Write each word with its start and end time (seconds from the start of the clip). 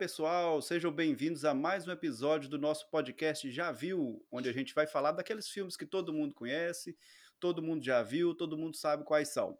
Olá, 0.00 0.08
pessoal, 0.08 0.62
sejam 0.62 0.90
bem-vindos 0.90 1.44
a 1.44 1.52
mais 1.52 1.86
um 1.86 1.90
episódio 1.90 2.48
do 2.48 2.58
nosso 2.58 2.88
podcast 2.88 3.50
Já 3.50 3.70
Viu, 3.70 4.24
onde 4.32 4.48
a 4.48 4.52
gente 4.52 4.74
vai 4.74 4.86
falar 4.86 5.12
daqueles 5.12 5.46
filmes 5.46 5.76
que 5.76 5.84
todo 5.84 6.10
mundo 6.10 6.34
conhece, 6.34 6.96
todo 7.38 7.62
mundo 7.62 7.84
já 7.84 8.02
viu, 8.02 8.34
todo 8.34 8.56
mundo 8.56 8.78
sabe 8.78 9.04
quais 9.04 9.28
são. 9.28 9.58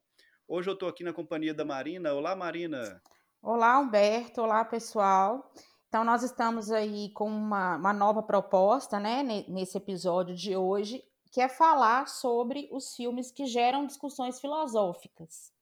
Hoje 0.48 0.70
eu 0.70 0.72
estou 0.72 0.88
aqui 0.88 1.04
na 1.04 1.12
companhia 1.12 1.52
da 1.52 1.62
Marina. 1.62 2.14
Olá, 2.14 2.34
Marina. 2.34 3.02
Olá, 3.42 3.78
Humberto. 3.78 4.40
Olá, 4.40 4.64
pessoal. 4.64 5.52
Então, 5.88 6.04
nós 6.04 6.22
estamos 6.22 6.70
aí 6.70 7.10
com 7.12 7.28
uma, 7.28 7.76
uma 7.76 7.92
nova 7.92 8.22
proposta, 8.22 8.98
né, 8.98 9.22
nesse 9.46 9.76
episódio 9.76 10.34
de 10.34 10.56
hoje, 10.56 11.04
que 11.30 11.42
é 11.42 11.50
falar 11.50 12.08
sobre 12.08 12.66
os 12.72 12.96
filmes 12.96 13.30
que 13.30 13.44
geram 13.44 13.86
discussões 13.86 14.40
filosóficas. 14.40 15.52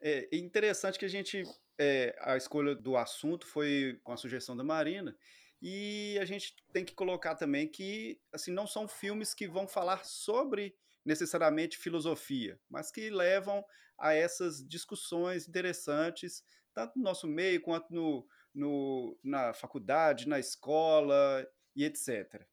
É 0.00 0.28
interessante 0.32 0.98
que 0.98 1.04
a 1.04 1.08
gente 1.08 1.44
é, 1.78 2.16
a 2.20 2.36
escolha 2.36 2.74
do 2.74 2.96
assunto 2.96 3.46
foi 3.46 4.00
com 4.02 4.12
a 4.12 4.16
sugestão 4.16 4.56
da 4.56 4.64
Marina. 4.64 5.16
E 5.60 6.18
a 6.20 6.24
gente 6.24 6.54
tem 6.72 6.84
que 6.84 6.94
colocar 6.94 7.34
também 7.34 7.66
que 7.66 8.20
assim 8.32 8.52
não 8.52 8.66
são 8.66 8.86
filmes 8.86 9.32
que 9.32 9.48
vão 9.48 9.66
falar 9.66 10.04
sobre 10.04 10.76
necessariamente 11.04 11.78
filosofia, 11.78 12.60
mas 12.68 12.90
que 12.90 13.08
levam 13.10 13.64
a 13.98 14.12
essas 14.12 14.66
discussões 14.66 15.48
interessantes, 15.48 16.42
tanto 16.74 16.98
no 16.98 17.04
nosso 17.04 17.26
meio 17.26 17.60
quanto 17.62 17.92
no, 17.92 18.26
no 18.52 19.18
na 19.22 19.54
faculdade, 19.54 20.28
na 20.28 20.38
escola 20.38 21.46
e 21.74 21.84
etc. 21.84 22.44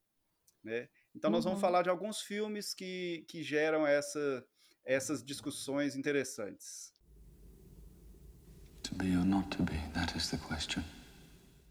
Né? 0.64 0.88
Então, 1.14 1.30
nós 1.30 1.44
vamos 1.44 1.58
uhum. 1.58 1.62
falar 1.62 1.82
de 1.82 1.90
alguns 1.90 2.22
filmes 2.22 2.74
que, 2.74 3.26
que 3.28 3.44
geram 3.44 3.86
essa, 3.86 4.46
essas 4.86 5.24
discussões 5.24 5.96
interessantes. 5.96 6.93
To 8.94 9.04
be 9.04 9.16
or 9.16 9.26
not 9.26 9.50
to 9.58 9.64
be, 9.64 9.74
that 9.94 10.16
is 10.16 10.30
the 10.30 10.38
question. 10.38 10.84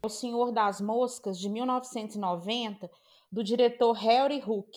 O 0.03 0.09
Senhor 0.09 0.51
das 0.51 0.81
Moscas, 0.81 1.39
de 1.39 1.47
1990, 1.47 2.91
do 3.31 3.41
diretor 3.41 3.93
Harry 3.93 4.43
Hook. 4.45 4.69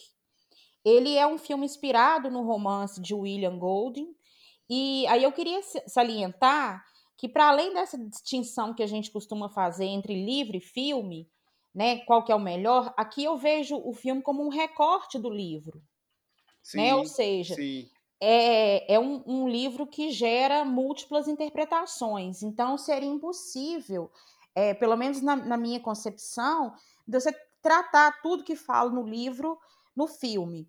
Ele 0.84 1.16
é 1.16 1.26
um 1.26 1.38
filme 1.38 1.66
inspirado 1.66 2.30
no 2.30 2.44
romance 2.44 3.02
de 3.02 3.12
William 3.14 3.58
Golding. 3.58 4.14
E 4.70 5.04
aí 5.08 5.24
eu 5.24 5.32
queria 5.32 5.60
salientar 5.88 6.84
que, 7.18 7.28
para 7.28 7.48
além 7.48 7.74
dessa 7.74 7.98
distinção 7.98 8.72
que 8.72 8.82
a 8.82 8.86
gente 8.86 9.10
costuma 9.10 9.48
fazer 9.48 9.86
entre 9.86 10.14
livro 10.14 10.56
e 10.56 10.60
filme, 10.60 11.28
né, 11.74 11.98
qual 12.04 12.24
que 12.24 12.30
é 12.30 12.34
o 12.34 12.40
melhor, 12.40 12.94
aqui 12.96 13.24
eu 13.24 13.36
vejo 13.36 13.76
o 13.76 13.92
filme 13.92 14.22
como 14.22 14.44
um 14.44 14.50
recorte 14.50 15.18
do 15.18 15.30
livro. 15.30 15.82
Sim, 16.62 16.76
né? 16.76 16.94
Ou 16.94 17.06
seja, 17.06 17.56
sim 17.56 17.88
é, 18.20 18.94
é 18.94 18.98
um, 18.98 19.22
um, 19.26 19.48
livro 19.48 19.86
que 19.86 20.10
gera 20.10 20.64
múltiplas 20.64 21.28
interpretações. 21.28 22.42
Então, 22.42 22.78
seria 22.78 23.08
impossível, 23.08 24.10
é, 24.54 24.72
pelo 24.74 24.96
menos 24.96 25.20
na, 25.20 25.36
na, 25.36 25.56
minha 25.56 25.80
concepção, 25.80 26.74
de 27.06 27.20
você 27.20 27.32
tratar 27.60 28.20
tudo 28.22 28.44
que 28.44 28.56
fala 28.56 28.90
no 28.90 29.02
livro 29.02 29.58
no 29.94 30.06
filme. 30.06 30.68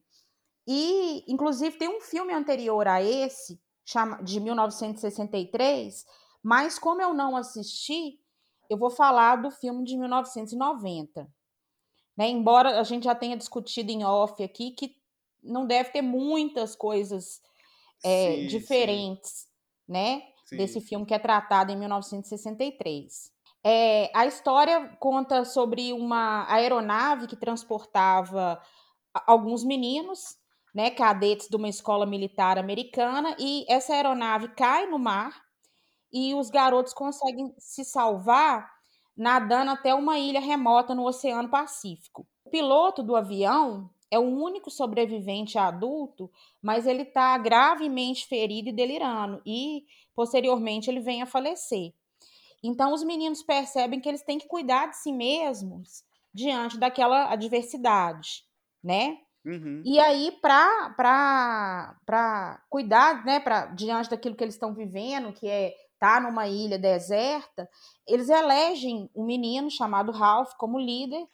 E, 0.67 1.23
inclusive, 1.31 1.77
tem 1.77 1.87
um 1.87 2.01
filme 2.01 2.33
anterior 2.33 2.87
a 2.87 3.01
esse, 3.01 3.59
chama, 3.85 4.21
de 4.21 4.39
1963, 4.39 6.05
mas 6.43 6.77
como 6.77 7.01
eu 7.01 7.13
não 7.13 7.37
assisti, 7.37 8.19
eu 8.69 8.77
vou 8.77 8.89
falar 8.89 9.37
do 9.37 9.49
filme 9.49 9.85
de 9.85 9.97
1990. 9.97 11.27
Né? 12.17 12.27
Embora 12.29 12.79
a 12.79 12.83
gente 12.83 13.05
já 13.05 13.15
tenha 13.15 13.37
discutido 13.37 13.91
em 13.91 14.03
off 14.03 14.43
aqui 14.43 14.71
que 14.71 14.95
não 15.47 15.65
deve 15.65 15.91
ter 15.91 16.01
muitas 16.01 16.75
coisas 16.75 17.41
é, 18.03 18.35
sim, 18.35 18.47
diferentes, 18.47 19.29
sim. 19.29 19.45
né? 19.87 20.21
Sim. 20.45 20.57
Desse 20.57 20.79
filme 20.79 21.05
que 21.05 21.13
é 21.13 21.19
tratado 21.19 21.71
em 21.71 21.75
1963. 21.75 23.31
É, 23.63 24.09
a 24.13 24.25
história 24.25 24.95
conta 24.99 25.43
sobre 25.43 25.91
uma 25.91 26.49
aeronave 26.49 27.27
que 27.27 27.35
transportava 27.35 28.61
alguns 29.25 29.63
meninos, 29.63 30.37
né, 30.73 30.89
cadetes 30.89 31.49
de 31.49 31.55
uma 31.55 31.67
escola 31.67 32.05
militar 32.05 32.57
americana, 32.57 33.35
e 33.39 33.65
essa 33.67 33.93
aeronave 33.93 34.49
cai 34.49 34.85
no 34.85 34.99
mar 34.99 35.33
e 36.13 36.33
os 36.33 36.49
garotos 36.49 36.93
conseguem 36.93 37.53
se 37.57 37.83
salvar 37.83 38.71
nadando 39.17 39.71
até 39.71 39.93
uma 39.93 40.17
ilha 40.17 40.39
remota 40.39 40.93
no 40.93 41.05
Oceano 41.05 41.49
Pacífico. 41.49 42.27
O 42.45 42.49
piloto 42.49 43.01
do 43.03 43.15
avião 43.15 43.89
é 44.09 44.17
o 44.17 44.23
único 44.23 44.71
sobrevivente 44.71 45.57
adulto, 45.57 46.31
mas 46.61 46.87
ele 46.87 47.03
está 47.03 47.37
gravemente 47.37 48.25
ferido 48.27 48.69
e 48.69 48.73
delirando, 48.73 49.41
e 49.45 49.85
posteriormente 50.15 50.89
ele 50.89 50.99
vem 50.99 51.21
a 51.21 51.25
falecer. 51.25 51.93
Então, 52.63 52.93
os 52.93 53.03
meninos 53.03 53.43
percebem 53.43 53.99
que 53.99 54.09
eles 54.09 54.23
têm 54.23 54.39
que 54.39 54.47
cuidar 54.47 54.87
de 54.87 54.97
si 54.97 55.11
mesmos 55.11 56.03
diante 56.33 56.77
daquela 56.77 57.31
adversidade, 57.31 58.43
né? 58.83 59.17
Uhum. 59.45 59.81
E 59.85 59.99
aí, 59.99 60.31
para 60.41 60.95
cuidar, 62.69 63.25
né, 63.25 63.39
pra, 63.39 63.67
diante 63.67 64.09
daquilo 64.09 64.35
que 64.35 64.43
eles 64.43 64.55
estão 64.55 64.73
vivendo, 64.73 65.31
que 65.31 65.47
é 65.47 65.69
estar 65.93 66.15
tá 66.15 66.19
numa 66.19 66.47
ilha 66.47 66.77
deserta, 66.77 67.69
eles 68.07 68.29
elegem 68.29 69.09
um 69.15 69.25
menino 69.25 69.71
chamado 69.71 70.11
Ralph 70.11 70.53
como 70.57 70.79
líder 70.79 71.25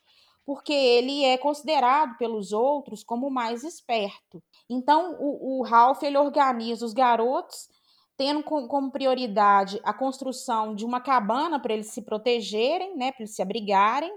porque 0.46 0.74
ele 0.74 1.24
é 1.24 1.38
considerado 1.38 2.18
pelos 2.18 2.52
outros 2.52 3.04
como 3.04 3.30
mais 3.30 3.64
esperto. 3.64 4.44
Então, 4.70 5.16
o, 5.20 5.60
o 5.60 5.64
Ralph 5.64 6.04
ele 6.04 6.18
organiza 6.18 6.86
os 6.86 6.94
garotos, 6.94 7.70
tendo 8.18 8.44
com, 8.44 8.68
como 8.68 8.92
prioridade 8.92 9.80
a 9.84 9.94
construção 9.94 10.76
de 10.76 10.86
uma 10.86 11.02
cabana 11.02 11.60
para 11.60 11.74
eles 11.74 11.88
se 11.88 12.02
protegerem, 12.02 12.96
né, 12.96 13.12
para 13.12 13.22
eles 13.22 13.36
se 13.36 13.42
abrigarem, 13.42 14.14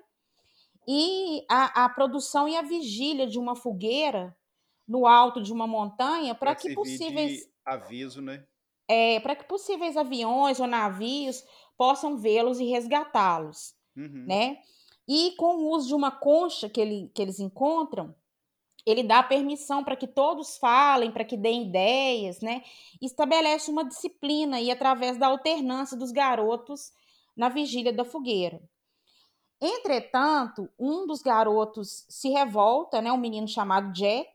e 0.87 1.44
a, 1.48 1.84
a, 1.84 1.88
produção 1.88 2.48
e 2.48 2.56
a 2.56 2.62
vigília 2.62 3.26
de 3.26 3.38
uma 3.38 3.56
fogueira 3.56 4.37
no 4.87 5.06
alto 5.06 5.43
de 5.43 5.53
uma 5.53 5.66
montanha 5.66 6.34
para 6.34 6.54
que 6.54 6.75
possíveis 6.75 7.48
aviso, 7.64 8.22
né? 8.22 8.47
É, 8.88 9.19
para 9.19 9.34
que 9.34 9.44
possíveis 9.44 9.97
aviões 9.97 10.60
ou 10.60 10.66
navios 10.69 11.43
possam 11.76 12.16
vê-los 12.16 12.60
e 12.60 12.64
resgatá-los, 12.66 13.75
uhum. 13.97 14.25
né? 14.28 14.58
E 15.09 15.33
com 15.37 15.56
o 15.56 15.71
uso 15.71 15.89
de 15.89 15.94
uma 15.94 16.11
concha 16.11 16.69
que, 16.69 16.81
ele, 16.81 17.11
que 17.15 17.22
eles 17.22 17.39
encontram, 17.39 18.15
ele 18.84 19.03
dá 19.03 19.22
permissão 19.22 19.83
para 19.83 19.97
que 19.97 20.06
todos 20.06 20.59
falem, 20.59 21.11
para 21.11 21.25
que 21.25 21.37
deem 21.37 21.69
ideias, 21.69 22.41
né? 22.41 22.62
Estabelece 23.03 23.71
uma 23.71 23.84
disciplina 23.84 24.61
e 24.61 24.71
através 24.71 25.19
da 25.19 25.27
alternância 25.27 25.97
dos 25.97 26.12
garotos 26.12 26.93
na 27.37 27.49
vigília 27.49 27.93
da 27.93 28.05
fogueira. 28.05 28.62
Entretanto, 29.61 30.69
um 30.78 31.06
dos 31.06 31.23
garotos 31.23 32.05
se 32.09 32.28
revolta, 32.28 33.00
né, 33.00 33.11
um 33.11 33.17
menino 33.17 33.49
chamado 33.49 33.93
Jack, 33.93 34.31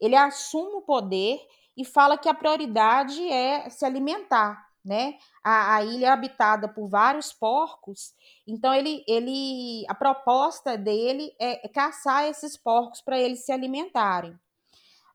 ele 0.00 0.14
assume 0.14 0.76
o 0.76 0.82
poder 0.82 1.40
e 1.76 1.84
fala 1.84 2.18
que 2.18 2.28
a 2.28 2.34
prioridade 2.34 3.26
é 3.28 3.68
se 3.70 3.84
alimentar 3.84 4.67
né? 4.84 5.18
A, 5.42 5.76
a, 5.76 5.84
ilha 5.84 6.06
é 6.06 6.10
habitada 6.10 6.68
por 6.68 6.88
vários 6.88 7.32
porcos, 7.32 8.14
então 8.46 8.72
ele, 8.72 9.04
ele 9.06 9.84
a 9.88 9.94
proposta 9.94 10.76
dele 10.76 11.32
é, 11.38 11.66
é 11.66 11.68
caçar 11.68 12.24
esses 12.24 12.56
porcos 12.56 13.00
para 13.00 13.18
eles 13.18 13.44
se 13.44 13.52
alimentarem. 13.52 14.38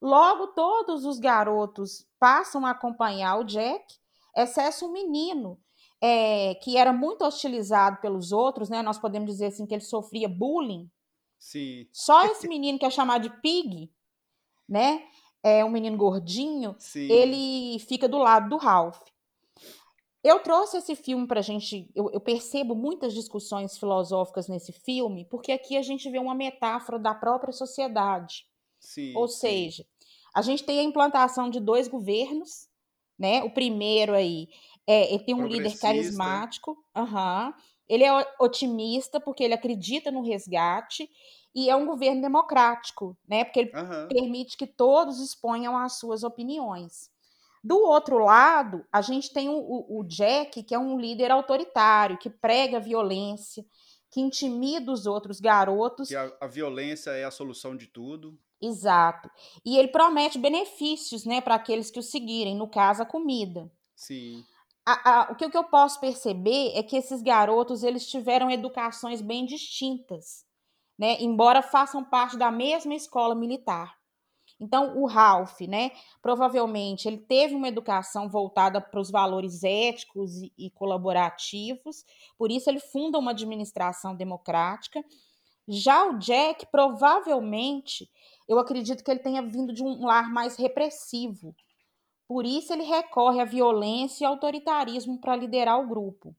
Logo, 0.01 0.47
todos 0.47 1.05
os 1.05 1.17
garotos 1.17 2.05
passam 2.19 2.65
a 2.65 2.71
acompanhar 2.71 3.37
o 3.37 3.45
Jack, 3.45 3.95
exceto 4.35 4.85
um 4.85 4.91
menino 4.91 5.57
é, 6.01 6.55
que 6.55 6.75
era 6.75 6.91
muito 6.91 7.23
hostilizado 7.23 8.01
pelos 8.01 8.33
outros, 8.33 8.69
né? 8.69 8.81
Nós 8.81 8.99
podemos 8.99 9.31
dizer 9.31 9.45
assim 9.45 9.65
que 9.65 9.73
ele 9.73 9.81
sofria 9.81 10.27
bullying. 10.27 10.91
Sim. 11.39 11.87
Só 11.93 12.25
esse 12.25 12.45
menino 12.49 12.77
que 12.77 12.85
é 12.85 12.89
chamado 12.89 13.21
de 13.21 13.29
Pig, 13.41 13.89
né? 14.67 15.01
É 15.41 15.63
um 15.63 15.69
menino 15.69 15.95
gordinho, 15.95 16.75
Sim. 16.77 17.09
ele 17.09 17.79
fica 17.79 18.07
do 18.07 18.17
lado 18.17 18.49
do 18.49 18.57
Ralph. 18.57 18.99
Eu 20.23 20.39
trouxe 20.39 20.77
esse 20.77 20.95
filme 20.95 21.27
para 21.27 21.39
a 21.39 21.43
gente. 21.43 21.91
Eu, 21.93 22.09
eu, 22.11 22.21
percebo 22.21 22.73
muitas 22.73 23.13
discussões 23.13 23.77
filosóficas 23.77 24.47
nesse 24.47 24.71
filme, 24.71 25.25
porque 25.25 25.51
aqui 25.51 25.75
a 25.75 25.81
gente 25.81 26.09
vê 26.09 26.17
uma 26.17 26.33
metáfora 26.33 26.97
da 26.97 27.13
própria 27.13 27.51
sociedade. 27.51 28.47
Sim, 28.79 29.13
Ou 29.15 29.27
seja, 29.27 29.85
a 30.33 30.41
gente 30.41 30.63
tem 30.63 30.79
a 30.79 30.83
implantação 30.83 31.49
de 31.49 31.59
dois 31.59 31.87
governos, 31.87 32.69
né? 33.19 33.43
O 33.43 33.49
primeiro 33.49 34.13
aí 34.13 34.47
é, 34.87 35.13
ele 35.13 35.23
tem 35.23 35.35
um 35.35 35.47
líder 35.47 35.77
carismático, 35.77 36.77
uhum, 36.95 37.53
ele 37.87 38.03
é 38.03 38.35
otimista 38.39 39.19
porque 39.19 39.43
ele 39.43 39.53
acredita 39.53 40.09
no 40.09 40.21
resgate 40.21 41.09
e 41.53 41.69
é 41.69 41.75
um 41.75 41.85
governo 41.85 42.21
democrático, 42.21 43.17
né? 43.27 43.43
Porque 43.43 43.59
ele 43.59 43.71
uhum. 43.75 44.07
permite 44.07 44.57
que 44.57 44.65
todos 44.65 45.19
exponham 45.19 45.77
as 45.77 45.99
suas 45.99 46.23
opiniões. 46.23 47.12
Do 47.63 47.77
outro 47.77 48.17
lado, 48.17 48.85
a 48.91 49.01
gente 49.01 49.31
tem 49.31 49.47
o, 49.47 49.85
o, 49.87 50.03
Jack, 50.03 50.63
que 50.63 50.75
é 50.75 50.79
um 50.79 50.99
líder 50.99 51.31
autoritário, 51.31 52.17
que 52.17 52.29
prega 52.29 52.77
violência, 52.77 53.65
que 54.11 54.19
intimida 54.19 54.91
os 54.91 55.05
outros 55.05 55.39
garotos. 55.39 56.09
Que 56.09 56.15
a, 56.15 56.29
a 56.41 56.47
violência 56.47 57.11
é 57.11 57.23
a 57.23 57.31
solução 57.31 57.77
de 57.77 57.87
tudo. 57.87 58.37
Exato. 58.61 59.31
E 59.65 59.77
ele 59.77 59.87
promete 59.87 60.37
benefícios 60.37 61.25
né, 61.25 61.39
para 61.39 61.55
aqueles 61.55 61.89
que 61.89 61.99
o 61.99 62.03
seguirem, 62.03 62.55
no 62.55 62.67
caso, 62.67 63.01
a 63.01 63.05
comida. 63.05 63.71
Sim. 63.95 64.43
a, 64.85 65.11
a, 65.11 65.31
o 65.31 65.35
que, 65.35 65.45
o 65.45 65.49
que 65.49 65.57
eu 65.57 65.63
posso 65.63 65.99
perceber 66.01 66.73
é 66.75 66.83
que 66.83 66.97
esses 66.97 67.21
garotos 67.21 67.83
eles 67.83 68.05
tiveram 68.05 68.51
educações 68.51 69.21
bem 69.21 69.45
distintas, 69.45 70.45
né? 70.99 71.15
Embora 71.21 71.61
façam 71.61 72.03
parte 72.03 72.37
da 72.37 72.51
mesma 72.51 72.93
escola 72.93 73.33
militar. 73.33 73.97
Então, 74.59 74.97
o 74.97 75.05
Ralph, 75.05 75.61
né, 75.61 75.91
provavelmente 76.21 77.07
ele 77.07 77.17
teve 77.17 77.55
uma 77.55 77.67
educação 77.67 78.29
voltada 78.29 78.79
para 78.79 78.99
os 78.99 79.11
valores 79.11 79.63
éticos 79.63 80.37
e, 80.37 80.53
e, 80.57 80.69
colaborativos, 80.69 82.05
por 82.37 82.51
isso 82.51 82.69
ele 82.69 82.79
funda 82.79 83.17
uma 83.17 83.31
administração 83.31 84.15
democrática. 84.15 85.03
Já 85.67 86.05
o 86.05 86.17
Jack, 86.17 86.65
provavelmente, 86.67 88.09
eu 88.47 88.59
acredito 88.59 89.03
que 89.03 89.09
ele 89.09 89.19
tenha 89.19 89.41
vindo 89.41 89.73
de 89.73 89.83
um 89.83 90.05
lar 90.05 90.31
mais 90.31 90.55
repressivo. 90.55 91.55
Por 92.27 92.45
isso 92.45 92.73
ele 92.73 92.83
recorre 92.83 93.41
à 93.41 93.45
violência 93.45 94.23
e 94.23 94.27
autoritarismo 94.27 95.19
para 95.19 95.35
liderar 95.35 95.79
o 95.79 95.87
grupo. 95.87 96.35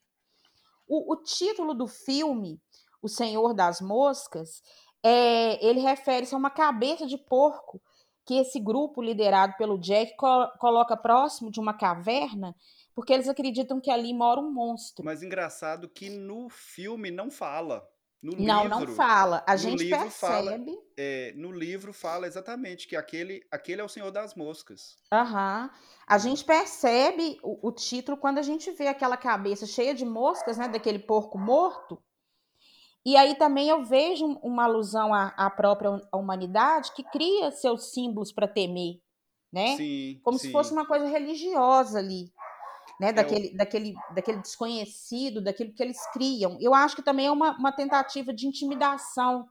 O, 0.86 1.12
o 1.12 1.16
título 1.16 1.74
do 1.74 1.86
filme, 1.86 2.60
O 3.02 3.08
Senhor 3.08 3.54
das 3.54 3.80
Moscas, 3.80 4.62
é, 5.02 5.64
ele 5.64 5.80
refere-se 5.80 6.34
a 6.34 6.38
uma 6.38 6.50
cabeça 6.50 7.06
de 7.06 7.18
porco 7.18 7.80
que 8.24 8.38
esse 8.38 8.58
grupo 8.58 9.02
liderado 9.02 9.54
pelo 9.56 9.78
Jack 9.78 10.16
co 10.16 10.48
coloca 10.58 10.96
próximo 10.96 11.50
de 11.50 11.60
uma 11.60 11.74
caverna, 11.74 12.54
porque 12.94 13.12
eles 13.12 13.28
acreditam 13.28 13.80
que 13.80 13.90
ali 13.90 14.14
mora 14.14 14.40
um 14.40 14.50
monstro. 14.50 15.04
Mas 15.04 15.22
engraçado 15.22 15.88
que 15.88 16.08
no 16.08 16.48
filme 16.48 17.10
não 17.10 17.30
fala. 17.30 17.86
No 18.24 18.32
não, 18.38 18.62
livro, 18.62 18.86
não 18.86 18.86
fala. 18.94 19.44
A 19.46 19.54
gente 19.54 19.86
percebe. 19.86 20.10
Fala, 20.10 20.58
é, 20.96 21.34
no 21.36 21.52
livro 21.52 21.92
fala 21.92 22.26
exatamente 22.26 22.88
que 22.88 22.96
aquele, 22.96 23.46
aquele 23.50 23.82
é 23.82 23.84
o 23.84 23.88
Senhor 23.88 24.10
das 24.10 24.34
Moscas. 24.34 24.96
Aham. 25.12 25.64
Uhum. 25.64 25.78
A 26.06 26.16
gente 26.16 26.42
percebe 26.42 27.38
o, 27.42 27.68
o, 27.68 27.70
título 27.70 28.16
quando 28.16 28.38
a 28.38 28.42
gente 28.42 28.70
vê 28.70 28.88
aquela 28.88 29.18
cabeça 29.18 29.66
cheia 29.66 29.94
de 29.94 30.06
moscas, 30.06 30.56
né? 30.56 30.68
Daquele 30.68 30.98
porco 30.98 31.36
morto. 31.36 32.02
E 33.04 33.16
aí 33.16 33.34
também 33.34 33.68
eu 33.68 33.84
vejo 33.84 34.24
uma 34.42 34.64
alusão 34.64 35.12
à, 35.12 35.28
à 35.36 35.50
própria 35.50 35.90
humanidade 36.12 36.92
que 36.94 37.04
cria 37.04 37.50
seus 37.50 37.92
símbolos 37.92 38.32
para 38.32 38.48
temer, 38.48 38.98
né? 39.52 39.76
Sim, 39.76 40.20
Como 40.22 40.38
sim. 40.38 40.46
se 40.46 40.52
fosse 40.52 40.72
uma 40.72 40.86
coisa 40.86 41.06
religiosa 41.06 41.98
ali, 41.98 42.32
né? 42.98 43.12
Daquele, 43.12 43.48
é 43.48 43.52
o... 43.52 43.56
daquele, 43.56 43.94
daquele 44.14 44.40
desconhecido, 44.40 45.42
daquilo 45.42 45.74
que 45.74 45.82
eles 45.82 45.98
criam. 46.12 46.56
Eu 46.60 46.72
acho 46.72 46.96
que 46.96 47.02
também 47.02 47.26
é 47.26 47.30
uma, 47.30 47.56
uma 47.58 47.72
tentativa 47.72 48.32
de 48.32 48.46
intimidação 48.46 49.46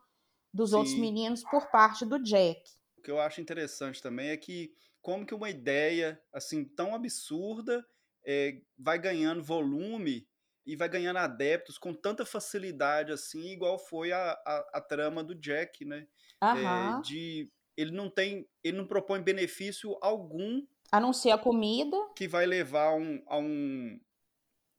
dos 0.51 0.71
sim. 0.71 0.75
outros 0.75 0.95
meninos 0.95 1.44
por 1.44 1.69
parte 1.69 2.06
do 2.06 2.17
Jack. 2.21 2.61
O 2.97 3.01
que 3.03 3.11
eu 3.11 3.19
acho 3.19 3.39
interessante 3.39 4.01
também 4.01 4.29
é 4.29 4.38
que 4.38 4.71
como 4.99 5.25
que 5.25 5.35
uma 5.35 5.49
ideia 5.49 6.19
assim 6.33 6.63
tão 6.63 6.95
absurda 6.95 7.85
é, 8.25 8.61
vai 8.77 8.97
ganhando 8.97 9.44
volume 9.44 10.25
e 10.65 10.75
vai 10.75 10.88
ganhando 10.88 11.18
adeptos 11.18 11.77
com 11.77 11.94
tanta 11.94 12.25
facilidade 12.25 13.12
assim, 13.12 13.51
igual 13.51 13.77
foi 13.77 14.12
a, 14.12 14.31
a, 14.45 14.69
a 14.75 14.81
trama 14.81 15.24
do 15.24 15.36
Jack, 15.36 15.83
né? 15.86 16.07
É, 16.42 17.01
de 17.01 17.51
ele 17.75 17.92
não 17.92 18.10
tem, 18.10 18.48
ele 18.63 18.77
não 18.77 18.86
propõe 18.86 19.21
benefício 19.21 19.98
algum 20.01 20.62
a 20.92 21.00
não 21.00 21.12
ser 21.12 21.31
a 21.31 21.38
comida 21.39 21.98
que 22.15 22.27
vai 22.27 22.45
levar 22.45 22.94
um, 22.94 23.24
a, 23.25 23.39
um, 23.39 24.00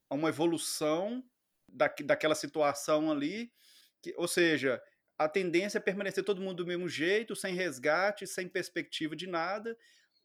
a 0.08 0.14
uma 0.14 0.28
evolução 0.28 1.24
da, 1.68 1.92
daquela 2.04 2.36
situação 2.36 3.10
ali, 3.10 3.52
que, 4.00 4.14
ou 4.16 4.28
seja, 4.28 4.80
a 5.18 5.28
tendência 5.28 5.78
é 5.78 5.80
permanecer 5.80 6.22
todo 6.22 6.40
mundo 6.40 6.58
do 6.58 6.66
mesmo 6.66 6.88
jeito, 6.88 7.34
sem 7.34 7.54
resgate, 7.54 8.28
sem 8.28 8.48
perspectiva 8.48 9.16
de 9.16 9.26
nada, 9.26 9.76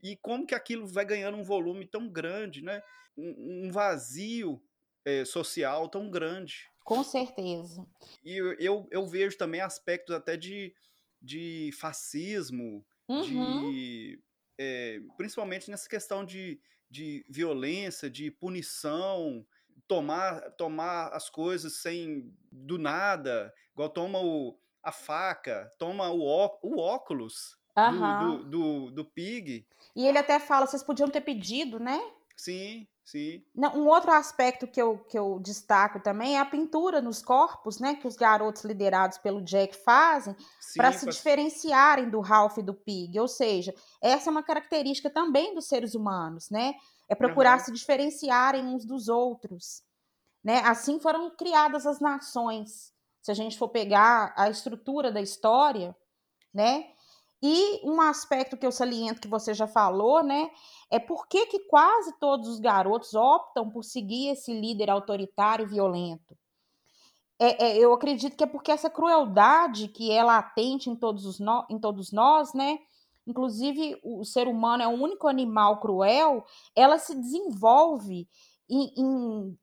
e 0.03 0.15
como 0.17 0.45
que 0.45 0.53
aquilo 0.53 0.85
vai 0.85 1.05
ganhando 1.05 1.37
um 1.37 1.43
volume 1.43 1.87
tão 1.87 2.07
grande, 2.07 2.63
né? 2.63 2.83
Um, 3.17 3.65
um 3.65 3.71
vazio 3.71 4.61
é, 5.05 5.25
social 5.25 5.87
tão 5.87 6.09
grande. 6.09 6.69
Com 6.83 7.03
certeza. 7.03 7.85
E 8.23 8.35
eu, 8.35 8.53
eu, 8.53 8.87
eu, 8.91 9.07
vejo 9.07 9.37
também 9.37 9.61
aspectos 9.61 10.15
até 10.15 10.35
de, 10.35 10.73
de 11.21 11.69
fascismo, 11.79 12.85
uhum. 13.07 13.21
de, 13.71 14.19
é, 14.57 14.99
principalmente 15.15 15.69
nessa 15.69 15.87
questão 15.87 16.25
de, 16.25 16.59
de 16.89 17.23
violência, 17.29 18.09
de 18.09 18.31
punição, 18.31 19.45
tomar, 19.87 20.39
tomar 20.51 21.09
as 21.09 21.29
coisas 21.29 21.73
sem 21.73 22.33
do 22.51 22.77
nada, 22.77 23.53
igual 23.71 23.89
toma 23.89 24.19
o, 24.19 24.57
a 24.83 24.91
faca, 24.91 25.71
toma 25.77 26.09
o, 26.09 26.21
ó, 26.23 26.57
o 26.63 26.79
óculos 26.79 27.57
uhum. 27.77 28.19
do, 28.19 28.37
do, 28.37 28.49
do, 28.49 28.91
do 28.91 29.05
Pig. 29.05 29.67
E 29.95 30.05
ele 30.07 30.17
até 30.17 30.39
fala, 30.39 30.65
vocês 30.65 30.83
podiam 30.83 31.09
ter 31.09 31.21
pedido, 31.21 31.79
né? 31.79 31.99
Sim, 32.35 32.87
sim. 33.11 33.43
Não, 33.55 33.75
um 33.75 33.87
outro 33.87 34.11
aspecto 34.11 34.67
que 34.67 34.81
eu, 34.81 34.97
que 34.99 35.17
eu 35.17 35.39
destaco 35.39 35.99
também 35.99 36.35
é 36.35 36.39
a 36.39 36.45
pintura 36.45 37.01
nos 37.01 37.21
corpos, 37.21 37.79
né? 37.79 37.95
Que 37.95 38.07
os 38.07 38.15
garotos 38.15 38.63
liderados 38.63 39.17
pelo 39.17 39.41
Jack 39.41 39.75
fazem 39.75 40.35
para 40.75 40.91
se 40.91 41.05
diferenciarem 41.07 42.09
do 42.09 42.19
Ralph 42.19 42.57
e 42.57 42.63
do 42.63 42.73
Pig. 42.73 43.19
Ou 43.19 43.27
seja, 43.27 43.73
essa 44.01 44.29
é 44.29 44.31
uma 44.31 44.43
característica 44.43 45.09
também 45.09 45.55
dos 45.55 45.67
seres 45.67 45.95
humanos, 45.95 46.49
né? 46.49 46.75
É 47.07 47.15
procurar 47.15 47.57
uhum. 47.57 47.65
se 47.65 47.71
diferenciarem 47.71 48.65
uns 48.65 48.85
dos 48.85 49.07
outros. 49.07 49.83
Né? 50.43 50.59
Assim 50.59 50.99
foram 50.99 51.29
criadas 51.35 51.85
as 51.85 51.99
nações. 51.99 52.93
Se 53.21 53.31
a 53.31 53.33
gente 53.33 53.57
for 53.57 53.69
pegar 53.69 54.33
a 54.37 54.49
estrutura 54.49 55.11
da 55.11 55.21
história, 55.21 55.95
né? 56.53 56.91
E 57.41 57.79
um 57.87 58.01
aspecto 58.01 58.57
que 58.57 58.65
eu 58.65 58.71
saliento 58.71 59.21
que 59.21 59.27
você 59.27 59.53
já 59.53 59.65
falou, 59.65 60.21
né, 60.21 60.51
é 60.91 60.99
por 60.99 61.27
que, 61.27 61.45
que 61.45 61.59
quase 61.59 62.13
todos 62.19 62.49
os 62.49 62.59
garotos 62.59 63.13
optam 63.13 63.69
por 63.69 63.83
seguir 63.83 64.29
esse 64.29 64.53
líder 64.53 64.89
autoritário 64.89 65.65
e 65.65 65.69
violento. 65.69 66.37
É, 67.39 67.67
é, 67.67 67.77
eu 67.77 67.93
acredito 67.93 68.35
que 68.35 68.43
é 68.43 68.47
porque 68.47 68.71
essa 68.71 68.89
crueldade 68.89 69.87
que 69.87 70.11
é 70.11 70.21
latente 70.21 70.89
em 70.89 70.95
todos, 70.95 71.25
os 71.25 71.39
no, 71.39 71.65
em 71.69 71.79
todos 71.79 72.11
nós, 72.11 72.53
né, 72.53 72.77
inclusive 73.25 73.97
o 74.03 74.25
ser 74.25 74.47
humano 74.47 74.83
é 74.83 74.87
o 74.87 75.01
único 75.01 75.25
animal 75.25 75.79
cruel, 75.79 76.45
ela 76.75 76.97
se 76.97 77.15
desenvolve 77.15 78.27
em, 78.69 78.93
em, 78.97 79.59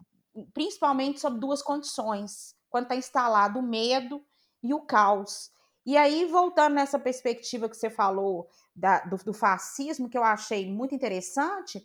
principalmente 0.54 1.20
sob 1.20 1.38
duas 1.38 1.60
condições, 1.60 2.54
quando 2.70 2.84
está 2.84 2.96
instalado 2.96 3.58
o 3.58 3.62
medo 3.62 4.24
e 4.62 4.72
o 4.72 4.80
caos. 4.80 5.50
E 5.86 5.96
aí, 5.96 6.24
voltando 6.24 6.74
nessa 6.74 6.98
perspectiva 6.98 7.68
que 7.68 7.76
você 7.76 7.88
falou 7.88 8.48
da, 8.74 9.04
do, 9.04 9.16
do, 9.18 9.32
fascismo, 9.32 10.10
que 10.10 10.18
eu 10.18 10.24
achei 10.24 10.68
muito 10.68 10.92
interessante, 10.96 11.80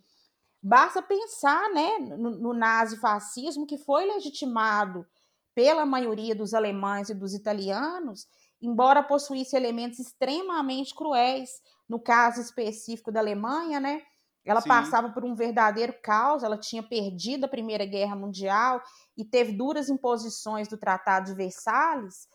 basta 0.61 1.03
pensar 1.03 1.69
né, 1.69 1.99
no, 1.99 2.31
no 2.31 2.51
nazifascismo, 2.51 3.67
que 3.67 3.77
foi 3.77 4.05
legitimado 4.05 5.05
pela 5.53 5.85
maioria 5.85 6.33
dos 6.33 6.55
alemães 6.55 7.09
e 7.09 7.13
dos 7.13 7.35
italianos, 7.35 8.27
embora 8.59 9.03
possuísse 9.03 9.55
elementos 9.55 9.99
extremamente 9.99 10.95
cruéis. 10.95 11.61
No 11.87 11.99
caso 11.99 12.41
específico 12.41 13.11
da 13.11 13.19
Alemanha, 13.19 13.79
né? 13.79 14.01
Ela 14.45 14.61
Sim. 14.61 14.69
passava 14.69 15.09
por 15.09 15.23
um 15.23 15.35
verdadeiro 15.35 15.93
caos, 16.01 16.41
ela 16.41 16.57
tinha 16.57 16.81
perdido 16.81 17.43
a 17.43 17.49
Primeira 17.49 17.85
Guerra 17.85 18.15
Mundial 18.15 18.81
e 19.15 19.23
teve 19.23 19.51
duras 19.51 19.89
imposições 19.89 20.67
do 20.67 20.77
Tratado 20.77 21.27
de 21.27 21.35
Versalhes 21.35 22.27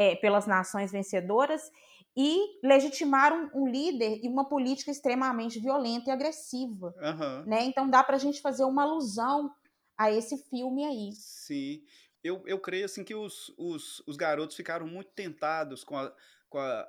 é, 0.00 0.16
pelas 0.16 0.46
nações 0.46 0.90
vencedoras 0.90 1.70
e 2.16 2.58
legitimaram 2.66 3.50
um, 3.52 3.64
um, 3.64 3.68
líder 3.68 4.18
e 4.22 4.28
uma 4.28 4.48
política 4.48 4.90
extremamente 4.90 5.60
violenta 5.60 6.08
e 6.08 6.12
agressiva. 6.12 6.94
Uhum. 6.96 7.44
Né? 7.44 7.64
Então 7.64 7.88
dá 7.88 8.02
para 8.02 8.16
a 8.16 8.18
gente 8.18 8.40
fazer 8.40 8.64
uma 8.64 8.84
alusão 8.84 9.54
a 9.98 10.10
esse 10.10 10.38
filme 10.48 10.86
aí. 10.86 11.12
Sim. 11.12 11.82
Eu, 12.24 12.42
eu 12.46 12.58
creio 12.58 12.86
assim 12.86 13.04
que 13.04 13.14
os, 13.14 13.52
os, 13.58 14.02
os 14.06 14.16
garotos 14.16 14.56
ficaram 14.56 14.86
muito 14.86 15.10
tentados 15.10 15.84
com 15.84 15.98
a, 15.98 16.10
com 16.48 16.58
a 16.58 16.88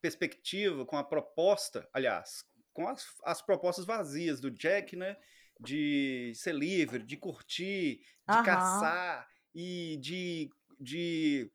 perspectiva, 0.00 0.86
com 0.86 0.96
a 0.96 1.04
proposta, 1.04 1.86
aliás, 1.92 2.42
com 2.72 2.88
as, 2.88 3.06
as 3.22 3.42
propostas 3.42 3.84
vazias 3.84 4.40
do 4.40 4.50
Jack, 4.50 4.96
né? 4.96 5.14
De 5.60 6.32
ser 6.34 6.54
livre, 6.54 7.02
de 7.02 7.18
curtir, 7.18 8.00
de 8.26 8.36
uhum. 8.36 8.44
caçar 8.44 9.28
e 9.54 9.98
de, 10.00 10.50
de 10.80 11.50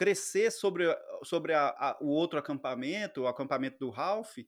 crescer 0.00 0.50
sobre, 0.50 0.86
sobre 1.22 1.52
a, 1.52 1.68
a, 1.68 1.98
o 2.00 2.06
outro 2.06 2.38
acampamento, 2.38 3.20
o 3.20 3.26
acampamento 3.26 3.78
do 3.78 3.90
Ralph, 3.90 4.38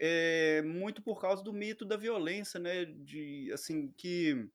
é, 0.00 0.62
muito 0.62 1.00
por 1.00 1.20
causa 1.20 1.44
do 1.44 1.52
mito 1.52 1.84
da 1.84 1.96
violência, 1.96 2.58
né? 2.58 2.86
De, 2.86 3.48
assim, 3.54 3.92
que 3.96 4.50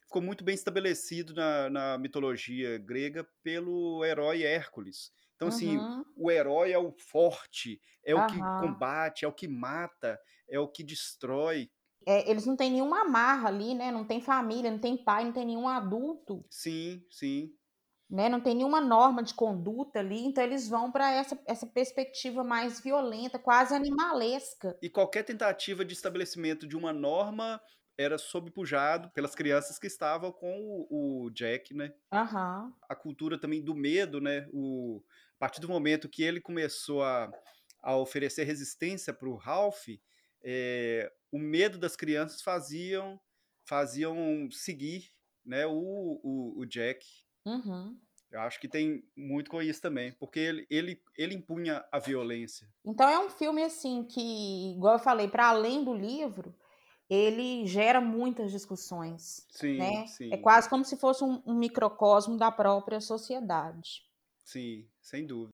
ficou 0.00 0.22
muito 0.22 0.44
bem 0.44 0.54
estabelecido 0.54 1.34
na, 1.34 1.68
na 1.68 1.98
mitologia 1.98 2.78
grega 2.78 3.26
pelo 3.42 4.04
herói 4.04 4.44
Hércules. 4.44 5.10
Então, 5.34 5.48
assim, 5.48 5.76
uhum. 5.76 6.04
o 6.16 6.30
herói 6.30 6.70
é 6.70 6.78
o 6.78 6.92
forte, 6.92 7.80
é 8.04 8.14
uhum. 8.14 8.22
o 8.22 8.26
que 8.28 8.38
combate, 8.38 9.24
é 9.24 9.28
o 9.28 9.32
que 9.32 9.48
mata, 9.48 10.20
é 10.48 10.60
o 10.60 10.68
que 10.68 10.84
destrói. 10.84 11.68
É, 12.06 12.30
eles 12.30 12.46
não 12.46 12.54
têm 12.54 12.70
nenhuma 12.70 13.00
amarra 13.00 13.48
ali, 13.48 13.74
né? 13.74 13.90
Não 13.90 14.06
tem 14.06 14.20
família, 14.20 14.70
não 14.70 14.78
tem 14.78 14.96
pai, 14.96 15.24
não 15.24 15.32
tem 15.32 15.46
nenhum 15.46 15.66
adulto. 15.66 16.44
Sim, 16.48 17.04
sim 17.10 17.52
né? 18.10 18.28
Não 18.28 18.40
tem 18.40 18.54
nenhuma 18.54 18.80
norma 18.80 19.22
de 19.22 19.32
conduta 19.32 20.00
ali, 20.00 20.24
então 20.24 20.42
eles 20.42 20.68
vão 20.68 20.90
para 20.90 21.12
essa, 21.12 21.38
essa 21.46 21.66
perspectiva 21.66 22.42
mais 22.42 22.80
violenta, 22.80 23.38
quase 23.38 23.74
animalesca. 23.74 24.76
E 24.82 24.90
qualquer 24.90 25.22
tentativa 25.22 25.84
de 25.84 25.94
estabelecimento 25.94 26.66
de 26.66 26.76
uma 26.76 26.92
norma 26.92 27.60
era 27.96 28.18
sobrepujado 28.18 29.10
pelas 29.10 29.34
crianças 29.34 29.78
que 29.78 29.86
estavam 29.86 30.32
com 30.32 30.58
o, 30.90 31.26
o 31.26 31.30
Jack, 31.30 31.74
né? 31.74 31.92
Aham. 32.10 32.72
A 32.88 32.96
cultura 32.96 33.38
também 33.38 33.62
do 33.62 33.74
medo, 33.74 34.20
né? 34.20 34.48
O, 34.52 35.02
a 35.36 35.38
partir 35.38 35.60
do 35.60 35.68
momento 35.68 36.08
que 36.08 36.22
ele 36.22 36.40
começou 36.40 37.02
a, 37.02 37.30
a 37.82 37.96
oferecer 37.96 38.44
resistência 38.44 39.12
para 39.12 39.28
o 39.28 39.36
Ralph, 39.36 39.86
é, 40.42 41.12
o 41.30 41.38
medo 41.38 41.78
das 41.78 41.94
crianças 41.94 42.42
faziam 42.42 43.20
faziam 43.64 44.48
seguir 44.50 45.12
né, 45.44 45.64
o, 45.66 46.20
o, 46.24 46.60
o 46.60 46.66
Jack. 46.66 47.06
Uhum. 47.44 47.98
Eu 48.30 48.40
acho 48.42 48.60
que 48.60 48.68
tem 48.68 49.04
muito 49.16 49.50
com 49.50 49.60
isso 49.60 49.82
também, 49.82 50.12
porque 50.12 50.38
ele, 50.38 50.66
ele, 50.70 51.02
ele 51.18 51.34
impunha 51.34 51.84
a 51.90 51.98
violência. 51.98 52.68
Então 52.84 53.08
é 53.08 53.18
um 53.18 53.28
filme 53.28 53.62
assim 53.62 54.04
que, 54.04 54.72
igual 54.72 54.94
eu 54.94 55.00
falei, 55.00 55.26
para 55.26 55.48
além 55.48 55.82
do 55.84 55.92
livro, 55.92 56.54
ele 57.08 57.66
gera 57.66 58.00
muitas 58.00 58.52
discussões. 58.52 59.44
Sim, 59.50 59.78
né? 59.78 60.06
sim. 60.06 60.32
É 60.32 60.38
quase 60.38 60.70
como 60.70 60.84
se 60.84 60.96
fosse 60.96 61.24
um, 61.24 61.42
um 61.44 61.54
microcosmo 61.54 62.36
da 62.36 62.52
própria 62.52 63.00
sociedade. 63.00 64.08
Sim, 64.44 64.88
sem 65.02 65.26
dúvida. 65.26 65.50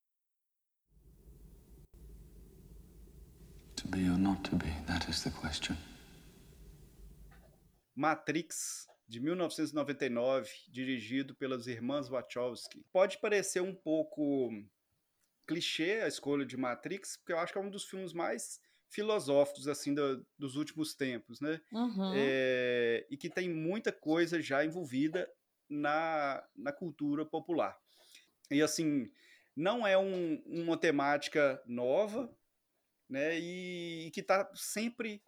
To 3.77 3.89
be 3.89 4.11
or 4.11 4.19
not 4.19 4.43
to 4.51 4.57
be, 4.57 4.71
that 4.87 5.11
is 5.11 5.23
the 5.23 5.31
question. 5.31 5.77
Matrix, 7.95 8.87
de 9.09 9.21
1999, 9.21 10.51
dirigido 10.69 11.35
pelas 11.35 11.67
irmãs 11.67 12.09
Wachowski. 12.09 12.85
Pode 12.93 13.19
parecer 13.19 13.61
um 13.61 13.75
pouco 13.75 14.51
clichê 15.47 16.01
a 16.03 16.09
escolha 16.09 16.45
de 16.45 16.57
Matrix, 16.57 17.17
porque 17.17 17.33
eu 17.33 17.39
acho 17.39 17.53
que 17.53 17.59
é 17.59 17.63
um 17.63 17.71
dos 17.71 17.85
filmes 17.85 18.13
mais 18.13 18.61
filosóficos 18.89 19.69
assim 19.69 19.95
do, 19.95 20.27
dos 20.39 20.57
últimos 20.57 20.95
tempos, 20.95 21.41
né? 21.41 21.61
Uhum. 21.73 22.13
É, 22.17 23.07
e 23.11 23.17
que 23.17 23.31
tem 23.31 23.49
muita 23.49 23.93
coisa 23.93 24.41
já 24.41 24.65
envolvida 24.65 25.29
na, 25.69 26.45
na 26.57 26.73
cultura 26.73 27.25
popular. 27.25 27.77
E 28.51 28.63
assim, 28.63 29.11
não 29.55 29.87
é 29.87 29.97
um, 29.97 30.43
uma 30.47 30.77
temática 30.77 31.63
nova, 31.67 32.33
né? 33.09 33.39
E, 33.39 34.07
e 34.07 34.11
que 34.11 34.21
está 34.21 34.51
sempre 34.55 35.23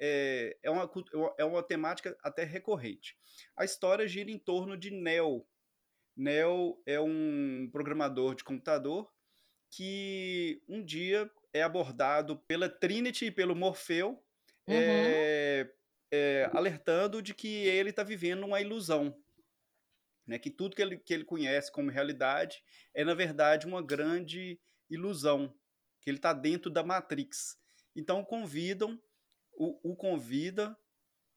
é, 0.00 0.56
é, 0.62 0.70
uma, 0.70 0.90
é 1.38 1.44
uma 1.44 1.62
temática 1.62 2.16
até 2.22 2.44
recorrente. 2.44 3.16
A 3.56 3.64
história 3.64 4.08
gira 4.08 4.30
em 4.30 4.38
torno 4.38 4.76
de 4.76 4.90
Neo. 4.90 5.46
Neo 6.16 6.82
é 6.86 6.98
um 7.00 7.68
programador 7.70 8.34
de 8.34 8.44
computador 8.44 9.10
que 9.70 10.62
um 10.68 10.82
dia 10.82 11.30
é 11.52 11.62
abordado 11.62 12.38
pela 12.48 12.68
Trinity 12.68 13.26
e 13.26 13.30
pelo 13.30 13.54
Morfeu, 13.54 14.22
Uhum. 14.66 14.76
é, 14.76 15.68
é, 16.12 16.50
alertando 16.52 17.20
de 17.20 17.34
que 17.34 17.48
ele 17.48 17.90
está 17.90 18.04
vivendo 18.04 18.44
uma 18.44 18.60
ilusão. 18.60 19.16
Né? 20.26 20.38
Que 20.38 20.48
tudo 20.48 20.76
que 20.76 20.82
ele, 20.82 20.96
que 20.98 21.12
ele 21.12 21.24
conhece 21.24 21.72
como 21.72 21.90
realidade 21.90 22.62
é, 22.94 23.04
na 23.04 23.14
verdade, 23.14 23.66
uma 23.66 23.82
grande 23.82 24.60
ilusão. 24.88 25.52
Que 26.00 26.10
ele 26.10 26.18
está 26.18 26.32
dentro 26.32 26.70
da 26.70 26.84
Matrix. 26.84 27.58
Então 27.96 28.24
convidam, 28.24 29.00
o, 29.60 29.92
o 29.92 29.94
convida, 29.94 30.74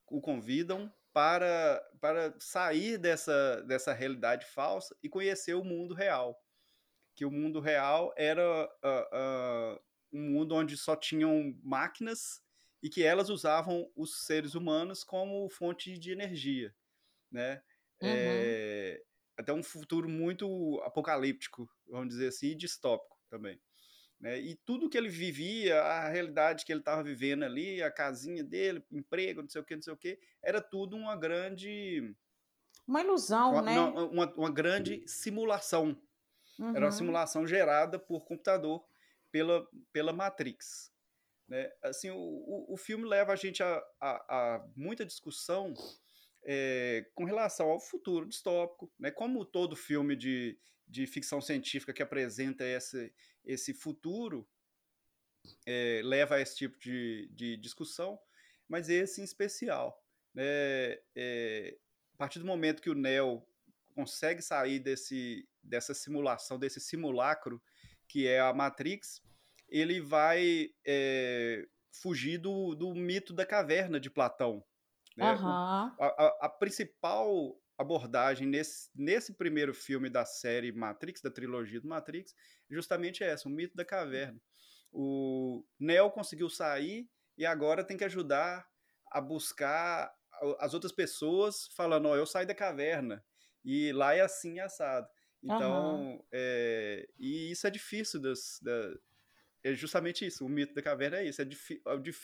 o 0.07 0.21
convidam 0.21 0.91
para, 1.11 1.85
para 1.99 2.33
sair 2.39 2.97
dessa, 2.97 3.61
dessa 3.63 3.91
realidade 3.91 4.45
falsa 4.45 4.95
e 5.03 5.09
conhecer 5.09 5.55
o 5.55 5.63
mundo 5.63 5.93
real. 5.93 6.41
Que 7.13 7.25
o 7.25 7.31
mundo 7.31 7.59
real 7.59 8.13
era 8.17 8.41
uh, 8.65 9.75
uh, 9.75 9.83
um 10.13 10.31
mundo 10.31 10.55
onde 10.55 10.77
só 10.77 10.95
tinham 10.95 11.53
máquinas 11.61 12.41
e 12.81 12.89
que 12.89 13.03
elas 13.03 13.29
usavam 13.29 13.91
os 13.93 14.25
seres 14.25 14.55
humanos 14.55 15.03
como 15.03 15.49
fonte 15.49 15.97
de 15.97 16.13
energia, 16.13 16.73
né? 17.29 17.61
Uhum. 18.01 18.09
É, 18.09 19.03
até 19.37 19.51
um 19.51 19.61
futuro 19.61 20.07
muito 20.07 20.81
apocalíptico, 20.85 21.69
vamos 21.87 22.07
dizer 22.09 22.29
assim, 22.29 22.47
e 22.47 22.55
distópico 22.55 23.19
também. 23.29 23.61
Né? 24.23 24.39
E 24.39 24.55
tudo 24.55 24.89
que 24.89 24.97
ele 24.97 25.09
vivia, 25.09 25.81
a 25.81 26.07
realidade 26.07 26.63
que 26.63 26.71
ele 26.71 26.79
estava 26.79 27.03
vivendo 27.03 27.43
ali, 27.43 27.83
a 27.83 27.91
casinha 27.91 28.41
dele, 28.41 28.81
emprego, 28.89 29.41
não 29.41 29.49
sei 29.49 29.59
o 29.59 29.65
que, 29.65 29.75
não 29.75 29.81
sei 29.81 29.91
o 29.91 29.97
que, 29.97 30.17
era 30.41 30.61
tudo 30.61 30.95
uma 30.95 31.13
grande... 31.17 32.15
Uma 32.87 33.01
ilusão, 33.01 33.51
uma, 33.51 33.61
né? 33.61 33.75
não, 33.75 34.09
uma, 34.11 34.33
uma 34.33 34.49
grande 34.49 35.03
simulação. 35.05 36.01
Uhum. 36.57 36.69
Era 36.73 36.85
uma 36.85 36.91
simulação 36.91 37.45
gerada 37.45 37.99
por 37.99 38.23
computador 38.23 38.85
pela, 39.29 39.67
pela 39.91 40.13
Matrix. 40.13 40.89
Né? 41.45 41.69
Assim, 41.81 42.09
o, 42.09 42.15
o, 42.15 42.73
o 42.75 42.77
filme 42.77 43.03
leva 43.03 43.33
a 43.33 43.35
gente 43.35 43.61
a, 43.61 43.83
a, 43.99 44.11
a 44.55 44.65
muita 44.73 45.05
discussão 45.05 45.73
é, 46.45 47.05
com 47.13 47.25
relação 47.25 47.69
ao 47.69 47.79
futuro 47.79 48.25
distópico, 48.25 48.89
né? 48.97 49.11
como 49.11 49.43
todo 49.43 49.75
filme 49.75 50.15
de, 50.15 50.57
de 50.87 51.05
ficção 51.05 51.41
científica 51.41 51.91
que 51.91 52.01
apresenta 52.01 52.63
esse, 52.63 53.13
esse 53.45 53.73
futuro 53.73 54.47
é, 55.65 56.01
leva 56.03 56.35
a 56.35 56.41
esse 56.41 56.55
tipo 56.55 56.79
de, 56.79 57.29
de 57.33 57.57
discussão, 57.57 58.19
mas 58.67 58.89
esse 58.89 59.21
em 59.21 59.23
especial. 59.23 60.01
Né? 60.33 60.99
É, 61.15 61.77
a 62.13 62.17
partir 62.17 62.39
do 62.39 62.45
momento 62.45 62.81
que 62.81 62.89
o 62.89 62.95
Neo 62.95 63.45
consegue 63.93 64.41
sair 64.41 64.79
desse, 64.79 65.47
dessa 65.61 65.93
simulação, 65.93 66.57
desse 66.57 66.79
simulacro 66.79 67.61
que 68.07 68.27
é 68.27 68.39
a 68.39 68.53
Matrix, 68.53 69.21
ele 69.67 69.99
vai 69.99 70.69
é, 70.85 71.67
fugir 71.91 72.37
do, 72.37 72.75
do 72.75 72.93
mito 72.93 73.33
da 73.33 73.45
caverna 73.45 73.99
de 73.99 74.09
Platão. 74.09 74.63
Né? 75.15 75.31
Uhum. 75.33 75.47
O, 75.47 76.03
a, 76.03 76.37
a, 76.41 76.49
principal 76.49 77.59
abordagem 77.77 78.47
nesse, 78.47 78.89
nesse 78.95 79.33
primeiro 79.33 79.73
filme 79.73 80.09
da 80.09 80.25
série 80.25 80.71
Matrix, 80.71 81.21
da 81.21 81.31
trilogia 81.31 81.81
do 81.81 81.87
Matrix, 81.87 82.33
é 82.69 82.73
justamente 82.73 83.23
essa, 83.23 83.47
o 83.47 83.51
mito 83.51 83.75
da 83.75 83.85
caverna. 83.85 84.39
O 84.91 85.65
Neo 85.79 86.11
conseguiu 86.11 86.49
sair 86.49 87.09
e 87.37 87.45
agora 87.45 87.83
tem 87.83 87.97
que 87.97 88.03
ajudar 88.03 88.67
a 89.11 89.19
buscar 89.19 90.13
as 90.59 90.73
outras 90.73 90.91
pessoas 90.91 91.67
falando, 91.75 92.07
ó, 92.07 92.11
oh, 92.11 92.15
eu 92.15 92.25
saí 92.25 92.45
da 92.45 92.53
caverna 92.53 93.23
e 93.63 93.91
lá 93.91 94.13
é 94.13 94.21
assim 94.21 94.59
assado. 94.59 95.07
Então, 95.41 96.11
uhum. 96.11 96.25
é, 96.31 97.07
e 97.17 97.51
isso 97.51 97.67
é 97.67 97.69
difícil 97.69 98.21
das, 98.21 98.59
da, 98.61 98.93
é 99.63 99.73
justamente 99.73 100.25
isso, 100.25 100.45
o 100.45 100.49
mito 100.49 100.73
da 100.73 100.81
caverna 100.81 101.17
é 101.17 101.25
isso, 101.25 101.41
é 101.41 101.45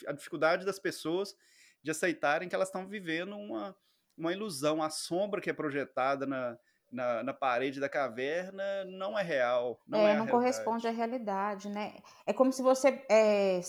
a, 0.08 0.12
dificuldade 0.13 0.65
das 0.65 0.79
pessoas 0.79 1.36
de 1.82 1.91
aceitarem 1.91 2.50
que 2.50 2.56
elas 2.56 2.68
estão 2.68 2.88
vivendo 2.88 3.36
uma, 3.36 3.75
uma 4.20 4.34
ilusão, 4.34 4.84
a 4.84 4.90
sombra 4.90 5.40
que 5.40 5.50
é 5.50 5.54
projetada 5.54 6.26
na, 6.26 6.58
na, 6.92 7.24
na, 7.24 7.34
parede 7.34 7.80
da 7.80 7.88
caverna 7.88 8.84
não 8.86 9.18
é 9.18 9.24
real. 9.24 9.80
Não, 9.88 10.00
é, 10.00 10.12
é 10.12 10.18
não 10.18 10.28
corresponde 10.28 10.88
à 10.88 10.92
realidade, 10.92 11.70
né? 11.70 11.96
É 12.26 12.34
como 12.34 12.52
se 12.52 12.62
você 12.62 13.04
é, 13.10 13.62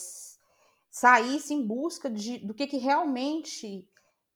saísse 0.90 1.54
em 1.54 1.64
busca 1.64 2.10
de, 2.10 2.38
do 2.38 2.52
que, 2.52 2.66
que 2.66 2.78
realmente 2.78 3.88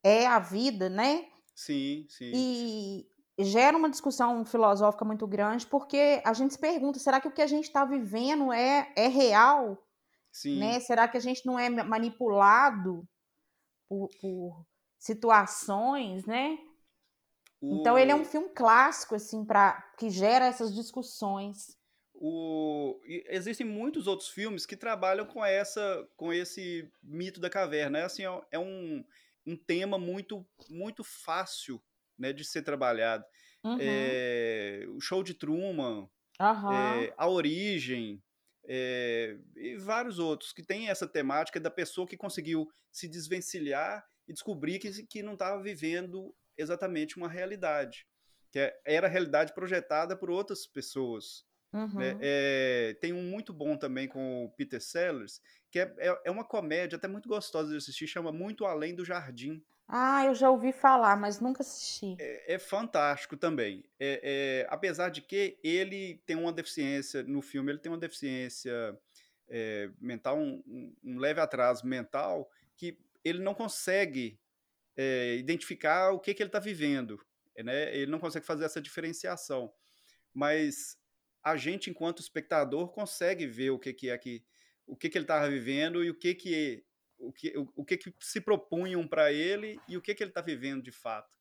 é 0.02 0.26
a 0.26 0.38
vida, 0.38 0.88
né? 0.88 1.26
Sim, 1.54 2.06
sim. 2.08 2.32
E 2.34 3.08
gera 3.38 3.76
uma 3.76 3.90
discussão 3.90 4.44
filosófica 4.44 5.04
muito 5.04 5.26
grande, 5.26 5.66
porque 5.66 6.22
a 6.24 6.32
gente 6.32 6.54
se 6.54 6.60
pergunta, 6.60 6.98
será 6.98 7.20
que 7.20 7.28
o 7.28 7.32
que 7.32 7.42
a 7.42 7.46
gente 7.46 7.64
está 7.64 7.84
vivendo 7.84 8.52
é, 8.52 8.92
é 8.94 9.08
real? 9.08 9.82
Sim. 10.30 10.58
Né? 10.58 10.78
Será 10.80 11.08
que 11.08 11.16
a 11.16 11.20
gente 11.20 11.44
não 11.44 11.58
é 11.58 11.68
manipulado 11.68 13.06
por, 13.88 14.08
por 14.20 14.66
situações, 15.04 16.24
né? 16.24 16.58
O... 17.60 17.78
Então 17.78 17.98
ele 17.98 18.10
é 18.10 18.14
um 18.14 18.24
filme 18.24 18.48
clássico, 18.48 19.14
assim, 19.14 19.44
para 19.44 19.82
que 19.98 20.08
gera 20.08 20.46
essas 20.46 20.74
discussões. 20.74 21.76
O... 22.14 22.98
Existem 23.28 23.66
muitos 23.66 24.06
outros 24.06 24.30
filmes 24.30 24.64
que 24.64 24.74
trabalham 24.74 25.26
com 25.26 25.44
essa, 25.44 26.08
com 26.16 26.32
esse 26.32 26.90
mito 27.02 27.38
da 27.38 27.50
caverna. 27.50 27.98
É 27.98 28.04
assim, 28.04 28.22
é 28.50 28.58
um, 28.58 29.04
um 29.46 29.54
tema 29.54 29.98
muito, 29.98 30.46
muito 30.70 31.04
fácil 31.04 31.82
né, 32.18 32.32
de 32.32 32.42
ser 32.42 32.62
trabalhado. 32.62 33.26
Uhum. 33.62 33.76
É, 33.78 34.86
o 34.88 35.00
show 35.02 35.22
de 35.22 35.34
Truman, 35.34 36.08
uhum. 36.40 36.72
é, 36.72 37.12
a 37.18 37.28
origem, 37.28 38.22
é, 38.66 39.36
e 39.54 39.76
vários 39.76 40.18
outros 40.18 40.50
que 40.50 40.62
tem 40.62 40.88
essa 40.88 41.06
temática 41.06 41.60
da 41.60 41.70
pessoa 41.70 42.06
que 42.06 42.16
conseguiu 42.16 42.66
se 42.90 43.06
desvencilhar 43.06 44.02
e 44.26 44.32
descobrir 44.32 44.78
que, 44.78 44.90
que 45.04 45.22
não 45.22 45.34
estava 45.34 45.62
vivendo 45.62 46.34
exatamente 46.56 47.16
uma 47.16 47.28
realidade, 47.28 48.06
que 48.50 48.72
era 48.84 49.06
a 49.06 49.10
realidade 49.10 49.52
projetada 49.52 50.16
por 50.16 50.30
outras 50.30 50.66
pessoas. 50.66 51.44
Uhum. 51.72 51.98
Né? 51.98 52.16
É, 52.20 52.96
tem 53.00 53.12
um 53.12 53.22
muito 53.22 53.52
bom 53.52 53.76
também 53.76 54.06
com 54.06 54.44
o 54.44 54.50
Peter 54.50 54.80
Sellers, 54.80 55.40
que 55.70 55.80
é, 55.80 55.92
é, 55.98 56.20
é, 56.26 56.30
uma 56.30 56.44
comédia 56.44 56.96
até 56.96 57.08
muito 57.08 57.28
gostosa 57.28 57.70
de 57.70 57.76
assistir, 57.76 58.06
chama 58.06 58.30
Muito 58.30 58.64
Além 58.64 58.94
do 58.94 59.04
Jardim. 59.04 59.60
Ah, 59.88 60.24
eu 60.24 60.34
já 60.34 60.48
ouvi 60.48 60.72
falar, 60.72 61.16
mas 61.16 61.40
nunca 61.40 61.62
assisti. 61.62 62.16
É, 62.18 62.54
é 62.54 62.58
fantástico 62.58 63.36
também. 63.36 63.84
É, 63.98 64.66
apesar 64.70 65.10
de 65.10 65.20
que 65.20 65.58
ele 65.62 66.22
tem 66.24 66.36
uma 66.36 66.52
deficiência, 66.52 67.24
no 67.24 67.42
filme, 67.42 67.72
ele 67.72 67.80
tem 67.80 67.90
uma 67.90 67.98
deficiência 67.98 68.96
mental, 70.00 70.38
um, 70.38 70.94
um 71.04 71.18
leve 71.18 71.40
atraso 71.40 71.86
mental, 71.86 72.48
que 72.76 72.98
ele 73.24 73.40
não 73.40 73.54
consegue 73.54 74.38
é, 74.96 75.36
identificar 75.36 76.12
o 76.12 76.20
que, 76.20 76.34
que 76.34 76.42
ele 76.42 76.48
está 76.48 76.58
vivendo. 76.58 77.20
Né? 77.56 77.96
Ele 77.96 78.10
não 78.10 78.18
consegue 78.18 78.46
fazer 78.46 78.64
essa 78.64 78.80
diferenciação. 78.80 79.72
Mas 80.32 80.98
a 81.42 81.56
gente, 81.56 81.90
enquanto 81.90 82.20
espectador, 82.20 82.88
consegue 82.88 83.46
ver 83.46 83.70
o 83.70 83.78
que, 83.78 83.92
que 83.92 84.10
é 84.10 84.18
que 84.18 84.44
o 84.86 84.96
que, 84.96 85.08
que 85.08 85.16
ele 85.16 85.24
estava 85.24 85.48
vivendo 85.48 86.04
e 86.04 86.10
o 86.10 86.14
que 86.14 86.34
que 86.34 86.84
o 87.18 87.32
que, 87.32 87.56
o, 87.56 87.72
o 87.76 87.84
que, 87.84 87.96
que 87.96 88.12
se 88.20 88.40
propunham 88.40 89.06
para 89.06 89.32
ele 89.32 89.80
e 89.88 89.96
o 89.96 90.02
que, 90.02 90.14
que 90.14 90.22
ele 90.22 90.30
está 90.30 90.42
vivendo 90.42 90.82
de 90.82 90.92
fato. 90.92 91.38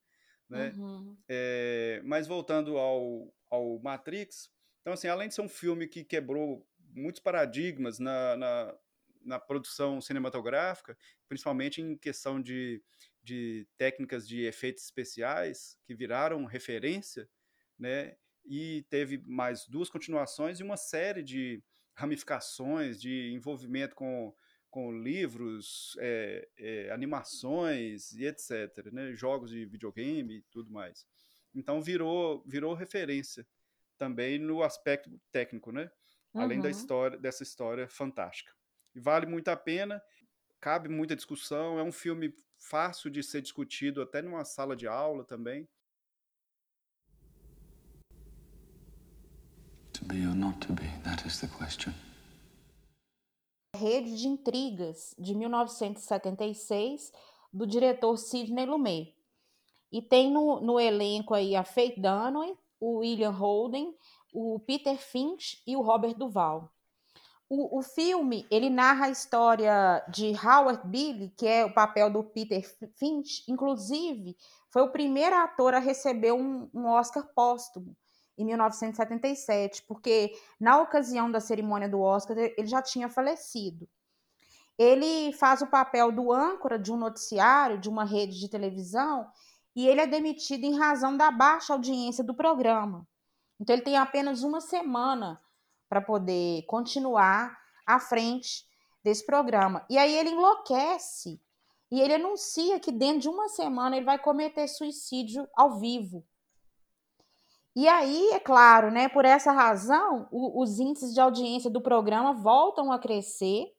Né? 0.48 0.74
Uhum. 0.78 1.18
É, 1.28 2.02
mas 2.06 2.28
voltando 2.28 2.78
ao, 2.78 3.34
ao 3.50 3.80
Matrix, 3.80 4.52
então 4.82 4.94
assim, 4.94 5.08
além 5.08 5.28
de 5.28 5.34
ser 5.34 5.42
um 5.42 5.50
filme 5.50 5.88
que 5.88 6.04
quebrou 6.04 6.66
muitos 6.96 7.22
paradigmas 7.22 8.00
na, 8.00 8.38
na, 8.38 8.76
na 9.24 9.40
produção 9.40 10.02
cinematográfica, 10.02 10.98
principalmente 11.28 11.82
em 11.82 11.98
questão 11.98 12.42
de, 12.42 12.82
de 13.22 13.68
técnicas 13.78 14.28
de 14.28 14.42
efeitos 14.42 14.84
especiais 14.84 15.78
que 15.86 15.96
viraram 15.96 16.46
referência, 16.46 17.30
né? 17.78 18.16
E 18.46 18.86
teve 18.90 19.20
mais 19.26 19.66
duas 19.68 19.90
continuações 19.90 20.60
e 20.60 20.64
uma 20.64 20.76
série 20.76 21.24
de 21.24 21.64
ramificações, 21.96 23.00
de 23.00 23.32
envolvimento 23.32 23.96
com, 23.96 24.36
com 24.70 24.92
livros, 24.92 25.96
é, 26.00 26.48
é, 26.58 26.92
animações 26.92 28.12
e 28.12 28.26
etc. 28.26 28.92
Né? 28.92 29.14
Jogos 29.14 29.52
de 29.52 29.66
videogame 29.66 30.38
e 30.38 30.42
tudo 30.52 30.72
mais. 30.72 31.06
Então 31.56 31.82
virou, 31.82 32.44
virou 32.46 32.74
referência 32.74 33.48
também 33.98 34.40
no 34.40 34.64
aspecto 34.64 35.10
técnico, 35.32 35.72
né? 35.72 35.90
Além 36.34 36.60
da 36.60 36.66
uhum. 36.66 36.72
história, 36.72 37.18
dessa 37.18 37.44
história 37.44 37.88
fantástica. 37.88 38.52
Vale 38.96 39.26
muito 39.26 39.48
a 39.50 39.56
pena, 39.56 40.02
cabe 40.60 40.88
muita 40.88 41.16
discussão, 41.16 41.80
é 41.80 41.84
um 41.84 41.92
filme 41.92 42.34
fácil 42.58 43.10
de 43.10 43.22
ser 43.24 43.42
discutido 43.42 44.02
até 44.02 44.22
numa 44.22 44.46
sala 44.46 44.76
de 44.76 44.88
aula 44.88 45.24
também. 45.24 45.68
To 49.94 50.06
be 50.06 50.26
or 50.26 50.36
not 50.36 50.60
to 50.66 50.74
be, 50.74 50.88
that 51.04 51.28
is 51.28 51.40
the 51.40 51.48
question. 51.48 51.94
Rede 53.76 54.16
de 54.16 54.28
Intrigas, 54.28 55.16
de 55.18 55.34
1976, 55.34 57.12
do 57.52 57.66
diretor 57.66 58.18
Sidney 58.18 58.66
Lumet. 58.66 59.16
E 59.92 60.02
tem 60.02 60.32
no, 60.32 60.60
no 60.60 60.80
elenco 60.80 61.34
aí 61.34 61.56
a 61.56 61.64
Faith 61.64 61.96
Dunaway, 61.96 62.56
o 62.80 63.00
William 63.00 63.32
Holden, 63.32 63.96
o 64.32 64.60
Peter 64.60 64.98
Finch 64.98 65.62
e 65.66 65.76
o 65.76 65.82
Robert 65.82 66.16
Duval. 66.16 66.72
O, 67.56 67.78
o 67.78 67.82
filme 67.84 68.48
ele 68.50 68.68
narra 68.68 69.06
a 69.06 69.10
história 69.12 70.04
de 70.10 70.34
Howard 70.44 70.88
Billy, 70.88 71.32
que 71.38 71.46
é 71.46 71.64
o 71.64 71.72
papel 71.72 72.10
do 72.10 72.24
Peter 72.24 72.64
Finch, 72.96 73.44
inclusive 73.48 74.36
foi 74.72 74.82
o 74.82 74.92
primeiro 74.92 75.36
ator 75.36 75.76
a 75.76 75.80
receber 75.80 76.32
um, 76.32 76.68
um 76.74 76.88
Oscar 76.88 77.24
póstumo 77.36 77.96
em 78.36 78.44
1977, 78.44 79.84
porque 79.84 80.32
na 80.60 80.82
ocasião 80.82 81.30
da 81.30 81.40
cerimônia 81.40 81.88
do 81.88 82.02
Oscar 82.02 82.36
ele 82.36 82.66
já 82.66 82.82
tinha 82.82 83.08
falecido. 83.08 83.88
Ele 84.76 85.32
faz 85.34 85.62
o 85.62 85.68
papel 85.68 86.12
do 86.12 86.34
âncora 86.34 86.80
de 86.80 86.92
um 86.92 86.98
noticiário, 86.98 87.78
de 87.78 87.88
uma 87.88 88.04
rede 88.04 88.40
de 88.40 88.50
televisão, 88.50 89.28
e 89.76 89.88
ele 89.88 90.02
é 90.02 90.08
demitido 90.08 90.64
em 90.64 90.76
razão 90.76 91.16
da 91.16 91.30
baixa 91.30 91.74
audiência 91.74 92.24
do 92.24 92.34
programa. 92.34 93.08
Então 93.60 93.76
ele 93.76 93.84
tem 93.84 93.96
apenas 93.96 94.42
uma 94.42 94.60
semana 94.60 95.40
para 95.94 96.02
poder 96.02 96.64
continuar 96.64 97.56
à 97.86 98.00
frente 98.00 98.66
desse 99.04 99.24
programa. 99.24 99.86
E 99.88 99.96
aí 99.96 100.18
ele 100.18 100.32
enlouquece 100.32 101.40
e 101.92 102.02
ele 102.02 102.16
anuncia 102.16 102.80
que 102.80 102.92
dentro 102.92 103.20
de 103.20 103.30
uma 103.30 103.48
semana 103.48 103.96
ele 103.96 104.06
vai 104.06 104.18
cometer 104.18 104.68
suicídio 104.68 105.48
ao 105.56 105.80
vivo. 105.80 106.26
E 107.76 107.88
aí, 107.88 108.32
é 108.32 108.40
claro, 108.40 108.90
né, 108.90 109.08
por 109.08 109.24
essa 109.24 109.52
razão, 109.52 110.28
o, 110.32 110.64
os 110.64 110.80
índices 110.80 111.14
de 111.14 111.22
audiência 111.22 111.70
do 111.70 111.80
programa 111.80 112.34
voltam 112.34 112.92
a 112.92 112.98
crescer. 112.98 113.72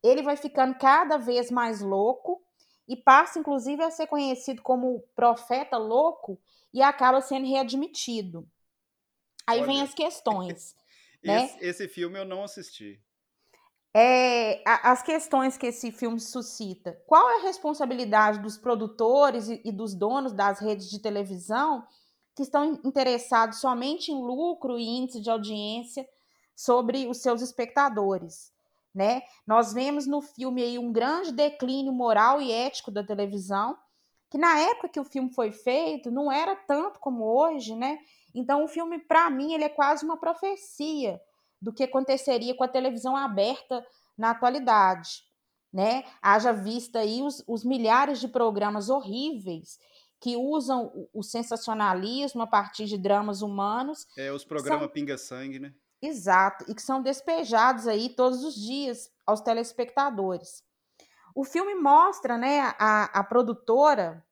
Ele 0.00 0.22
vai 0.22 0.36
ficando 0.36 0.76
cada 0.76 1.16
vez 1.16 1.50
mais 1.50 1.80
louco 1.80 2.40
e 2.86 2.96
passa, 2.96 3.40
inclusive, 3.40 3.82
a 3.82 3.90
ser 3.90 4.06
conhecido 4.06 4.62
como 4.62 5.02
profeta 5.16 5.76
louco 5.76 6.38
e 6.72 6.80
acaba 6.80 7.20
sendo 7.20 7.48
readmitido. 7.48 8.48
Aí 9.44 9.58
Olha. 9.58 9.66
vem 9.66 9.82
as 9.82 9.92
questões. 9.92 10.80
Né? 11.22 11.44
esse, 11.44 11.64
esse 11.64 11.88
filme 11.88 12.18
eu 12.18 12.24
não 12.24 12.44
assisti. 12.44 13.00
É, 13.94 14.62
as 14.64 15.02
questões 15.02 15.58
que 15.58 15.66
esse 15.66 15.92
filme 15.92 16.18
suscita. 16.18 16.98
Qual 17.06 17.28
é 17.30 17.40
a 17.40 17.42
responsabilidade 17.42 18.40
dos 18.40 18.56
produtores 18.56 19.48
e, 19.48 19.60
e 19.64 19.70
dos 19.70 19.94
donos 19.94 20.32
das 20.32 20.60
redes 20.60 20.88
de 20.88 20.98
televisão 20.98 21.86
que 22.34 22.42
estão 22.42 22.80
interessados 22.84 23.60
somente 23.60 24.10
em 24.10 24.22
lucro 24.22 24.78
e 24.78 24.84
índice 24.84 25.20
de 25.20 25.30
audiência 25.30 26.08
sobre 26.54 27.06
os 27.06 27.18
seus 27.18 27.42
espectadores. 27.42 28.52
Né? 28.94 29.22
Nós 29.46 29.72
vemos 29.72 30.06
no 30.06 30.20
filme 30.20 30.62
aí 30.62 30.78
um 30.78 30.92
grande 30.92 31.32
declínio 31.32 31.92
moral 31.92 32.40
e 32.40 32.52
ético 32.52 32.90
da 32.90 33.02
televisão, 33.02 33.76
que 34.30 34.38
na 34.38 34.58
época 34.58 34.88
que 34.88 35.00
o 35.00 35.04
filme 35.04 35.32
foi 35.32 35.50
feito 35.50 36.10
não 36.10 36.30
era 36.30 36.54
tanto 36.54 36.98
como 37.00 37.24
hoje, 37.24 37.74
né? 37.74 37.98
Então 38.34 38.64
o 38.64 38.68
filme 38.68 38.98
para 38.98 39.28
mim 39.30 39.52
ele 39.54 39.64
é 39.64 39.68
quase 39.68 40.04
uma 40.04 40.16
profecia 40.16 41.20
do 41.60 41.72
que 41.72 41.84
aconteceria 41.84 42.54
com 42.54 42.64
a 42.64 42.68
televisão 42.68 43.16
aberta 43.16 43.86
na 44.16 44.30
atualidade, 44.30 45.22
né? 45.72 46.04
Haja 46.20 46.52
vista 46.52 47.00
aí 47.00 47.22
os, 47.22 47.42
os 47.46 47.64
milhares 47.64 48.20
de 48.20 48.28
programas 48.28 48.88
horríveis 48.88 49.78
que 50.20 50.36
usam 50.36 51.08
o 51.12 51.22
sensacionalismo 51.22 52.42
a 52.42 52.46
partir 52.46 52.84
de 52.84 52.96
dramas 52.96 53.42
humanos. 53.42 54.06
É, 54.16 54.32
os 54.32 54.44
programas 54.44 54.84
são... 54.84 54.88
pinga-sangue, 54.88 55.58
né? 55.58 55.74
Exato, 56.00 56.64
e 56.68 56.74
que 56.74 56.82
são 56.82 57.00
despejados 57.00 57.86
aí 57.86 58.08
todos 58.08 58.44
os 58.44 58.54
dias 58.54 59.10
aos 59.24 59.40
telespectadores. 59.40 60.64
O 61.34 61.44
filme 61.44 61.74
mostra, 61.74 62.36
né, 62.36 62.74
a, 62.78 63.04
a 63.20 63.24
produtora 63.24 64.24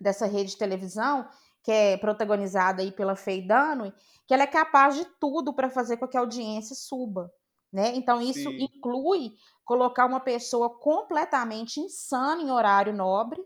dessa 0.00 0.26
rede 0.26 0.50
de 0.50 0.58
televisão, 0.58 1.28
que 1.66 1.72
é 1.72 1.96
protagonizada 1.96 2.80
aí 2.80 2.92
pela 2.92 3.16
Faye 3.16 3.42
Dunaway, 3.42 3.92
que 4.24 4.32
ela 4.32 4.44
é 4.44 4.46
capaz 4.46 4.94
de 4.94 5.04
tudo 5.18 5.52
para 5.52 5.68
fazer 5.68 5.96
com 5.96 6.06
que 6.06 6.16
a 6.16 6.20
audiência 6.20 6.76
suba, 6.76 7.28
né? 7.72 7.92
Então 7.96 8.20
isso 8.22 8.48
Sim. 8.48 8.62
inclui 8.62 9.32
colocar 9.64 10.06
uma 10.06 10.20
pessoa 10.20 10.70
completamente 10.78 11.80
insana 11.80 12.40
em 12.40 12.52
horário 12.52 12.92
nobre, 12.92 13.44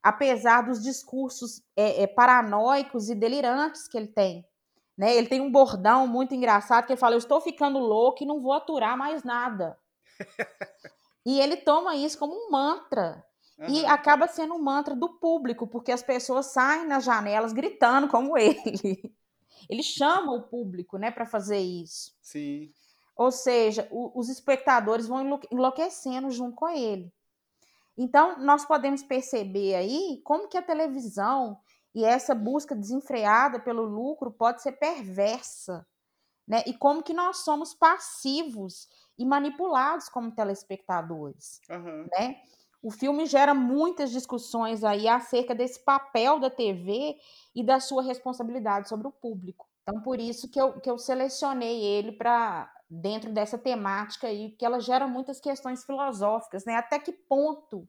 apesar 0.00 0.60
dos 0.60 0.80
discursos 0.80 1.60
é, 1.76 2.04
é, 2.04 2.06
paranoicos 2.06 3.10
e 3.10 3.16
delirantes 3.16 3.88
que 3.88 3.98
ele 3.98 4.06
tem. 4.06 4.46
Né? 4.96 5.16
Ele 5.16 5.26
tem 5.26 5.40
um 5.40 5.50
bordão 5.50 6.06
muito 6.06 6.32
engraçado 6.32 6.86
que 6.86 6.92
ele 6.92 7.00
fala: 7.00 7.16
Eu 7.16 7.18
estou 7.18 7.40
ficando 7.40 7.80
louco 7.80 8.22
e 8.22 8.26
não 8.26 8.40
vou 8.40 8.52
aturar 8.52 8.96
mais 8.96 9.24
nada. 9.24 9.76
e 11.26 11.40
ele 11.40 11.56
toma 11.56 11.96
isso 11.96 12.16
como 12.16 12.32
um 12.32 12.48
mantra. 12.48 13.26
Uhum. 13.60 13.68
E 13.68 13.84
acaba 13.84 14.26
sendo 14.26 14.54
um 14.54 14.62
mantra 14.62 14.96
do 14.96 15.08
público, 15.18 15.66
porque 15.66 15.92
as 15.92 16.02
pessoas 16.02 16.46
saem 16.46 16.86
nas 16.86 17.04
janelas 17.04 17.52
gritando 17.52 18.08
como 18.08 18.36
ele. 18.38 19.14
Ele 19.68 19.82
chama 19.82 20.32
o 20.32 20.42
público 20.42 20.96
né, 20.96 21.10
para 21.10 21.26
fazer 21.26 21.58
isso. 21.58 22.16
Sim. 22.22 22.72
Ou 23.14 23.30
seja, 23.30 23.86
o, 23.90 24.18
os 24.18 24.30
espectadores 24.30 25.06
vão 25.06 25.38
enlouquecendo 25.50 26.30
junto 26.30 26.56
com 26.56 26.68
ele. 26.68 27.12
Então, 27.98 28.38
nós 28.38 28.64
podemos 28.64 29.02
perceber 29.02 29.74
aí 29.74 30.22
como 30.24 30.48
que 30.48 30.56
a 30.56 30.62
televisão 30.62 31.60
e 31.94 32.02
essa 32.02 32.34
busca 32.34 32.74
desenfreada 32.74 33.60
pelo 33.60 33.82
lucro 33.82 34.30
pode 34.30 34.62
ser 34.62 34.72
perversa, 34.72 35.86
né? 36.48 36.62
E 36.66 36.72
como 36.72 37.02
que 37.02 37.12
nós 37.12 37.38
somos 37.38 37.74
passivos 37.74 38.88
e 39.18 39.26
manipulados 39.26 40.08
como 40.08 40.34
telespectadores, 40.34 41.60
uhum. 41.68 42.08
né? 42.10 42.40
O 42.82 42.90
filme 42.90 43.26
gera 43.26 43.52
muitas 43.52 44.10
discussões 44.10 44.82
aí 44.82 45.06
acerca 45.06 45.54
desse 45.54 45.84
papel 45.84 46.40
da 46.40 46.48
TV 46.48 47.16
e 47.54 47.62
da 47.62 47.78
sua 47.78 48.02
responsabilidade 48.02 48.88
sobre 48.88 49.06
o 49.06 49.12
público. 49.12 49.68
Então, 49.82 50.00
por 50.02 50.18
isso 50.18 50.48
que 50.50 50.60
eu, 50.60 50.80
que 50.80 50.90
eu 50.90 50.98
selecionei 50.98 51.82
ele 51.82 52.12
para 52.12 52.72
dentro 52.88 53.32
dessa 53.32 53.58
temática 53.58 54.26
aí, 54.26 54.50
que 54.52 54.64
ela 54.64 54.80
gera 54.80 55.06
muitas 55.06 55.40
questões 55.40 55.84
filosóficas, 55.84 56.64
né? 56.64 56.74
Até 56.74 56.98
que 56.98 57.12
ponto 57.12 57.88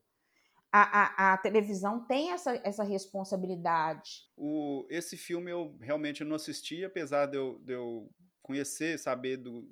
a, 0.72 0.82
a, 0.82 1.34
a 1.34 1.38
televisão 1.38 2.06
tem 2.06 2.32
essa, 2.32 2.60
essa 2.64 2.84
responsabilidade? 2.84 4.30
O, 4.38 4.86
esse 4.90 5.18
filme 5.18 5.52
eu 5.52 5.76
realmente 5.82 6.24
não 6.24 6.36
assisti, 6.36 6.84
apesar 6.84 7.26
de 7.26 7.38
eu, 7.38 7.60
de 7.60 7.74
eu 7.74 8.10
conhecer, 8.42 8.98
saber, 8.98 9.38
do, 9.38 9.70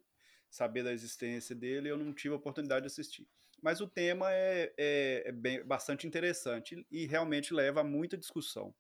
saber 0.49 0.83
da 0.83 0.93
existência 0.93 1.55
dele, 1.55 1.89
eu 1.89 1.97
não 1.97 2.13
tive 2.13 2.33
a 2.33 2.37
oportunidade 2.37 2.81
de 2.81 2.87
assistir. 2.87 3.27
Mas 3.61 3.81
o 3.81 3.87
tema 3.87 4.31
é, 4.31 4.73
é, 4.77 5.23
é 5.27 5.31
bem, 5.31 5.63
bastante 5.63 6.07
interessante 6.07 6.85
e 6.89 7.05
realmente 7.05 7.53
leva 7.53 7.81
a 7.81 7.83
muita 7.83 8.17
discussão. 8.17 8.73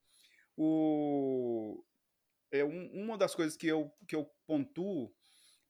O, 0.55 1.83
é 2.51 2.63
um, 2.63 2.89
uma 2.93 3.17
das 3.17 3.35
coisas 3.35 3.55
que 3.55 3.67
eu, 3.67 3.91
que 4.07 4.15
eu 4.15 4.29
pontuo 4.45 5.13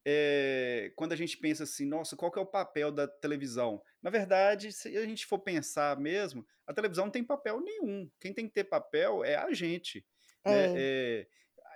é, 0.05 0.91
quando 0.95 1.11
a 1.11 1.15
gente 1.15 1.37
pensa 1.37 1.63
assim, 1.63 1.85
nossa, 1.85 2.15
qual 2.15 2.31
que 2.31 2.39
é 2.39 2.41
o 2.41 2.45
papel 2.45 2.91
da 2.91 3.07
televisão? 3.07 3.81
Na 4.01 4.09
verdade, 4.09 4.71
se 4.71 4.97
a 4.97 5.05
gente 5.05 5.25
for 5.25 5.39
pensar 5.39 5.99
mesmo, 5.99 6.45
a 6.65 6.73
televisão 6.73 7.05
não 7.05 7.11
tem 7.11 7.23
papel 7.23 7.59
nenhum. 7.61 8.09
Quem 8.19 8.33
tem 8.33 8.47
que 8.47 8.53
ter 8.53 8.63
papel 8.63 9.23
é 9.23 9.35
a 9.35 9.51
gente. 9.53 10.05
Né? 10.45 10.65
É. 10.65 11.27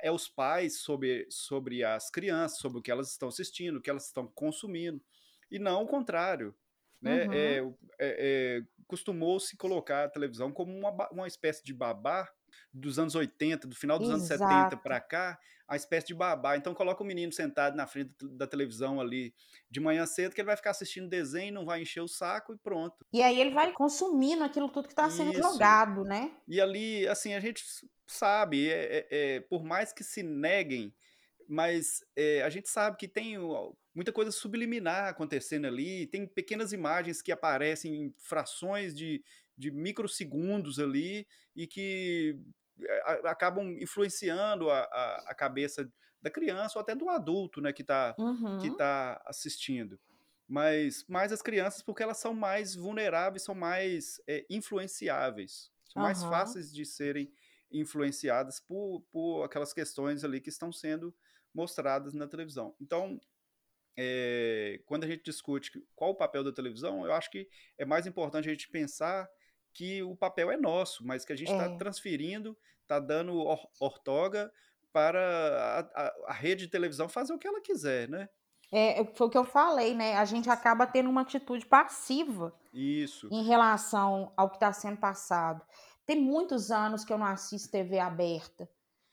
É, 0.01 0.07
é 0.07 0.11
os 0.11 0.27
pais 0.27 0.79
sobre, 0.79 1.27
sobre 1.29 1.83
as 1.83 2.09
crianças, 2.09 2.59
sobre 2.59 2.79
o 2.79 2.81
que 2.81 2.91
elas 2.91 3.11
estão 3.11 3.29
assistindo, 3.29 3.77
o 3.77 3.81
que 3.81 3.89
elas 3.89 4.05
estão 4.05 4.27
consumindo, 4.27 5.01
e 5.51 5.59
não 5.59 5.83
o 5.83 5.87
contrário. 5.87 6.55
Né? 7.03 7.25
Uhum. 7.25 7.33
É, 7.33 7.57
é, 7.57 7.67
é, 7.99 8.61
Costumou-se 8.87 9.57
colocar 9.57 10.05
a 10.05 10.09
televisão 10.09 10.51
como 10.51 10.71
uma, 10.77 11.09
uma 11.09 11.27
espécie 11.27 11.63
de 11.63 11.73
babá 11.73 12.29
dos 12.71 12.99
anos 12.99 13.15
80, 13.15 13.67
do 13.67 13.75
final 13.75 13.99
dos 13.99 14.09
anos 14.09 14.25
70 14.25 14.53
Exato. 14.53 14.77
para 14.77 14.99
cá, 14.99 15.39
a 15.67 15.75
espécie 15.75 16.07
de 16.07 16.13
babá. 16.13 16.55
Então 16.57 16.73
coloca 16.73 17.03
o 17.03 17.05
menino 17.05 17.31
sentado 17.31 17.75
na 17.75 17.87
frente 17.87 18.11
da 18.21 18.45
televisão 18.45 18.99
ali 19.01 19.33
de 19.69 19.79
manhã 19.79 20.05
cedo, 20.05 20.33
que 20.33 20.41
ele 20.41 20.47
vai 20.47 20.55
ficar 20.55 20.71
assistindo 20.71 21.09
desenho, 21.09 21.53
não 21.53 21.65
vai 21.65 21.81
encher 21.81 22.01
o 22.01 22.07
saco 22.07 22.53
e 22.53 22.57
pronto. 22.57 22.95
E 23.11 23.21
aí 23.21 23.39
ele 23.39 23.51
vai 23.51 23.71
consumindo 23.71 24.43
aquilo 24.43 24.69
tudo 24.69 24.87
que 24.87 24.93
está 24.93 25.09
sendo 25.09 25.33
jogado, 25.33 26.03
né? 26.03 26.31
E 26.47 26.61
ali, 26.61 27.07
assim, 27.07 27.33
a 27.33 27.39
gente 27.39 27.63
sabe, 28.07 28.69
é, 28.69 28.97
é, 28.97 29.07
é, 29.11 29.39
por 29.41 29.63
mais 29.63 29.91
que 29.91 30.03
se 30.03 30.21
neguem, 30.21 30.93
mas 31.47 32.03
a 32.43 32.49
gente 32.49 32.69
sabe 32.69 32.97
que 32.97 33.07
tem 33.07 33.37
o- 33.37 33.75
muita 33.93 34.11
coisa 34.13 34.31
subliminar 34.31 35.07
acontecendo 35.09 35.65
ali, 35.67 36.07
tem 36.07 36.27
pequenas 36.27 36.73
imagens 36.73 37.21
que 37.21 37.31
aparecem 37.31 37.95
em 38.03 38.15
frações 38.17 38.95
de, 38.95 39.23
de 39.57 39.71
microsegundos 39.71 40.79
ali 40.79 41.27
e 41.55 41.67
que 41.67 42.37
a- 43.05 43.31
acabam 43.31 43.77
influenciando 43.79 44.69
a, 44.69 44.79
a, 44.83 45.15
a 45.31 45.35
cabeça 45.35 45.91
da 46.21 46.29
criança 46.31 46.77
ou 46.77 46.81
até 46.81 46.95
do 46.95 47.09
adulto, 47.09 47.61
né, 47.61 47.73
que 47.73 47.81
está 47.81 48.17
Uhum. 48.17 48.53
que 48.57 48.67
está 48.67 49.21
assistindo. 49.25 49.99
Mas 50.47 51.03
mais 51.09 51.31
as 51.33 51.41
crianças, 51.41 51.81
porque 51.81 52.03
elas 52.03 52.17
são 52.17 52.33
mais 52.33 52.75
vulneráveis, 52.75 53.43
são 53.43 53.55
mais 53.55 54.21
é, 54.27 54.45
influenciáveis, 54.49 55.71
são 55.91 56.01
mais 56.01 56.23
Aham. 56.23 56.23
fáceis 56.23 56.71
de 56.71 56.85
serem 56.85 57.31
influenciadas 57.71 58.59
por, 58.59 59.01
por 59.11 59.43
aquelas 59.43 59.73
questões 59.73 60.23
ali 60.23 60.39
que 60.39 60.49
estão 60.49 60.71
sendo 60.71 61.13
mostradas 61.53 62.13
na 62.13 62.27
televisão. 62.27 62.75
Então, 62.79 63.19
é, 63.97 64.79
quando 64.85 65.03
a 65.03 65.07
gente 65.07 65.23
discute 65.23 65.71
qual 65.95 66.11
o 66.11 66.15
papel 66.15 66.43
da 66.43 66.51
televisão, 66.51 67.05
eu 67.05 67.13
acho 67.13 67.29
que 67.29 67.47
é 67.77 67.85
mais 67.85 68.05
importante 68.07 68.47
a 68.47 68.51
gente 68.51 68.69
pensar 68.69 69.27
que 69.73 70.03
o 70.03 70.15
papel 70.15 70.51
é 70.51 70.57
nosso, 70.57 71.05
mas 71.05 71.25
que 71.25 71.33
a 71.33 71.35
gente 71.35 71.51
está 71.51 71.65
É. 71.65 71.77
transferindo, 71.77 72.57
está 72.81 72.99
dando 72.99 73.35
or- 73.37 73.67
ortoga 73.79 74.51
para 74.91 75.19
a, 75.95 76.05
a- 76.05 76.13
a 76.27 76.33
rede 76.33 76.65
de 76.65 76.71
televisão 76.71 77.09
fazer 77.09 77.33
o 77.33 77.39
que 77.39 77.47
ela 77.47 77.61
quiser, 77.61 78.07
né? 78.07 78.29
É, 78.71 79.05
foi 79.15 79.27
o 79.27 79.29
que 79.29 79.37
eu 79.37 79.43
falei, 79.45 79.93
né? 79.93 80.15
A 80.15 80.25
gente 80.25 80.49
acaba 80.49 80.87
tendo 80.87 81.09
uma 81.09 81.21
atitude 81.21 81.65
passiva 81.65 82.53
Isso. 82.73 83.27
em 83.31 83.43
relação 83.43 84.33
ao 84.35 84.49
que 84.49 84.55
está 84.55 84.73
sendo 84.73 84.97
passado. 84.97 85.63
Tem 86.05 86.19
muitos 86.19 86.71
anos 86.71 87.05
que 87.05 87.13
eu 87.13 87.17
não 87.17 87.25
assisto 87.27 87.71
TV 87.71 87.99
aberta, 87.99 88.67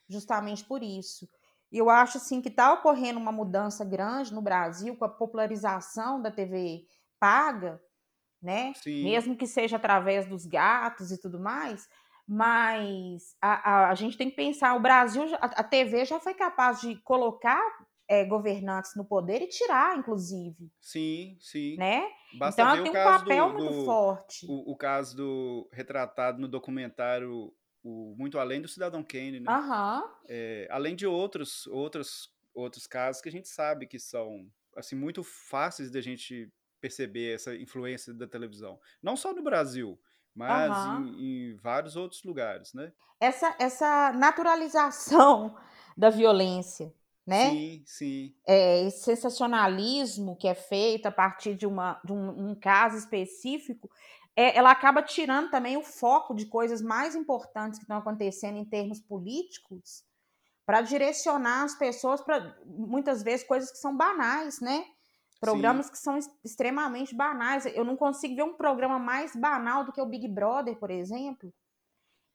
justamente 0.09 0.65
por 0.65 0.83
isso. 0.83 1.29
E 1.73 1.79
eu 1.79 1.89
acho 1.91 2.19
assim 2.19 2.41
que 2.41 2.49
está 2.49 2.73
ocorrendo 2.73 3.19
uma 3.21 3.33
mudança 3.33 3.85
grande 3.85 4.35
no 4.35 4.43
Brasil 4.43 4.97
com 4.97 5.05
a 5.05 5.09
popularização 5.09 6.21
da 6.21 6.31
TV 6.31 6.85
paga, 7.19 7.81
né? 8.43 8.75
Sim. 8.75 9.03
Mesmo 9.03 9.37
que 9.37 9.47
seja 9.47 9.77
através 9.77 10.27
dos 10.27 10.47
gatos 10.47 11.11
e 11.13 11.21
tudo 11.21 11.39
mais, 11.41 11.89
mas 12.27 13.35
a, 13.41 13.87
a, 13.87 13.91
a 13.91 13.95
gente 13.95 14.17
tem 14.17 14.31
que 14.31 14.37
pensar, 14.37 14.75
o 14.75 14.81
Brasil, 14.81 15.25
a, 15.37 15.47
a 15.47 15.65
TV 15.65 16.05
já 16.05 16.21
foi 16.21 16.35
capaz 16.35 16.81
de 16.81 16.97
colocar 17.03 17.61
é, 18.09 18.25
governantes 18.25 18.95
no 18.97 19.05
poder 19.05 19.43
e 19.43 19.49
tirar, 19.49 19.97
inclusive, 19.99 20.71
Sim, 20.81 21.37
sim. 21.41 21.77
né? 21.77 22.09
Basta 22.39 22.63
Então 22.63 22.69
ela 22.75 22.83
tem 22.83 22.93
um 22.93 23.03
papel 23.03 23.49
do, 23.49 23.53
muito 23.55 23.73
do- 23.73 23.85
forte. 23.85 24.47
o, 24.49 24.73
o 24.73 24.77
caso 24.77 25.17
do 25.17 25.69
retratado 25.73 26.41
no 26.41 26.49
documentário 26.49 27.53
o 27.83 28.15
Muito 28.17 28.39
Além 28.39 28.61
do 28.61 28.69
Cidadão 28.69 29.03
Kane, 29.03 29.41
né? 29.41 29.51
É, 30.29 30.69
além 30.71 30.95
de 30.95 31.07
outros, 31.07 31.67
outros, 31.67 32.33
outros 32.55 32.87
casos 32.87 33.23
que 33.23 33.29
a 33.29 33.33
gente 33.33 33.49
sabe 33.49 33.87
que 33.87 33.99
são 33.99 34.51
assim 34.77 34.95
muito 34.95 35.23
fáceis 35.23 35.91
da 35.91 36.01
gente 36.01 36.53
perceber 36.81 37.35
essa 37.35 37.55
influência 37.55 38.15
da 38.15 38.27
televisão. 38.27 38.79
Não 39.03 39.17
só 39.17 39.35
no 39.35 39.43
Brasil, 39.43 40.01
mas 40.35 40.71
Aham. 40.71 41.07
em, 41.07 41.51
em 41.53 41.57
vários 41.57 41.97
outros 41.97 42.23
lugares, 42.23 42.73
né? 42.73 42.93
essa, 43.21 43.55
essa 43.59 44.13
naturalização 44.13 45.55
da 45.97 46.09
violência, 46.09 46.93
né? 47.27 47.51
Sim, 47.51 47.83
sim. 47.87 48.35
É, 48.47 48.87
esse 48.87 49.05
sensacionalismo 49.05 50.35
que 50.37 50.49
é 50.49 50.55
feito 50.55 51.07
a 51.07 51.13
partir 51.13 51.55
de, 51.55 51.67
uma, 51.67 52.01
de 52.03 52.13
um, 52.13 52.51
um 52.51 52.55
caso 52.55 52.97
específico, 52.97 53.91
é, 54.41 54.57
ela 54.57 54.71
acaba 54.71 55.03
tirando 55.03 55.51
também 55.51 55.77
o 55.77 55.83
foco 55.83 56.35
de 56.35 56.47
coisas 56.47 56.81
mais 56.81 57.15
importantes 57.15 57.79
que 57.79 57.85
estão 57.85 57.99
acontecendo 57.99 58.57
em 58.57 58.65
termos 58.65 58.99
políticos 58.99 60.03
para 60.65 60.81
direcionar 60.81 61.65
as 61.65 61.77
pessoas 61.77 62.23
para 62.23 62.57
muitas 62.65 63.23
vezes 63.23 63.47
coisas 63.47 63.71
que 63.71 63.77
são 63.77 63.95
banais, 63.95 64.59
né? 64.59 64.87
Programas 65.39 65.91
que 65.91 65.99
são 65.99 66.19
extremamente 66.43 67.15
banais. 67.15 67.67
Eu 67.67 67.85
não 67.85 67.99
consigo 67.99 68.35
ver 68.35 68.45
um 68.45 68.55
programa 68.55 68.99
mais 68.99 69.37
banal 69.37 69.85
do 69.85 69.93
que 69.93 70.01
o 70.01 70.07
Big 70.07 70.27
Brother, 70.27 70.79
por 70.79 70.91
exemplo, 70.91 71.53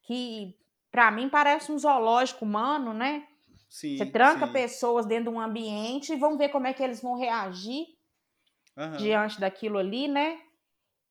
que 0.04 0.56
para 0.92 1.10
mim 1.10 1.28
parece 1.28 1.72
um 1.72 1.80
zoológico 1.80 2.46
humano, 2.46 2.94
né? 2.94 3.28
Sim, 3.70 3.98
Você 3.98 4.06
tranca 4.06 4.46
sim. 4.46 4.54
pessoas 4.54 5.08
dentro 5.08 5.32
de 5.32 5.38
um 5.38 5.42
ambiente 5.42 6.14
e 6.14 6.18
vão 6.18 6.38
ver 6.38 6.50
como 6.50 6.68
é 6.68 6.74
que 6.74 6.84
eles 6.84 7.02
vão 7.02 7.18
reagir 7.18 7.86
Aham. 8.78 8.98
diante 8.98 9.40
daquilo 9.40 9.78
ali, 9.78 10.08
né? 10.08 10.40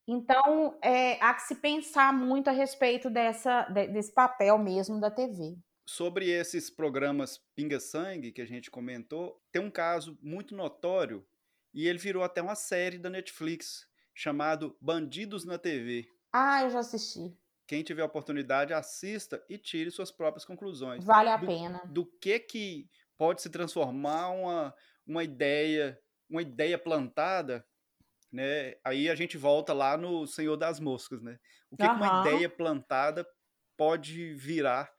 Então, 0.07 0.77
é, 0.83 1.13
há 1.23 1.33
que 1.33 1.41
se 1.43 1.55
pensar 1.55 2.13
muito 2.13 2.47
a 2.47 2.53
respeito 2.53 3.09
dessa, 3.09 3.63
de- 3.63 3.87
desse 3.87 4.13
papel 4.13 4.57
mesmo 4.57 4.99
da 4.99 5.09
TV. 5.09 5.57
Sobre 5.87 6.29
esses 6.29 6.69
programas 6.69 7.39
pinga-sangue 7.55 8.31
que 8.31 8.41
a 8.41 8.45
gente 8.45 8.69
comentou, 8.71 9.41
tem 9.51 9.61
um 9.61 9.71
caso 9.71 10.17
muito 10.21 10.55
notório 10.55 11.25
e 11.73 11.87
ele 11.87 11.97
virou 11.99 12.23
até 12.23 12.41
uma 12.41 12.55
série 12.55 12.97
da 12.97 13.09
Netflix 13.09 13.87
chamado 14.13 14.75
Bandidos 14.81 15.45
na 15.45 15.57
TV. 15.57 16.07
Ah, 16.31 16.63
eu 16.63 16.69
já 16.69 16.79
assisti. 16.79 17.35
Quem 17.67 17.83
tiver 17.83 18.03
a 18.03 18.05
oportunidade, 18.05 18.73
assista 18.73 19.43
e 19.49 19.57
tire 19.57 19.89
suas 19.91 20.11
próprias 20.11 20.45
conclusões. 20.45 21.03
Vale 21.03 21.29
a 21.29 21.37
do, 21.37 21.47
pena. 21.47 21.81
do 21.85 22.05
que 22.05 22.39
que 22.39 22.89
pode 23.17 23.41
se 23.41 23.49
transformar 23.49 24.29
uma, 24.29 24.75
uma 25.05 25.23
ideia, 25.23 25.99
uma 26.29 26.41
ideia 26.41 26.77
plantada, 26.77 27.65
né? 28.35 28.75
Aí 28.83 29.09
a 29.09 29.15
gente 29.15 29.37
volta 29.37 29.71
lá 29.71 29.95
no 29.95 30.27
Senhor 30.27 30.57
das 30.57 30.77
Moscas, 30.79 31.21
né? 31.21 31.39
O 31.71 31.77
que, 31.77 31.87
que 31.87 31.89
uma 31.89 32.21
ideia 32.27 32.49
plantada 32.49 33.25
pode 33.77 34.33
virar, 34.33 34.91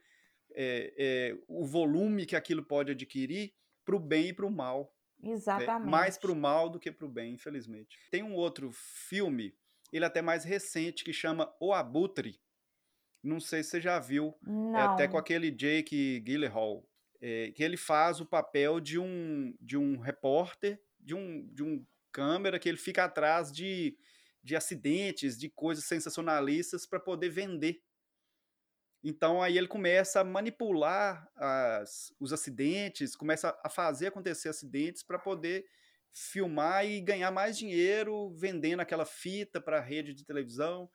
é, 0.55 0.94
é, 0.96 1.38
o 1.46 1.66
volume 1.66 2.25
que 2.25 2.35
aquilo 2.35 2.64
pode 2.64 2.92
adquirir 2.92 3.53
para 3.85 3.94
o 3.94 4.01
bem 4.01 4.29
e 4.29 4.33
para 4.33 4.46
o 4.46 4.51
mal. 4.51 4.94
né? 5.22 5.33
Exatamente. 5.33 5.90
Mais 5.90 6.16
para 6.16 6.33
o 6.33 6.37
mal 6.37 6.70
do 6.70 6.81
que 6.81 6.90
para 6.90 7.07
o 7.07 7.11
bem, 7.11 7.35
infelizmente. 7.35 7.99
Tem 8.11 8.22
um 8.22 8.35
outro 8.35 8.70
filme, 8.72 9.55
ele 9.92 10.05
é 10.05 10.09
até 10.09 10.22
mais 10.22 10.42
recente, 10.42 11.05
que 11.05 11.12
chama 11.12 11.55
O 11.61 11.75
Abutre. 11.75 12.40
Não 13.22 13.38
sei 13.38 13.62
se 13.62 13.70
você 13.70 13.81
já 13.83 13.99
viu. 13.99 14.35
É 14.75 14.81
até 14.81 15.07
com 15.07 15.14
Não. 15.14 15.20
aquele 15.20 15.51
Jake 15.51 16.20
Gyllenhaal, 16.20 16.88
é, 17.20 17.51
que 17.51 17.62
ele 17.62 17.77
faz 17.77 18.18
o 18.20 18.27
papel 18.27 18.81
de 18.81 18.99
um, 18.99 19.55
de 19.61 19.77
um 19.77 19.99
repórter, 19.99 20.81
de 20.99 21.14
um, 21.14 21.46
de 21.53 21.62
um 21.62 21.85
câmera 22.16 22.59
que 22.59 22.68
ele 22.68 22.79
fica 22.79 23.05
atrás 23.05 23.52
de, 23.52 23.96
de 24.42 24.57
acidentes, 24.57 25.38
de 25.38 25.50
coisas 25.50 25.85
sensacionalistas 25.85 26.87
para 26.87 27.00
poder 27.00 27.31
vender. 27.31 27.83
Então 29.02 29.42
aí 29.42 29.57
ele 29.57 29.68
começa 29.68 30.20
a 30.20 30.24
manipular 30.24 31.31
as- 31.37 32.12
os 32.18 32.33
acidentes, 32.33 33.14
começa 33.14 33.57
a 33.64 33.68
fazer 33.68 34.09
acontecer 34.09 34.48
acidentes 34.48 35.02
para 35.02 35.18
poder 35.18 35.66
filmar 36.12 36.85
e 36.87 37.00
ganhar 37.00 37.31
mais 37.31 37.57
dinheiro 37.59 38.31
vendendo 38.35 38.81
aquela 38.81 39.05
fita 39.05 39.61
para 39.61 39.79
a 39.79 39.81
rede 39.83 40.14
de 40.14 40.24
televisão. 40.24 40.90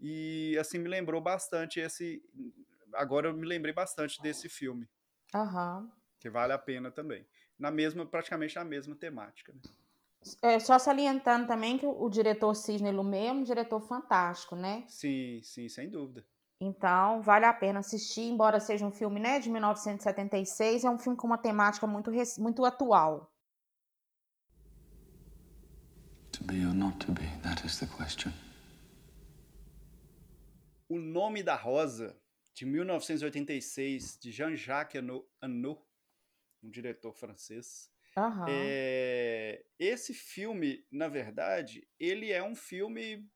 E 0.00 0.56
assim 0.60 0.78
me 0.78 0.88
lembrou 0.88 1.20
bastante 1.22 1.80
esse. 1.80 2.22
Agora 2.94 3.28
eu 3.28 3.34
me 3.34 3.46
lembrei 3.46 3.74
bastante 3.74 4.20
desse 4.22 4.48
filme, 4.48 4.88
Aham. 5.34 5.92
que 6.18 6.30
vale 6.30 6.52
a 6.54 6.58
pena 6.58 6.90
também. 6.90 7.26
Na 7.58 7.70
mesma, 7.70 8.06
praticamente 8.06 8.56
na 8.56 8.64
mesma 8.64 8.96
temática. 8.96 9.52
né? 9.52 9.60
É, 10.40 10.58
só 10.60 10.78
salientando 10.78 11.46
também 11.46 11.78
que 11.78 11.86
o, 11.86 12.08
diretor 12.08 12.54
Sidney 12.54 12.92
Lumet 12.92 13.26
é 13.26 13.32
um 13.32 13.42
diretor 13.42 13.80
fantástico, 13.80 14.54
né? 14.54 14.84
Sim, 14.86 15.40
sim, 15.42 15.68
sem 15.68 15.88
dúvida. 15.88 16.24
Então, 16.60 17.20
vale 17.22 17.44
a 17.44 17.52
pena 17.52 17.80
assistir, 17.80 18.22
embora 18.22 18.60
seja 18.60 18.86
um 18.86 18.92
filme 18.92 19.18
né, 19.18 19.40
de 19.40 19.50
1976, 19.50 20.84
é 20.84 20.90
um 20.90 20.98
filme 20.98 21.18
com 21.18 21.26
uma 21.26 21.38
temática 21.38 21.86
muito, 21.88 22.10
muito 22.38 22.64
atual. 22.64 23.32
To 26.30 26.44
be 26.44 26.64
or 26.64 26.72
not 26.72 27.04
to 27.04 27.12
be, 27.12 27.26
that 27.42 27.66
is 27.66 27.78
the 27.80 27.86
question. 27.86 28.32
O 30.88 30.98
Nome 30.98 31.42
da 31.42 31.56
Rosa, 31.56 32.16
de 32.54 32.64
1986, 32.64 34.18
de 34.20 34.30
Jean-Jacques 34.30 35.02
Annaud, 35.42 35.80
um 36.62 36.70
diretor 36.70 37.12
francês. 37.12 37.91
Aham. 38.16 38.78
É, 38.80 39.64
esse 39.78 40.14
filme, 40.14 40.84
na 40.90 41.08
verdade, 41.08 41.88
ele 41.98 42.32
é 42.32 42.42
um 42.42 42.56
filme 42.56 43.28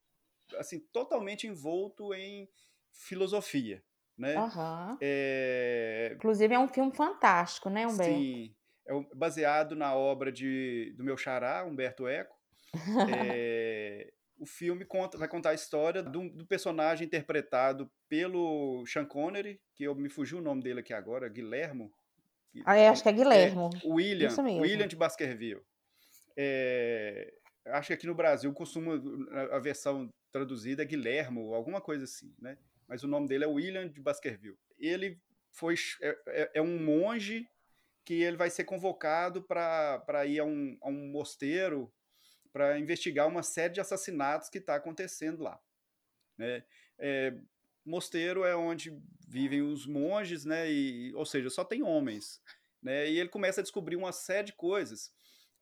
assim 0.57 0.81
totalmente 0.93 1.47
envolto 1.47 2.15
em 2.15 2.51
filosofia, 2.93 3.85
né? 4.19 4.45
Aham. 4.45 5.01
É, 5.01 6.19
Inclusive 6.19 6.53
é 6.55 6.59
um 6.59 6.69
filme 6.69 6.93
fantástico, 6.95 7.71
né, 7.71 7.87
Humberto? 7.87 8.39
sim, 8.39 8.55
é 8.87 8.95
um- 8.95 9.09
baseado 9.15 9.75
na 9.77 9.95
obra 9.95 10.31
de, 10.33 10.93
do 10.97 11.05
meu 11.05 11.17
xará, 11.17 11.65
Humberto 11.65 12.07
Eco. 12.07 12.37
É, 13.05 14.13
o 14.39 14.47
filme 14.47 14.85
conta, 14.85 15.19
vai 15.19 15.29
contar 15.29 15.51
a 15.51 15.55
história 15.55 16.03
do, 16.03 16.31
do 16.31 16.47
personagem 16.47 17.07
interpretado 17.07 17.91
pelo 18.09 18.85
Sean 18.87 19.07
Connery, 19.07 19.63
que 19.75 19.85
eu 19.85 19.95
me 19.95 20.11
fugiu 20.11 20.39
o 20.39 20.43
nome 20.43 20.63
dele 20.63 20.81
aqui 20.81 20.95
agora, 20.95 21.29
Guilhermo. 21.29 21.93
Ah, 22.65 22.77
é, 22.77 22.89
acho 22.89 23.03
que 23.03 23.09
é 23.09 23.13
Guilhermo. 23.13 23.71
William, 23.85 24.29
Isso 24.29 24.43
mesmo. 24.43 24.61
William 24.61 24.87
de 24.87 24.97
Baskerville. 24.97 25.63
É, 26.37 27.33
acho 27.67 27.89
que 27.89 27.93
aqui 27.95 28.07
no 28.07 28.15
Brasil 28.15 28.53
costuma 28.53 28.95
a- 29.31 29.57
a 29.57 29.59
versão 29.59 30.13
traduzida 30.31 30.83
é 30.83 30.87
Guilhermo, 30.87 31.55
alguma 31.55 31.81
coisa 31.81 32.05
assim, 32.05 32.35
né? 32.39 32.59
Mas 32.87 33.03
o 33.03 33.09
nome 33.09 33.27
dele 33.27 33.45
é 33.45 33.49
William 33.49 33.89
de 33.89 34.01
Baskerville. 34.01 34.59
Ele 34.79 35.21
foi 35.51 35.75
é, 36.03 36.19
é- 36.29 36.51
é 36.55 36.63
um 36.63 36.79
monge 36.79 37.49
que 38.05 38.23
ele 38.23 38.37
vai 38.37 38.51
ser 38.51 38.65
convocado 38.65 39.43
para 39.43 40.25
ir 40.27 40.39
a 40.39 40.45
um, 40.45 40.79
a 40.81 40.89
um 40.89 41.09
mosteiro 41.11 41.93
para 42.53 42.79
investigar 42.79 43.27
uma 43.27 43.43
série 43.43 43.75
de 43.75 43.81
assassinatos 43.81 44.49
que 44.49 44.59
está 44.59 44.77
acontecendo 44.77 45.43
lá. 45.43 45.61
Né? 46.39 46.63
É, 46.99 47.35
mosteiro 47.87 48.45
é 48.45 48.57
onde 48.57 48.93
vivem 49.27 49.63
os 49.63 49.87
monges, 49.87 50.45
né? 50.45 50.71
E, 50.71 51.15
ou 51.15 51.25
seja, 51.25 51.49
só 51.49 51.65
tem 51.65 51.83
homens. 51.83 52.41
Né? 52.83 53.11
E 53.11 53.19
ele 53.19 53.29
começa 53.29 53.61
a 53.61 53.63
descobrir 53.63 53.97
uma 53.97 54.13
série 54.13 54.49
de 54.49 54.53
coisas. 54.53 55.11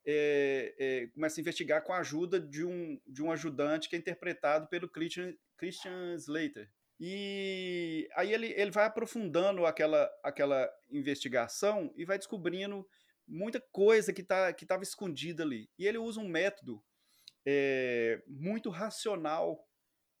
É, 0.05 0.75
é, 0.77 1.07
começa 1.07 1.39
a 1.39 1.41
investigar 1.41 1.83
com 1.83 1.93
a 1.93 1.99
ajuda 1.99 2.39
de 2.39 2.63
um, 2.63 2.99
de 3.07 3.23
um 3.23 3.31
ajudante 3.31 3.89
que 3.89 3.95
é 3.95 3.99
interpretado 3.99 4.67
pelo 4.67 4.89
Christian, 4.89 5.33
Christian 5.57 6.15
Slater. 6.15 6.69
E 6.99 8.07
aí 8.15 8.33
ele, 8.33 8.53
ele 8.55 8.71
vai 8.71 8.85
aprofundando 8.85 9.65
aquela, 9.65 10.09
aquela 10.23 10.69
investigação 10.91 11.91
e 11.95 12.05
vai 12.05 12.17
descobrindo 12.17 12.87
muita 13.27 13.59
coisa 13.71 14.13
que 14.13 14.23
tá, 14.23 14.51
estava 14.51 14.83
escondida 14.83 15.43
ali. 15.43 15.69
E 15.77 15.87
ele 15.87 15.97
usa 15.97 16.21
um 16.21 16.27
método 16.27 16.81
é, 17.45 18.21
muito 18.27 18.69
racional, 18.69 19.67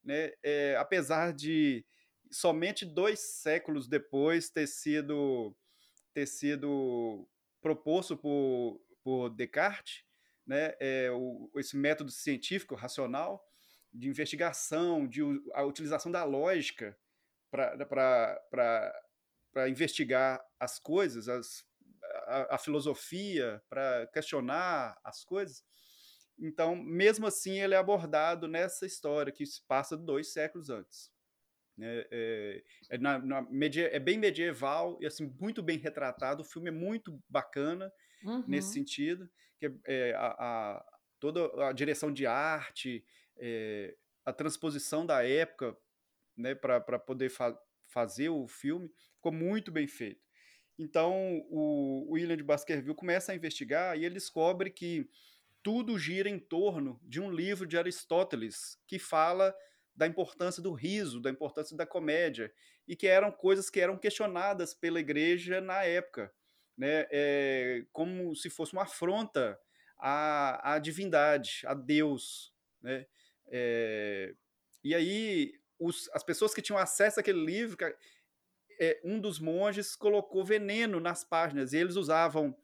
né? 0.03 0.31
É, 0.43 0.75
apesar 0.77 1.33
de 1.33 1.85
somente 2.35 2.85
dois 2.85 3.19
séculos 3.19 3.87
depois 3.87 4.49
ter 4.49 4.67
sido, 4.67 5.55
ter 6.13 6.25
sido 6.25 7.25
proposto 7.61 8.17
por, 8.17 8.81
por 9.01 9.29
Descartes, 9.29 10.03
né? 10.45 10.75
É, 10.81 11.09
o, 11.11 11.49
esse 11.55 11.77
método 11.77 12.11
científico 12.11 12.75
racional 12.75 13.41
de 13.93 14.09
investigação, 14.09 15.07
de 15.07 15.21
a 15.53 15.63
utilização 15.63 16.11
da 16.11 16.25
lógica 16.25 16.97
para 17.49 18.37
investigar 19.69 20.45
as 20.59 20.77
coisas, 20.77 21.29
as, 21.29 21.65
a, 22.27 22.55
a 22.55 22.57
filosofia, 22.57 23.63
para 23.69 24.07
questionar 24.07 24.99
as 25.05 25.23
coisas. 25.23 25.63
Então, 26.37 26.75
mesmo 26.75 27.27
assim, 27.27 27.61
ele 27.61 27.75
é 27.75 27.77
abordado 27.77 28.45
nessa 28.45 28.85
história 28.85 29.31
que 29.31 29.45
se 29.45 29.65
passa 29.65 29.95
dois 29.95 30.33
séculos 30.33 30.69
antes. 30.69 31.14
É, 31.81 32.07
é, 32.09 32.95
é, 32.95 32.97
na, 32.97 33.19
na 33.19 33.45
é, 33.91 33.99
bem 33.99 34.17
medieval 34.17 34.97
e 35.01 35.05
assim 35.05 35.33
muito 35.39 35.61
bem 35.61 35.77
retratado. 35.77 36.41
O 36.41 36.45
filme 36.45 36.69
é 36.69 36.71
muito 36.71 37.21
bacana 37.29 37.91
uhum. 38.23 38.43
nesse 38.47 38.73
sentido. 38.73 39.29
Que 39.59 39.73
é, 39.85 40.13
a, 40.15 40.27
a, 40.27 40.85
toda 41.19 41.67
a 41.67 41.71
direção 41.73 42.11
de 42.11 42.25
arte, 42.25 43.03
é, 43.37 43.95
a 44.25 44.33
transposição 44.33 45.05
da 45.05 45.25
época 45.25 45.77
né, 46.35 46.55
para 46.55 46.99
poder 46.99 47.29
fa 47.29 47.57
fazer 47.87 48.29
o 48.29 48.47
filme 48.47 48.91
ficou 49.15 49.31
muito 49.31 49.71
bem 49.71 49.87
feito. 49.87 50.25
Então 50.77 51.13
o 51.49 52.11
William 52.11 52.35
de 52.35 52.43
Baskerville 52.43 52.95
começa 52.95 53.31
a 53.31 53.35
investigar 53.35 53.97
e 53.97 54.03
ele 54.03 54.15
descobre 54.15 54.69
que 54.69 55.09
tudo 55.63 55.97
gira 55.97 56.27
em 56.27 56.37
torno 56.37 56.99
de 57.03 57.21
um 57.21 57.31
livro 57.31 57.65
de 57.65 57.77
Aristóteles 57.77 58.77
que 58.85 58.99
fala 58.99 59.55
da 59.95 60.05
importância 60.05 60.61
do 60.61 60.73
riso, 60.73 61.21
da 61.21 61.29
importância 61.29 61.75
da 61.75 61.85
comédia, 61.85 62.51
e 62.87 62.95
que 62.95 63.07
eram 63.07 63.31
coisas 63.31 63.69
que 63.69 63.79
eram 63.79 63.97
questionadas 63.97 64.73
pela 64.73 64.99
igreja 64.99 65.61
na 65.61 65.83
época, 65.83 66.33
né? 66.77 67.07
É, 67.09 67.85
como 67.93 68.35
se 68.35 68.49
fosse 68.49 68.73
uma 68.73 68.83
afronta 68.83 69.57
à, 69.97 70.73
à 70.73 70.79
divindade, 70.79 71.61
a 71.65 71.73
Deus. 71.73 72.53
Né? 72.81 73.07
É, 73.47 74.35
e 74.83 74.93
aí, 74.93 75.53
os, 75.79 76.09
as 76.13 76.23
pessoas 76.23 76.53
que 76.53 76.61
tinham 76.61 76.77
acesso 76.77 77.19
àquele 77.19 77.43
livro, 77.43 77.77
é, 78.79 78.99
um 79.03 79.19
dos 79.19 79.39
monges 79.39 79.95
colocou 79.95 80.43
veneno 80.43 80.99
nas 80.99 81.23
páginas, 81.23 81.71
e 81.71 81.77
eles 81.77 81.95
usavam, 81.95 82.55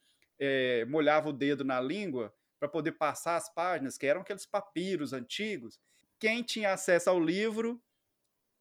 molhavam 0.88 1.32
o 1.32 1.36
dedo 1.36 1.64
na 1.64 1.80
língua 1.80 2.34
para 2.60 2.68
poder 2.68 2.94
passar 2.94 3.38
as 3.38 3.52
páginas, 3.54 3.98
que 3.98 4.06
eram 4.06 4.22
aqueles 4.22 4.46
papiros 4.46 5.14
antigos. 5.14 5.80
Quem 6.22 6.44
tinha 6.44 6.72
acesso 6.72 7.10
ao 7.10 7.20
livro 7.20 7.82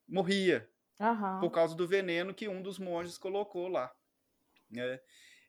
morria 0.08 0.66
uhum. 0.98 1.40
por 1.40 1.50
causa 1.50 1.76
do 1.76 1.86
veneno 1.86 2.32
que 2.32 2.48
um 2.48 2.62
dos 2.62 2.78
monges 2.78 3.18
colocou 3.18 3.68
lá. 3.68 3.94
Né? 4.70 4.98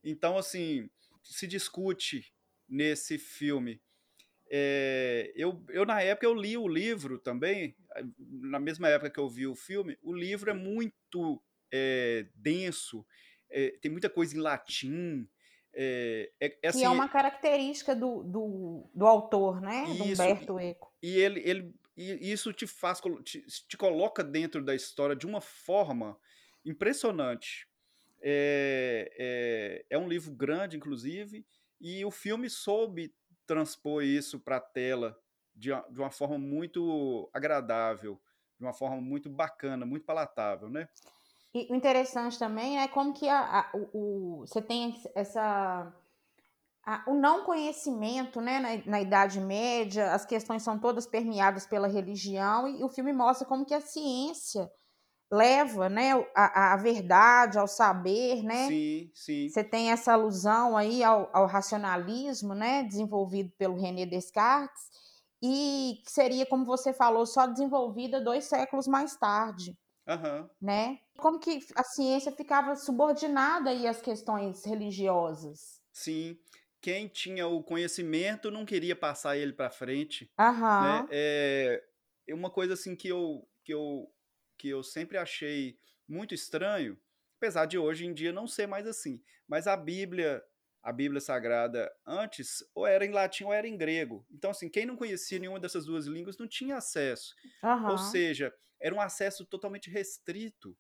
Então, 0.03 0.37
assim, 0.37 0.89
se 1.23 1.47
discute 1.47 2.35
nesse 2.67 3.17
filme. 3.17 3.81
É, 4.49 5.31
eu, 5.37 5.63
eu, 5.69 5.85
na 5.85 6.01
época, 6.01 6.25
eu 6.25 6.35
li 6.35 6.57
o 6.57 6.67
livro 6.67 7.17
também, 7.17 7.77
na 8.19 8.59
mesma 8.59 8.89
época 8.89 9.09
que 9.09 9.19
eu 9.21 9.29
vi 9.29 9.47
o 9.47 9.55
filme, 9.55 9.97
o 10.03 10.11
livro 10.11 10.51
é 10.51 10.53
muito 10.53 11.41
é, 11.71 12.27
denso, 12.35 13.05
é, 13.49 13.69
tem 13.81 13.89
muita 13.89 14.09
coisa 14.09 14.35
em 14.35 14.41
latim, 14.41 15.29
é, 15.73 16.29
é, 16.41 16.57
é, 16.61 16.67
assim, 16.67 16.79
que 16.79 16.85
é 16.85 16.89
uma 16.89 17.07
característica 17.07 17.95
do, 17.95 18.23
do, 18.23 18.89
do 18.93 19.07
autor, 19.07 19.61
né? 19.61 19.85
Isso, 19.85 19.97
do 19.97 20.03
Humberto 20.03 20.59
Eco. 20.59 20.93
E 21.01 21.15
ele, 21.15 21.39
ele 21.45 21.73
e 21.95 22.31
isso 22.31 22.53
te 22.53 22.65
faz 22.65 23.01
te, 23.23 23.41
te, 23.67 23.77
coloca 23.77 24.23
dentro 24.23 24.63
da 24.63 24.73
história 24.73 25.15
de 25.15 25.25
uma 25.25 25.41
forma 25.41 26.17
impressionante. 26.65 27.67
É, 28.21 29.11
é, 29.89 29.95
é 29.95 29.97
um 29.97 30.07
livro 30.07 30.31
grande, 30.31 30.77
inclusive, 30.77 31.45
e 31.79 32.05
o 32.05 32.11
filme 32.11 32.49
soube 32.49 33.13
transpor 33.45 34.03
isso 34.03 34.39
para 34.39 34.57
a 34.57 34.61
tela 34.61 35.19
de, 35.55 35.69
de 35.89 35.99
uma 35.99 36.11
forma 36.11 36.37
muito 36.37 37.29
agradável, 37.33 38.21
de 38.57 38.65
uma 38.65 38.73
forma 38.73 39.01
muito 39.01 39.29
bacana, 39.29 39.85
muito 39.85 40.05
palatável, 40.05 40.69
né? 40.69 40.87
E 41.53 41.67
o 41.69 41.75
interessante 41.75 42.39
também 42.39 42.79
é 42.79 42.87
como 42.87 43.13
que 43.13 43.27
a, 43.27 43.59
a, 43.59 43.71
o, 43.73 43.89
o, 43.93 44.39
você 44.47 44.61
tem 44.61 45.01
essa. 45.13 45.93
A, 46.83 47.03
o 47.07 47.13
não 47.13 47.43
conhecimento 47.43 48.41
né, 48.41 48.59
na, 48.59 48.91
na, 48.91 49.01
Idade 49.01 49.39
Média, 49.39 50.13
as 50.13 50.25
questões 50.25 50.63
são 50.63 50.79
todas 50.79 51.05
permeadas 51.05 51.65
pela 51.65 51.87
religião, 51.87 52.67
e, 52.67 52.79
e 52.79 52.83
o 52.83 52.89
filme 52.89 53.13
mostra 53.13 53.47
como 53.47 53.65
que 53.65 53.73
a 53.73 53.81
ciência 53.81 54.69
leva 55.31 55.87
né, 55.87 56.11
a, 56.35 56.73
a 56.73 56.77
verdade, 56.77 57.57
ao 57.57 57.67
saber, 57.67 58.43
né? 58.43 58.67
Sim, 58.67 59.11
sim. 59.13 59.49
Você 59.49 59.63
tem 59.63 59.91
essa 59.91 60.13
alusão 60.13 60.75
aí 60.75 61.03
ao, 61.03 61.29
ao 61.31 61.45
racionalismo, 61.45 62.53
né? 62.53 62.83
Desenvolvido 62.83 63.51
pelo 63.57 63.79
René 63.79 64.05
Descartes, 64.05 64.89
e 65.41 66.01
que 66.03 66.11
seria, 66.11 66.45
como 66.45 66.65
você 66.65 66.91
falou, 66.93 67.25
só 67.25 67.47
desenvolvida 67.47 68.19
dois 68.19 68.45
séculos 68.45 68.87
mais 68.87 69.15
tarde. 69.15 69.77
Uhum. 70.07 70.49
Né? 70.61 70.99
Como 71.17 71.39
que 71.39 71.59
a 71.75 71.83
ciência 71.83 72.31
ficava 72.31 72.75
subordinada 72.75 73.69
aí 73.69 73.87
às 73.87 74.01
questões 74.01 74.65
religiosas. 74.65 75.79
Sim. 75.91 76.37
Quem 76.81 77.07
tinha 77.07 77.47
o 77.47 77.63
conhecimento 77.63 78.49
não 78.49 78.65
queria 78.65 78.95
passar 78.95 79.37
ele 79.37 79.53
para 79.53 79.69
frente. 79.69 80.31
Uhum. 80.39 80.81
Né? 80.83 81.07
É, 81.11 81.83
é 82.27 82.33
uma 82.33 82.49
coisa 82.49 82.73
assim 82.73 82.95
que 82.95 83.07
eu, 83.07 83.47
que, 83.63 83.73
eu, 83.73 84.11
que 84.57 84.67
eu 84.69 84.81
sempre 84.81 85.17
achei 85.17 85.77
muito 86.07 86.33
estranho, 86.33 86.99
apesar 87.37 87.67
de 87.67 87.77
hoje 87.77 88.05
em 88.05 88.13
dia 88.13 88.33
não 88.33 88.47
ser 88.47 88.67
mais 88.67 88.87
assim. 88.87 89.21
Mas 89.47 89.67
a 89.67 89.77
Bíblia, 89.77 90.43
a 90.81 90.91
Bíblia 90.91 91.21
Sagrada, 91.21 91.91
antes, 92.05 92.63
ou 92.73 92.87
era 92.87 93.05
em 93.05 93.11
latim 93.11 93.43
ou 93.43 93.53
era 93.53 93.67
em 93.67 93.77
grego. 93.77 94.25
Então, 94.31 94.49
assim, 94.49 94.67
quem 94.67 94.85
não 94.85 94.95
conhecia 94.95 95.37
nenhuma 95.37 95.59
dessas 95.59 95.85
duas 95.85 96.07
línguas 96.07 96.37
não 96.37 96.47
tinha 96.47 96.77
acesso. 96.77 97.35
Uhum. 97.63 97.91
Ou 97.91 97.97
seja, 97.99 98.51
era 98.79 98.95
um 98.95 99.01
acesso 99.01 99.45
totalmente 99.45 99.89
restrito, 99.89 100.75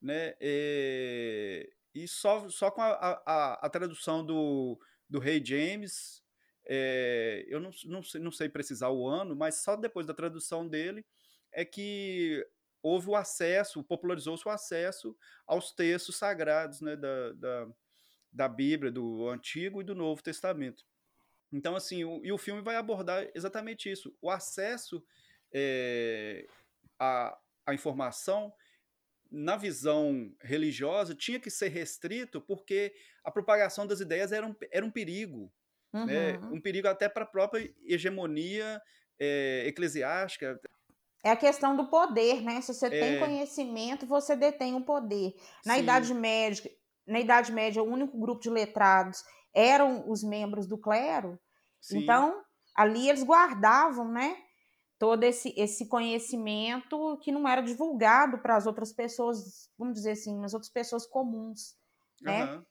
né? 0.00 0.34
É, 0.40 1.66
e 1.94 2.06
só, 2.06 2.48
só 2.50 2.70
com 2.70 2.82
a, 2.82 3.22
a, 3.26 3.66
a 3.66 3.70
tradução 3.70 4.24
do, 4.24 4.78
do 5.08 5.18
Rei 5.18 5.44
James, 5.44 6.22
é, 6.66 7.46
eu 7.48 7.60
não, 7.60 7.70
não, 7.86 8.02
sei, 8.02 8.20
não 8.20 8.30
sei 8.30 8.48
precisar 8.48 8.90
o 8.90 9.06
ano, 9.06 9.34
mas 9.34 9.62
só 9.62 9.74
depois 9.74 10.06
da 10.06 10.14
tradução 10.14 10.68
dele 10.68 11.04
é 11.52 11.64
que 11.64 12.46
houve 12.82 13.08
o 13.08 13.16
acesso, 13.16 13.82
popularizou-se 13.82 14.46
o 14.46 14.50
acesso 14.50 15.16
aos 15.46 15.72
textos 15.72 16.16
sagrados 16.16 16.80
né, 16.80 16.94
da, 16.94 17.32
da, 17.32 17.68
da 18.32 18.48
Bíblia, 18.48 18.92
do 18.92 19.28
Antigo 19.28 19.80
e 19.80 19.84
do 19.84 19.94
Novo 19.94 20.22
Testamento. 20.22 20.84
Então, 21.50 21.74
assim, 21.74 22.04
o, 22.04 22.20
e 22.24 22.30
o 22.30 22.38
filme 22.38 22.60
vai 22.60 22.76
abordar 22.76 23.26
exatamente 23.34 23.90
isso: 23.90 24.14
o 24.20 24.30
acesso 24.30 25.02
é, 25.52 26.46
à, 26.98 27.36
à 27.66 27.74
informação 27.74 28.52
na 29.30 29.56
visão 29.56 30.32
religiosa 30.40 31.14
tinha 31.14 31.38
que 31.38 31.50
ser 31.50 31.68
restrito 31.68 32.40
porque 32.40 32.94
a 33.22 33.30
propagação 33.30 33.86
das 33.86 34.00
ideias 34.00 34.32
era 34.32 34.46
um, 34.46 34.54
era 34.70 34.84
um 34.84 34.90
perigo. 34.90 35.52
Né? 35.92 36.00
Uhum. 36.00 36.06
Né? 36.06 36.38
Um 36.52 36.60
perigo 36.60 36.88
até 36.88 37.08
para 37.08 37.24
a 37.24 37.28
própria 37.28 37.72
hegemonia 37.84 38.80
é, 39.18 39.64
eclesiástica. 39.66 40.58
É 41.22 41.30
a 41.30 41.36
questão 41.36 41.76
do 41.76 41.88
poder, 41.88 42.42
né? 42.42 42.60
Se 42.60 42.72
você 42.72 42.86
é... 42.86 42.90
tem 42.90 43.18
conhecimento, 43.18 44.06
você 44.06 44.36
detém 44.36 44.74
o 44.74 44.84
poder. 44.84 45.34
Na 45.66 45.74
Sim. 45.74 45.80
Idade 45.80 46.14
Média, 46.14 46.70
na 47.06 47.20
Idade 47.20 47.52
Média, 47.52 47.82
o 47.82 47.86
único 47.86 48.18
grupo 48.18 48.40
de 48.40 48.50
letrados 48.50 49.24
eram 49.52 50.08
os 50.08 50.22
membros 50.22 50.66
do 50.66 50.78
clero. 50.78 51.38
Sim. 51.80 51.98
Então, 51.98 52.40
ali 52.76 53.08
eles 53.08 53.24
guardavam, 53.24 54.10
né? 54.12 54.36
Todo 54.98 55.22
esse, 55.22 55.54
esse 55.56 55.86
conhecimento 55.86 57.18
que 57.22 57.30
não 57.30 57.46
era 57.46 57.62
divulgado 57.62 58.38
para 58.38 58.56
as 58.56 58.66
outras 58.66 58.92
pessoas, 58.92 59.70
vamos 59.78 59.94
dizer 59.94 60.12
assim, 60.12 60.44
as 60.44 60.54
outras 60.54 60.72
pessoas 60.72 61.06
comuns, 61.06 61.76
né? 62.20 62.44
Uhum. 62.44 62.64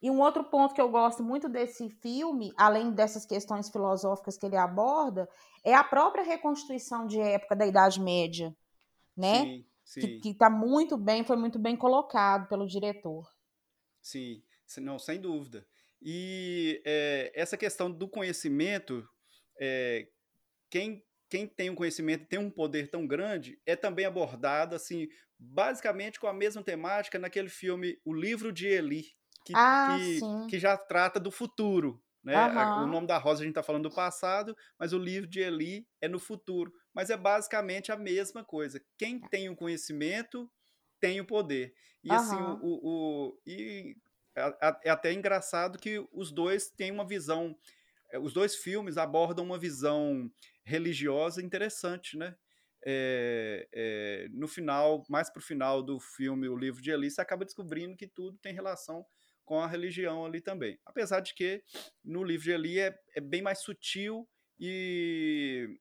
E 0.00 0.10
um 0.10 0.20
outro 0.20 0.44
ponto 0.44 0.74
que 0.74 0.80
eu 0.80 0.90
gosto 0.90 1.22
muito 1.22 1.48
desse 1.48 1.88
filme, 1.88 2.52
além 2.56 2.90
dessas 2.92 3.24
questões 3.24 3.70
filosóficas 3.70 4.36
que 4.36 4.44
ele 4.44 4.56
aborda, 4.56 5.28
é 5.64 5.74
a 5.74 5.82
própria 5.82 6.22
reconstituição 6.22 7.06
de 7.06 7.18
época 7.18 7.56
da 7.56 7.66
Idade 7.66 8.00
Média, 8.00 8.54
né? 9.16 9.44
Sim, 9.44 9.66
sim. 9.84 10.20
Que 10.20 10.30
está 10.30 10.50
muito 10.50 10.98
bem, 10.98 11.24
foi 11.24 11.36
muito 11.36 11.58
bem 11.58 11.74
colocado 11.74 12.48
pelo 12.48 12.66
diretor. 12.66 13.26
Sim, 14.02 14.42
não, 14.78 14.98
sem 14.98 15.18
dúvida. 15.18 15.66
E 16.02 16.82
é, 16.84 17.32
essa 17.34 17.56
questão 17.56 17.90
do 17.90 18.06
conhecimento, 18.06 19.08
é, 19.58 20.06
quem, 20.68 21.02
quem 21.34 21.48
tem 21.48 21.68
um 21.68 21.74
conhecimento 21.74 22.28
tem 22.28 22.38
um 22.38 22.48
poder 22.48 22.88
tão 22.88 23.04
grande, 23.08 23.60
é 23.66 23.74
também 23.74 24.06
abordado, 24.06 24.76
assim, 24.76 25.08
basicamente 25.36 26.20
com 26.20 26.28
a 26.28 26.32
mesma 26.32 26.62
temática 26.62 27.18
naquele 27.18 27.48
filme 27.48 28.00
O 28.04 28.14
Livro 28.14 28.52
de 28.52 28.68
Eli, 28.68 29.02
que, 29.44 29.52
ah, 29.56 29.96
que, 29.98 30.20
que, 30.50 30.58
já 30.60 30.76
trata 30.76 31.18
do 31.18 31.32
futuro. 31.32 32.00
Né? 32.22 32.36
Uhum. 32.36 32.84
O 32.84 32.86
nome 32.86 33.08
da 33.08 33.18
Rosa 33.18 33.40
a 33.40 33.42
gente 33.42 33.50
está 33.50 33.64
falando 33.64 33.88
do 33.88 33.94
passado, 33.94 34.56
mas 34.78 34.92
o 34.92 34.98
livro 34.98 35.28
de 35.28 35.40
Eli 35.40 35.84
é 36.00 36.06
no 36.06 36.20
futuro. 36.20 36.72
Mas 36.94 37.10
é 37.10 37.16
basicamente 37.16 37.90
a 37.90 37.96
mesma 37.96 38.44
coisa. 38.44 38.80
Quem 38.96 39.18
tá. 39.18 39.28
tem 39.28 39.48
o 39.48 39.56
conhecimento 39.56 40.48
tem 41.00 41.20
o 41.20 41.26
poder. 41.26 41.74
E 42.04 42.10
uhum. 42.10 42.14
assim, 42.14 42.36
o, 42.36 42.58
o, 42.62 43.26
o 43.26 43.40
e 43.44 43.96
é, 44.36 44.76
é 44.84 44.90
até 44.90 45.12
engraçado 45.12 45.80
que 45.80 45.98
os 46.12 46.30
dois 46.30 46.70
têm 46.70 46.92
uma 46.92 47.04
visão. 47.04 47.58
Eh, 48.14 48.18
os 48.18 48.32
dois 48.32 48.54
filmes 48.54 48.96
abordam 48.96 49.44
uma 49.44 49.58
visão 49.58 50.30
religiosa 50.64 51.42
interessante, 51.42 52.16
né? 52.16 52.36
É, 52.86 53.66
é, 53.72 54.28
no 54.30 54.46
final, 54.46 55.04
mais 55.08 55.30
pro 55.30 55.42
final 55.42 55.82
do 55.82 55.98
filme, 55.98 56.48
o 56.48 56.56
livro 56.56 56.82
de 56.82 56.90
Eli, 56.90 57.10
você 57.10 57.20
acaba 57.20 57.44
descobrindo 57.44 57.96
que 57.96 58.06
tudo 58.06 58.38
tem 58.38 58.52
relação 58.52 59.04
com 59.44 59.58
a 59.58 59.66
religião 59.66 60.24
ali 60.24 60.40
também. 60.40 60.78
Apesar 60.84 61.20
de 61.20 61.34
que 61.34 61.62
no 62.04 62.22
livro 62.22 62.44
de 62.44 62.52
Eli 62.52 62.78
é, 62.78 62.98
é 63.16 63.20
bem 63.20 63.42
mais 63.42 63.60
sutil 63.60 64.28
e, 64.58 65.78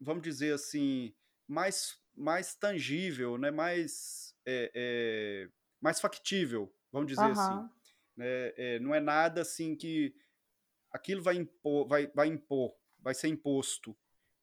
vamos 0.00 0.22
dizer 0.22 0.54
assim, 0.54 1.12
mais, 1.46 1.98
mais 2.14 2.54
tangível, 2.54 3.36
né? 3.36 3.50
mais, 3.50 4.34
é, 4.46 4.70
é, 4.74 5.48
mais 5.80 6.00
factível, 6.00 6.72
vamos 6.92 7.08
dizer 7.08 7.22
uhum. 7.22 7.32
assim. 7.32 7.68
É, 8.20 8.78
não 8.78 8.94
é 8.94 9.00
nada 9.00 9.40
assim 9.40 9.74
que 9.74 10.14
aquilo 10.94 11.20
vai 11.20 11.34
impor, 11.34 11.88
vai, 11.88 12.06
vai 12.14 12.28
impor, 12.28 12.72
vai 13.00 13.12
ser 13.12 13.28
imposto. 13.28 13.96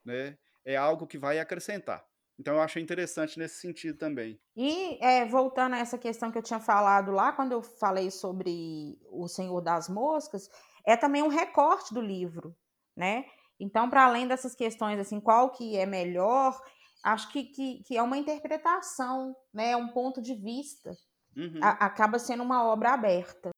Né? 0.03 0.37
É 0.65 0.75
algo 0.75 1.07
que 1.07 1.17
vai 1.17 1.39
acrescentar. 1.39 2.05
Então 2.37 2.55
eu 2.55 2.61
achei 2.61 2.81
interessante 2.81 3.39
nesse 3.39 3.61
sentido 3.61 3.97
também. 3.97 4.39
E 4.55 4.97
é, 5.03 5.25
voltando 5.25 5.75
a 5.75 5.79
essa 5.79 5.97
questão 5.97 6.31
que 6.31 6.37
eu 6.37 6.43
tinha 6.43 6.59
falado 6.59 7.11
lá, 7.11 7.31
quando 7.31 7.53
eu 7.53 7.61
falei 7.61 8.11
sobre 8.11 8.99
o 9.09 9.27
Senhor 9.27 9.61
das 9.61 9.87
Moscas, 9.87 10.49
é 10.85 10.97
também 10.97 11.21
um 11.21 11.27
recorte 11.27 11.93
do 11.93 12.01
livro, 12.01 12.55
né? 12.95 13.25
Então, 13.59 13.89
para 13.89 14.05
além 14.05 14.27
dessas 14.27 14.55
questões, 14.55 14.99
assim, 14.99 15.19
qual 15.19 15.51
que 15.51 15.77
é 15.77 15.85
melhor, 15.85 16.59
acho 17.03 17.31
que, 17.31 17.43
que, 17.43 17.83
que 17.83 17.95
é 17.95 18.01
uma 18.01 18.17
interpretação, 18.17 19.35
né? 19.53 19.71
É 19.71 19.77
um 19.77 19.89
ponto 19.89 20.19
de 20.19 20.33
vista. 20.33 20.91
Uhum. 21.37 21.59
A, 21.61 21.85
acaba 21.85 22.17
sendo 22.17 22.41
uma 22.41 22.65
obra 22.65 22.93
aberta. 22.93 23.51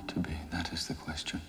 Not 0.00 0.14
to 0.14 0.20
be, 0.20 0.34
that 0.50 0.72
is 0.72 0.86
the 0.86 0.94
question. 0.94 1.40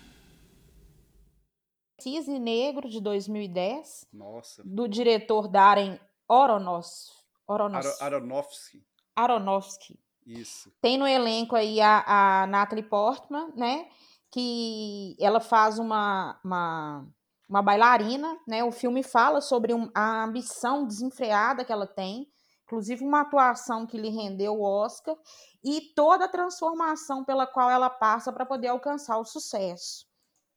Cisne 1.98 2.38
Negro, 2.38 2.88
de 2.88 3.00
2010. 3.00 4.06
Nossa. 4.12 4.62
Do 4.64 4.86
diretor 4.86 5.48
Darren 5.48 5.98
Aronofsky. 6.28 7.12
Aronofsky. 7.48 8.82
Aronofsky. 9.16 9.98
Isso. 10.26 10.70
Tem 10.82 10.98
no 10.98 11.06
elenco 11.06 11.56
aí 11.56 11.80
a, 11.80 12.42
a 12.42 12.46
Natalie 12.46 12.82
Portman, 12.82 13.52
né? 13.56 13.88
Que 14.30 15.16
ela 15.18 15.40
faz 15.40 15.78
uma, 15.78 16.38
uma, 16.44 17.06
uma 17.48 17.62
bailarina, 17.62 18.38
né? 18.46 18.62
O 18.62 18.70
filme 18.70 19.02
fala 19.02 19.40
sobre 19.40 19.72
um, 19.72 19.90
a 19.94 20.24
ambição 20.24 20.86
desenfreada 20.86 21.64
que 21.64 21.72
ela 21.72 21.86
tem, 21.86 22.28
inclusive 22.72 23.04
uma 23.04 23.20
atuação 23.20 23.86
que 23.86 23.98
lhe 23.98 24.08
rendeu 24.08 24.54
o 24.54 24.62
Oscar, 24.62 25.16
e 25.62 25.92
toda 25.94 26.24
a 26.24 26.28
transformação 26.28 27.24
pela 27.24 27.46
qual 27.46 27.70
ela 27.70 27.90
passa 27.90 28.32
para 28.32 28.46
poder 28.46 28.68
alcançar 28.68 29.18
o 29.18 29.24
sucesso, 29.24 30.06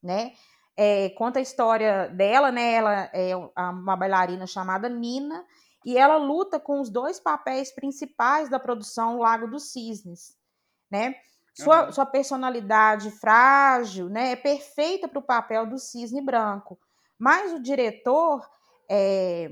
né? 0.02 0.32
é, 0.76 1.08
conta 1.10 1.38
a 1.38 1.42
história 1.42 2.08
dela, 2.08 2.52
né? 2.52 2.74
Ela 2.74 3.10
é 3.12 3.34
uma 3.34 3.96
bailarina 3.96 4.46
chamada 4.46 4.88
Nina 4.88 5.44
e 5.84 5.96
ela 5.96 6.16
luta 6.16 6.60
com 6.60 6.80
os 6.80 6.90
dois 6.90 7.18
papéis 7.18 7.72
principais 7.72 8.50
da 8.50 8.60
produção 8.60 9.18
Lago 9.18 9.48
dos 9.48 9.72
Cisnes, 9.72 10.36
né? 10.90 11.14
Sua, 11.54 11.86
uhum. 11.86 11.92
sua 11.92 12.04
personalidade 12.04 13.10
frágil, 13.12 14.10
né, 14.10 14.32
é 14.32 14.36
perfeita 14.36 15.08
para 15.08 15.18
o 15.18 15.22
papel 15.22 15.66
do 15.66 15.78
cisne 15.78 16.20
branco, 16.20 16.78
mas 17.18 17.50
o 17.54 17.62
diretor 17.62 18.46
é, 18.90 19.48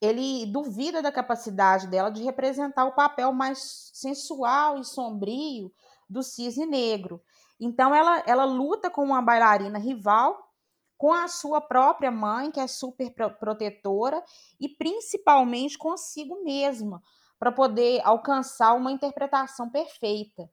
ele 0.00 0.46
duvida 0.46 1.02
da 1.02 1.10
capacidade 1.10 1.86
dela 1.88 2.10
de 2.10 2.22
representar 2.22 2.84
o 2.84 2.94
papel 2.94 3.32
mais 3.32 3.90
sensual 3.92 4.78
e 4.78 4.84
sombrio 4.84 5.72
do 6.08 6.22
cisne 6.22 6.66
negro. 6.66 7.20
Então 7.60 7.94
ela, 7.94 8.22
ela 8.26 8.44
luta 8.44 8.90
com 8.90 9.02
uma 9.02 9.20
bailarina 9.20 9.78
rival, 9.78 10.48
com 10.96 11.12
a 11.12 11.28
sua 11.28 11.60
própria 11.60 12.10
mãe, 12.10 12.50
que 12.50 12.60
é 12.60 12.66
super 12.66 13.12
protetora, 13.38 14.22
e 14.60 14.68
principalmente 14.68 15.78
consigo 15.78 16.42
mesma, 16.42 17.02
para 17.38 17.52
poder 17.52 18.00
alcançar 18.04 18.74
uma 18.74 18.90
interpretação 18.90 19.70
perfeita. 19.70 20.50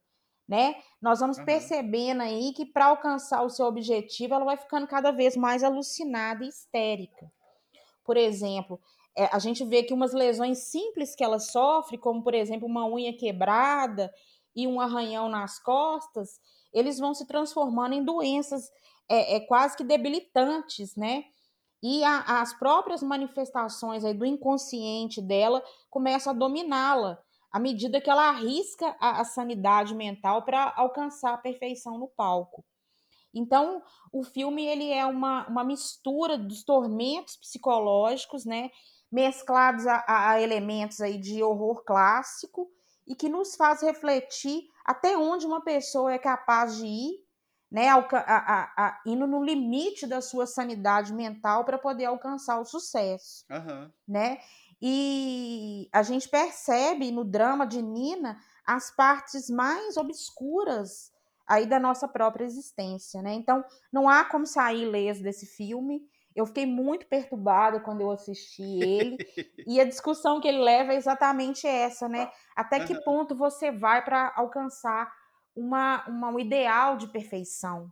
Né? 0.47 0.75
Nós 1.01 1.19
vamos 1.19 1.39
uhum. 1.39 1.45
percebendo 1.45 2.21
aí 2.21 2.53
que 2.53 2.65
para 2.65 2.85
alcançar 2.85 3.41
o 3.41 3.49
seu 3.49 3.65
objetivo, 3.65 4.35
ela 4.35 4.45
vai 4.45 4.57
ficando 4.57 4.85
cada 4.85 5.11
vez 5.11 5.35
mais 5.35 5.63
alucinada 5.63 6.45
e 6.45 6.49
histérica. 6.49 7.31
Por 8.03 8.15
exemplo, 8.15 8.79
é, 9.17 9.29
a 9.31 9.39
gente 9.39 9.63
vê 9.63 9.83
que 9.83 9.93
umas 9.93 10.13
lesões 10.13 10.59
simples 10.59 11.15
que 11.15 11.23
ela 11.23 11.39
sofre, 11.39 11.97
como 11.97 12.23
por 12.23 12.33
exemplo 12.33 12.67
uma 12.67 12.85
unha 12.85 13.13
quebrada 13.13 14.13
e 14.55 14.67
um 14.67 14.79
arranhão 14.79 15.29
nas 15.29 15.57
costas, 15.59 16.39
eles 16.73 16.99
vão 16.99 17.13
se 17.13 17.25
transformando 17.25 17.93
em 17.93 18.03
doenças 18.03 18.69
é, 19.07 19.35
é 19.35 19.39
quase 19.39 19.77
que 19.77 19.83
debilitantes, 19.83 20.95
né? 20.95 21.25
E 21.81 22.03
a, 22.03 22.41
as 22.41 22.57
próprias 22.57 23.03
manifestações 23.03 24.03
aí 24.03 24.13
do 24.13 24.25
inconsciente 24.25 25.21
dela 25.21 25.63
começam 25.89 26.33
a 26.33 26.35
dominá-la 26.35 27.21
à 27.51 27.59
medida 27.59 28.01
que 28.01 28.09
ela 28.09 28.29
arrisca 28.29 28.97
a, 28.99 29.21
a 29.21 29.23
sanidade 29.23 29.95
mental 29.95 30.43
para 30.43 30.73
alcançar 30.75 31.33
a 31.33 31.37
perfeição 31.37 31.97
no 31.97 32.07
palco. 32.07 32.65
Então, 33.33 33.83
o 34.11 34.23
filme 34.23 34.65
ele 34.65 34.91
é 34.91 35.05
uma, 35.05 35.47
uma 35.47 35.63
mistura 35.63 36.37
dos 36.37 36.63
tormentos 36.63 37.35
psicológicos, 37.35 38.45
né, 38.45 38.71
mesclados 39.11 39.85
a, 39.87 40.03
a, 40.07 40.41
elementos 40.41 41.01
aí 41.01 41.17
de 41.17 41.41
horror 41.43 41.83
clássico 41.83 42.69
e 43.07 43.15
que 43.15 43.29
nos 43.29 43.55
faz 43.55 43.81
refletir 43.81 44.63
até 44.83 45.17
onde 45.17 45.45
uma 45.45 45.61
pessoa 45.61 46.13
é 46.13 46.17
capaz 46.17 46.77
de 46.77 46.85
ir, 46.85 47.25
né, 47.71 47.89
a, 47.89 48.73
a, 48.77 49.01
indo 49.05 49.25
no 49.27 49.43
limite 49.43 50.07
da 50.07 50.21
sua 50.21 50.45
sanidade 50.45 51.13
mental 51.13 51.65
para 51.65 51.77
poder 51.77 52.05
alcançar 52.05 52.59
o 52.59 52.65
sucesso, 52.65 53.45
uhum. 53.49 53.91
né? 54.07 54.39
E 54.81 55.89
a 55.91 56.03
gente 56.03 56.29
percebe 56.29 57.11
no 57.11 57.23
drama 57.23 57.65
de 57.65 57.81
Nina 57.81 58.37
as 58.65 58.91
partes 58.91 59.49
mais 59.49 59.97
obscuras 59.97 61.11
aí 61.47 61.65
da 61.65 61.79
nossa 61.79 62.07
própria 62.07 62.45
existência, 62.45 63.21
né? 63.21 63.33
Então, 63.33 63.63
não 63.91 64.09
há 64.09 64.25
como 64.25 64.45
sair 64.45 64.83
ileso 64.83 65.23
desse 65.23 65.45
filme. 65.45 66.01
Eu 66.35 66.45
fiquei 66.45 66.65
muito 66.65 67.07
perturbada 67.07 67.79
quando 67.79 68.01
eu 68.01 68.11
assisti 68.11 68.61
ele. 68.61 69.17
e 69.65 69.79
a 69.79 69.85
discussão 69.85 70.41
que 70.41 70.47
ele 70.47 70.59
leva 70.59 70.93
é 70.93 70.97
exatamente 70.97 71.65
essa, 71.65 72.09
né? 72.09 72.29
Até 72.55 72.85
que 72.85 73.01
ponto 73.03 73.33
você 73.35 73.71
vai 73.71 74.03
para 74.03 74.33
alcançar 74.35 75.11
uma, 75.55 76.05
uma, 76.07 76.29
um 76.29 76.39
ideal 76.39 76.97
de 76.97 77.07
perfeição, 77.07 77.91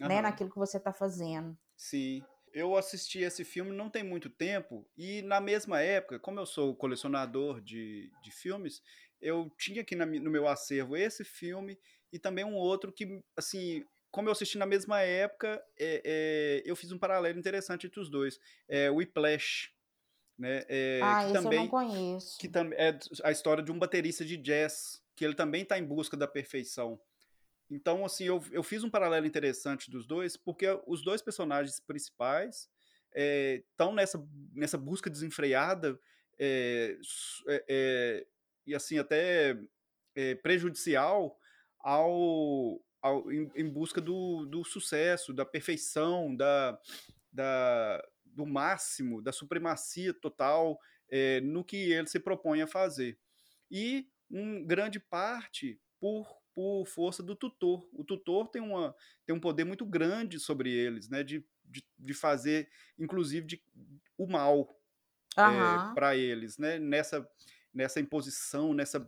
uhum. 0.00 0.08
né? 0.08 0.22
Naquilo 0.22 0.50
que 0.50 0.58
você 0.58 0.78
está 0.78 0.92
fazendo. 0.92 1.56
Sim. 1.76 2.22
Eu 2.52 2.76
assisti 2.76 3.20
esse 3.20 3.44
filme 3.44 3.74
não 3.74 3.88
tem 3.88 4.02
muito 4.02 4.28
tempo, 4.28 4.86
e 4.96 5.22
na 5.22 5.40
mesma 5.40 5.80
época, 5.80 6.18
como 6.18 6.38
eu 6.38 6.44
sou 6.44 6.76
colecionador 6.76 7.62
de, 7.62 8.10
de 8.22 8.30
filmes, 8.30 8.82
eu 9.22 9.50
tinha 9.58 9.80
aqui 9.80 9.96
na, 9.96 10.04
no 10.04 10.30
meu 10.30 10.46
acervo 10.46 10.94
esse 10.94 11.24
filme 11.24 11.78
e 12.12 12.18
também 12.18 12.44
um 12.44 12.54
outro 12.54 12.92
que, 12.92 13.22
assim, 13.36 13.82
como 14.12 14.28
eu 14.28 14.32
assisti 14.32 14.58
na 14.58 14.66
mesma 14.66 15.00
época, 15.00 15.64
é, 15.78 16.02
é, 16.04 16.62
eu 16.66 16.76
fiz 16.76 16.92
um 16.92 16.98
paralelo 16.98 17.38
interessante 17.38 17.86
entre 17.86 17.98
os 17.98 18.10
dois. 18.10 18.38
É 18.68 18.90
o 18.90 18.96
Whiplash. 18.96 19.72
Né? 20.38 20.64
É, 20.68 21.00
ah, 21.02 21.24
esse 21.24 21.32
também, 21.32 21.58
eu 21.58 21.62
não 21.62 21.68
conheço. 21.68 22.38
Que 22.38 22.46
também 22.46 22.78
é 22.78 22.98
a 23.24 23.32
história 23.32 23.64
de 23.64 23.72
um 23.72 23.78
baterista 23.78 24.22
de 24.22 24.36
jazz, 24.36 25.02
que 25.16 25.24
ele 25.24 25.34
também 25.34 25.62
está 25.62 25.78
em 25.78 25.84
busca 25.84 26.14
da 26.14 26.28
perfeição. 26.28 27.00
Então, 27.70 28.04
assim, 28.04 28.24
eu, 28.24 28.44
eu 28.50 28.62
fiz 28.62 28.84
um 28.84 28.90
paralelo 28.90 29.24
interessante 29.24 29.90
dos 29.90 30.06
dois, 30.06 30.36
porque 30.36 30.66
os 30.86 31.02
dois 31.02 31.22
personagens 31.22 31.80
principais 31.80 32.68
estão 33.14 33.92
é, 33.92 33.94
nessa, 33.94 34.28
nessa 34.52 34.76
busca 34.76 35.08
desenfreada 35.08 35.98
é, 36.38 36.98
é, 37.48 37.64
é 37.68 38.26
e, 38.66 38.74
assim, 38.74 38.98
até 38.98 39.58
é, 40.14 40.34
prejudicial 40.34 41.38
ao, 41.80 42.80
ao 43.02 43.30
em, 43.30 43.50
em, 43.54 43.68
busca 43.68 44.00
do, 44.00 44.46
do 44.46 44.64
sucesso, 44.64 45.32
da 45.32 45.44
perfeição, 45.44 46.34
da, 46.34 46.78
da, 47.32 48.02
do 48.24 48.46
máximo, 48.46 49.20
da 49.20 49.32
supremacia 49.32 50.14
total 50.14 50.78
é, 51.10 51.40
no 51.40 51.64
que 51.64 51.76
ele 51.76 52.06
se 52.06 52.20
propõe 52.20 52.62
a 52.62 52.66
fazer. 52.66 53.18
E, 53.70 54.08
um 54.30 54.64
grande 54.64 54.98
parte, 54.98 55.78
por 56.00 56.42
por 56.54 56.86
força 56.86 57.22
do 57.22 57.34
tutor. 57.34 57.88
O 57.92 58.04
tutor 58.04 58.48
tem, 58.48 58.62
uma, 58.62 58.94
tem 59.24 59.34
um 59.34 59.40
poder 59.40 59.64
muito 59.64 59.84
grande 59.84 60.38
sobre 60.38 60.70
eles, 60.70 61.08
né? 61.08 61.22
De, 61.22 61.44
de, 61.64 61.84
de 61.98 62.14
fazer, 62.14 62.68
inclusive, 62.98 63.46
de, 63.46 63.62
o 64.16 64.26
mal 64.26 64.68
uhum. 65.36 65.90
é, 65.90 65.94
para 65.94 66.16
eles, 66.16 66.58
né? 66.58 66.78
Nessa, 66.78 67.28
nessa 67.72 68.00
imposição, 68.00 68.74
nessa 68.74 69.00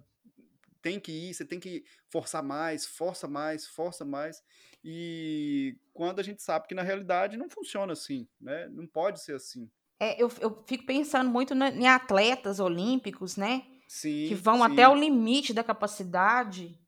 tem 0.84 1.00
que 1.00 1.10
ir, 1.10 1.32
você 1.32 1.46
tem 1.46 1.58
que 1.58 1.82
forçar 2.10 2.42
mais, 2.42 2.84
força 2.84 3.26
mais, 3.26 3.66
força 3.66 4.04
mais. 4.04 4.42
E 4.84 5.78
quando 5.94 6.20
a 6.20 6.22
gente 6.22 6.42
sabe 6.42 6.68
que 6.68 6.74
na 6.74 6.82
realidade 6.82 7.38
não 7.38 7.48
funciona 7.48 7.94
assim, 7.94 8.28
né? 8.38 8.68
Não 8.68 8.86
pode 8.86 9.20
ser 9.20 9.34
assim. 9.34 9.70
É, 9.98 10.22
eu, 10.22 10.30
eu 10.42 10.62
fico 10.66 10.84
pensando 10.84 11.30
muito 11.30 11.54
na, 11.54 11.70
em 11.70 11.88
atletas 11.88 12.60
olímpicos, 12.60 13.38
né? 13.38 13.64
Sim. 13.88 14.26
Que 14.28 14.34
vão 14.34 14.58
sim. 14.58 14.72
até 14.72 14.86
o 14.86 14.94
limite 14.94 15.54
da 15.54 15.64
capacidade. 15.64 16.78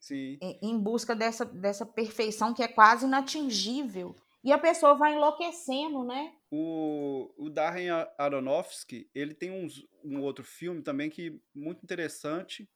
Sim. 0.00 0.38
Em 0.40 0.78
busca 0.78 1.14
dessa, 1.14 1.44
dessa 1.44 1.84
perfeição 1.84 2.54
que 2.54 2.62
é 2.62 2.68
quase 2.68 3.04
inatingível. 3.04 4.16
E 4.42 4.52
a 4.52 4.58
pessoa 4.58 4.94
vai 4.94 5.14
enlouquecendo, 5.14 6.02
né? 6.02 6.32
O, 6.50 7.30
o 7.36 7.50
Darren 7.50 7.88
Aronofsky, 8.16 9.10
ele 9.14 9.34
tem 9.34 9.50
uns, 9.50 9.86
um 10.02 10.22
outro 10.22 10.44
filme 10.44 10.80
também 10.82 11.10
que 11.10 11.38
muito 11.54 11.82
interessante 11.82 12.66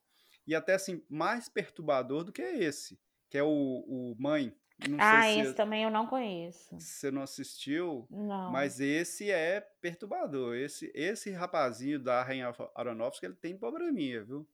e 0.48 0.54
até 0.54 0.74
assim 0.74 1.04
mais 1.08 1.48
perturbador 1.48 2.24
do 2.24 2.32
que 2.32 2.42
esse, 2.42 2.98
que 3.30 3.38
é 3.38 3.42
o, 3.42 3.48
o 3.48 4.16
Mãe, 4.18 4.52
não 4.86 4.96
ah, 5.00 5.28
esse 5.28 5.48
se, 5.48 5.56
também 5.56 5.82
eu 5.82 5.90
não 5.90 6.06
conheço. 6.06 6.78
Você 6.78 7.10
não 7.10 7.22
assistiu? 7.22 8.06
Não. 8.08 8.52
Mas 8.52 8.78
esse 8.78 9.28
é 9.28 9.60
perturbador. 9.80 10.54
Esse, 10.54 10.92
esse 10.94 11.30
rapazinho 11.32 11.98
da 11.98 12.22
Rainha 12.22 12.54
Aronofsky, 12.76 13.26
ele 13.26 13.34
tem 13.34 13.58
probleminha, 13.58 14.22
viu? 14.22 14.46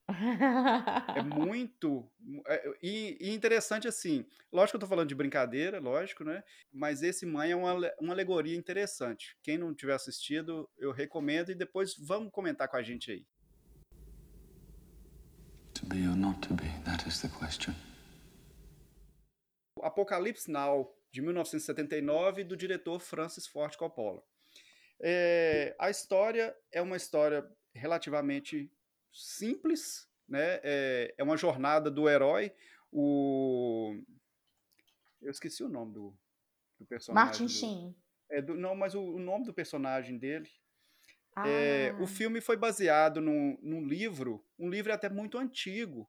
é 1.14 1.22
muito... 1.22 2.10
É, 2.46 2.74
e, 2.82 3.18
e, 3.20 3.34
interessante 3.34 3.86
assim, 3.86 4.24
lógico 4.50 4.72
que 4.72 4.76
eu 4.76 4.80
tô 4.80 4.86
falando 4.86 5.08
de 5.08 5.14
brincadeira, 5.14 5.78
lógico, 5.78 6.24
né? 6.24 6.42
Mas 6.72 7.02
esse 7.02 7.26
Mãe 7.26 7.50
é 7.50 7.56
uma, 7.56 7.74
uma 8.00 8.14
alegoria 8.14 8.56
interessante. 8.56 9.36
Quem 9.42 9.58
não 9.58 9.74
tiver 9.74 9.94
assistido, 9.94 10.70
eu 10.78 10.90
recomendo 10.90 11.50
e 11.50 11.54
depois 11.54 11.94
vamos 11.98 12.32
comentar 12.32 12.66
com 12.66 12.78
a 12.78 12.82
gente 12.82 13.10
aí. 13.10 13.26
To 15.84 15.90
be 15.90 16.06
or 16.06 16.16
not 16.16 16.40
to 16.48 16.54
be, 16.54 16.64
that 16.84 17.06
is 17.06 17.20
the 17.20 17.28
question. 17.28 17.74
Apocalipse 19.82 20.48
Now, 20.48 20.88
de 21.12 21.20
1979, 21.20 22.44
do 22.44 22.56
diretor 22.56 22.98
Francis 22.98 23.46
Ford 23.46 23.76
Coppola. 23.76 24.22
É, 24.98 25.76
a 25.78 25.90
história 25.90 26.56
é 26.72 26.80
uma 26.80 26.96
história 26.96 27.46
relativamente 27.74 28.72
simples, 29.12 30.08
né? 30.26 30.60
É, 30.62 31.14
é, 31.18 31.22
uma 31.22 31.36
jornada 31.36 31.90
do 31.90 32.08
herói. 32.08 32.50
O 32.90 33.94
eu 35.20 35.30
esqueci 35.30 35.62
o 35.62 35.68
nome 35.68 35.92
do, 35.92 36.18
do 36.78 36.86
personagem. 36.86 37.26
Martin 37.26 37.48
Sheen. 37.48 37.96
É, 38.30 38.40
do, 38.40 38.54
não, 38.54 38.74
mas 38.74 38.94
o, 38.94 39.02
o, 39.02 39.18
nome 39.18 39.44
do 39.44 39.52
personagem 39.52 40.16
dele. 40.16 40.48
Ah. 41.36 41.48
É, 41.48 41.92
o 42.00 42.06
filme 42.06 42.40
foi 42.40 42.56
baseado 42.56 43.20
num, 43.20 43.58
num 43.62 43.86
livro, 43.86 44.44
um 44.58 44.68
livro 44.68 44.92
até 44.92 45.08
muito 45.08 45.38
antigo, 45.38 46.08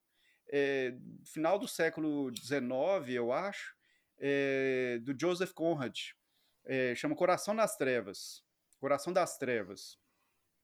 é, 0.52 0.96
final 1.26 1.58
do 1.58 1.68
século 1.68 2.32
XIX, 2.36 2.62
eu 3.10 3.32
acho, 3.32 3.76
é, 4.20 5.00
do 5.02 5.18
Joseph 5.20 5.52
Conrad, 5.52 5.98
chama 6.96 7.16
Coração 7.16 7.56
das 7.56 7.76
Trevas, 7.78 8.44
Coração 8.80 9.12
das 9.14 9.38
Trevas, 9.38 10.00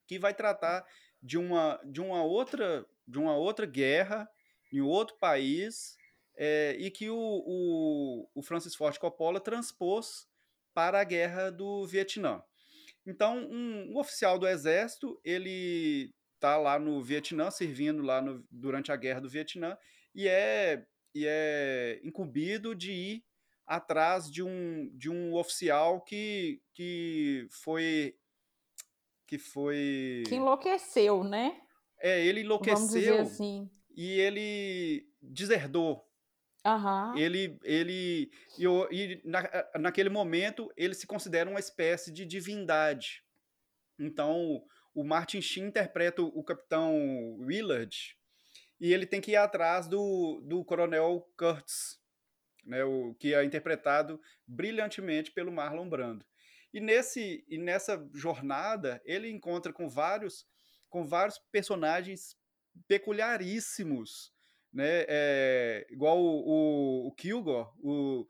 que 0.08 0.18
vai 0.18 0.34
tratar 0.34 0.86
de 1.22 1.38
uma, 1.38 1.80
de 1.86 2.02
uma 2.02 2.24
outra 2.24 2.86
de 3.08 3.20
uma 3.20 3.36
outra 3.36 3.66
guerra 3.66 4.30
em 4.72 4.82
outro 4.82 5.18
país 5.18 5.98
é, 6.38 6.76
e 6.80 6.90
que 6.90 7.10
o, 7.10 7.18
o, 7.18 8.30
o, 8.34 8.42
Francis 8.42 8.74
Ford 8.74 8.98
Coppola 8.98 9.40
transpôs 9.40 10.28
para 10.74 11.02
a 11.02 11.04
guerra 11.04 11.52
do 11.52 11.86
Vietnã. 11.86 12.42
Então, 13.06 13.38
um, 13.38 13.92
um 13.92 13.98
oficial 13.98 14.38
do 14.38 14.48
exército 14.48 15.20
ele 15.24 16.14
está 16.36 16.58
lá 16.58 16.80
no 16.80 17.02
Vietnã, 17.04 17.52
servindo 17.52 18.02
lá 18.02 18.22
no, 18.22 18.44
durante 18.50 18.92
a 18.92 18.96
guerra 18.96 19.22
do 19.22 19.30
Vietnã, 19.30 19.78
e 20.14 20.28
é, 20.28 20.86
e 21.14 21.26
é 21.28 22.00
incumbido 22.04 22.76
de 22.76 22.92
ir 22.92 23.24
atrás 23.66 24.30
de 24.30 24.44
um, 24.44 24.90
de 24.94 25.10
um 25.10 25.34
oficial 25.34 26.02
que, 26.02 26.62
que 26.74 27.48
foi. 27.50 28.16
Que 29.28 29.38
foi. 29.38 30.24
Que 30.28 30.36
enlouqueceu, 30.36 31.24
né? 31.24 31.58
É, 32.02 32.26
ele 32.26 32.42
enlouqueceu. 32.42 33.22
Assim. 33.22 33.70
E 33.96 34.20
ele 34.20 35.08
deserdou. 35.22 36.04
Uhum. 36.66 37.18
Ele, 37.18 37.60
ele 37.64 38.32
e, 38.58 38.66
e 38.92 39.22
na, 39.26 39.44
naquele 39.80 40.10
momento 40.10 40.72
ele 40.78 40.94
se 40.94 41.08
considera 41.08 41.50
uma 41.50 41.60
espécie 41.60 42.12
de 42.12 42.26
divindade. 42.26 43.24
Então 44.00 44.64
o 44.94 45.04
Martin 45.04 45.42
Sheen 45.42 45.68
interpreta 45.68 46.22
o 46.22 46.44
capitão 46.44 47.38
Willard 47.40 48.16
e 48.80 48.94
ele 48.94 49.06
tem 49.06 49.22
que 49.22 49.32
ir 49.32 49.36
atrás 49.36 49.88
do, 49.88 50.42
do 50.44 50.64
coronel 50.66 51.28
Kurtz, 51.38 52.00
né, 52.66 52.84
o, 52.84 53.16
que 53.16 53.34
é 53.34 53.44
interpretado 53.44 54.20
brilhantemente 54.48 55.32
pelo 55.32 55.52
Marlon 55.52 55.88
Brando. 55.88 56.26
E, 56.74 56.80
nesse, 56.80 57.46
e 57.48 57.58
nessa 57.58 58.04
jornada 58.14 59.02
ele 59.06 59.30
encontra 59.30 59.74
com 59.74 59.90
vários, 59.90 60.48
com 60.90 61.06
vários 61.06 61.38
personagens 61.52 62.36
peculiaríssimos, 62.88 64.34
né, 64.74 65.06
é, 65.08 65.88
igual 65.90 66.20
o, 66.20 67.06
o, 67.06 67.08
o 67.08 67.12
Kilgore, 67.14 67.68
o 67.80 68.28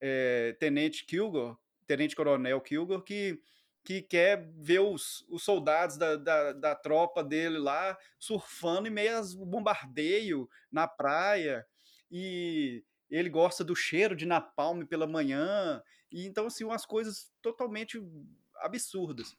é, 0.00 0.56
Tenente 0.58 1.04
Kilgore, 1.04 1.56
Tenente 1.86 2.16
Coronel 2.16 2.60
Kilgore, 2.60 3.02
que 3.02 3.40
que 3.84 4.00
quer 4.00 4.48
ver 4.56 4.80
os, 4.80 5.24
os 5.28 5.42
soldados 5.42 5.96
da, 5.96 6.16
da, 6.16 6.52
da, 6.52 6.74
tropa 6.74 7.22
dele 7.22 7.58
lá 7.58 7.98
surfando 8.18 8.86
em 8.86 8.92
meio 8.92 9.20
bombardeio 9.44 10.48
na 10.70 10.86
praia. 10.86 11.66
E 12.10 12.84
ele 13.10 13.28
gosta 13.28 13.64
do 13.64 13.74
cheiro 13.74 14.14
de 14.14 14.24
napalm 14.24 14.84
pela 14.84 15.06
manhã. 15.06 15.82
E 16.10 16.26
então, 16.26 16.46
assim, 16.46 16.64
umas 16.64 16.86
coisas 16.86 17.32
totalmente 17.42 18.00
absurdas. 18.56 19.36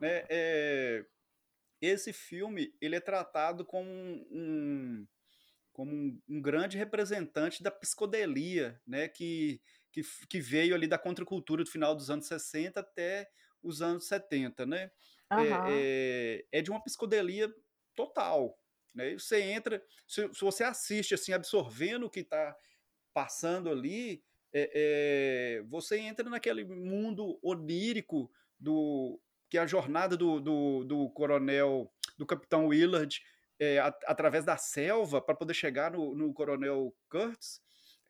Né? 0.00 0.24
É, 0.28 1.04
esse 1.80 2.12
filme 2.12 2.74
ele 2.80 2.96
é 2.96 3.00
tratado 3.00 3.64
como 3.64 3.88
um, 3.88 5.06
como 5.74 5.92
um, 5.92 6.22
um, 6.28 6.40
grande 6.40 6.78
representante 6.78 7.62
da 7.62 7.70
psicodelia, 7.70 8.80
né? 8.86 9.08
que, 9.08 9.60
que, 9.92 10.02
que 10.28 10.40
veio 10.40 10.74
ali 10.74 10.86
da 10.86 10.96
contracultura 10.96 11.64
do 11.64 11.70
final 11.70 11.94
dos 11.94 12.08
anos 12.08 12.26
60 12.26 12.80
até 12.80 13.28
os 13.62 13.82
anos 13.82 14.06
70, 14.06 14.64
né? 14.64 14.90
Uhum. 15.32 15.40
É, 15.40 15.48
é, 15.70 16.46
é, 16.52 16.62
de 16.62 16.70
uma 16.70 16.82
psicodelia 16.82 17.52
total, 17.94 18.58
né? 18.94 19.14
Você 19.14 19.40
entra, 19.40 19.82
se, 20.06 20.32
se 20.32 20.40
você 20.40 20.62
assiste 20.62 21.14
assim, 21.14 21.32
absorvendo 21.32 22.06
o 22.06 22.10
que 22.10 22.20
está 22.20 22.56
passando 23.12 23.68
ali, 23.70 24.22
é, 24.52 24.70
é, 24.74 25.62
você 25.62 25.98
entra 25.98 26.28
naquele 26.30 26.64
mundo 26.64 27.38
onírico 27.42 28.30
do 28.60 29.20
que 29.48 29.58
é 29.58 29.60
a 29.60 29.66
jornada 29.66 30.16
do, 30.16 30.40
do, 30.40 30.84
do 30.84 31.10
coronel, 31.10 31.92
do 32.16 32.26
capitão 32.26 32.68
Willard 32.68 33.20
é, 33.58 33.78
a, 33.78 33.86
através 34.06 34.44
da 34.44 34.56
selva 34.56 35.20
para 35.20 35.34
poder 35.34 35.54
chegar 35.54 35.92
no, 35.92 36.14
no 36.14 36.32
coronel 36.32 36.94
Kurtz, 37.08 37.60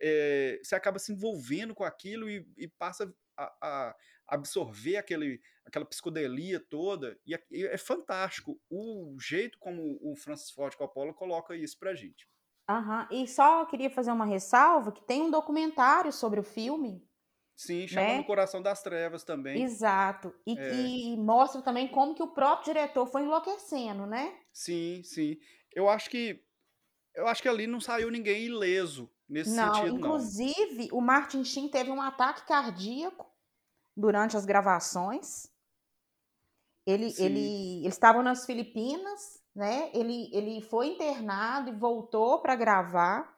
é, 0.00 0.60
você 0.62 0.74
acaba 0.74 0.98
se 0.98 1.12
envolvendo 1.12 1.74
com 1.74 1.84
aquilo 1.84 2.28
e, 2.28 2.46
e 2.56 2.68
passa 2.68 3.12
a, 3.36 3.52
a, 3.62 3.96
absorver 4.28 4.96
aquele, 4.96 5.40
aquela 5.64 5.84
psicodelia 5.84 6.60
toda. 6.60 7.18
E 7.26 7.34
é, 7.34 7.40
é, 7.52 7.78
fantástico 7.78 8.60
o 8.70 9.16
jeito 9.20 9.58
como 9.58 9.98
o 10.02 10.16
Francis 10.16 10.50
Ford 10.50 10.74
Coppola 10.76 11.12
coloca 11.12 11.56
isso 11.56 11.78
pra 11.78 11.94
gente. 11.94 12.28
Aham. 12.68 13.06
E 13.10 13.26
só 13.28 13.66
queria 13.66 13.90
fazer 13.90 14.10
uma 14.10 14.24
ressalva 14.24 14.92
que 14.92 15.04
tem 15.04 15.22
um 15.22 15.30
documentário 15.30 16.12
sobre 16.12 16.40
o 16.40 16.44
filme. 16.44 17.06
Sim, 17.56 17.86
chama 17.86 18.08
né? 18.08 18.18
No 18.18 18.24
Coração 18.24 18.60
das 18.60 18.82
Trevas 18.82 19.24
também. 19.24 19.62
Exato. 19.62 20.34
E, 20.46 20.58
É. 20.58 20.72
e 20.72 21.16
mostra 21.16 21.62
também 21.62 21.88
como 21.88 22.14
que 22.14 22.22
o 22.22 22.32
próprio 22.34 22.72
diretor 22.74 23.06
foi 23.06 23.22
enlouquecendo, 23.22 24.06
né? 24.06 24.34
Sim, 24.52 25.02
sim. 25.04 25.36
Eu 25.72 25.88
acho 25.88 26.10
que 26.10 26.42
eu 27.14 27.28
acho 27.28 27.40
que 27.42 27.48
ali 27.48 27.66
não 27.66 27.80
saiu 27.80 28.10
ninguém 28.10 28.46
ileso 28.46 29.08
nesse 29.28 29.50
Não, 29.50 29.66
sentido, 29.74 29.98
não. 29.98 29.98
inclusive 29.98 30.88
o 30.92 31.00
Martin 31.00 31.44
Sheen 31.44 31.68
teve 31.68 31.90
um 31.90 32.00
ataque 32.02 32.46
cardíaco 32.46 33.30
durante 33.96 34.36
as 34.36 34.44
gravações. 34.44 35.52
Ele, 36.86 37.10
Sim. 37.10 37.24
ele, 37.24 37.80
eles 37.84 37.94
estavam 37.94 38.22
nas 38.22 38.44
Filipinas, 38.44 39.42
né? 39.54 39.90
Ele, 39.94 40.28
ele 40.34 40.60
foi 40.60 40.88
internado 40.88 41.70
e 41.70 41.74
voltou 41.74 42.40
para 42.42 42.56
gravar. 42.56 43.33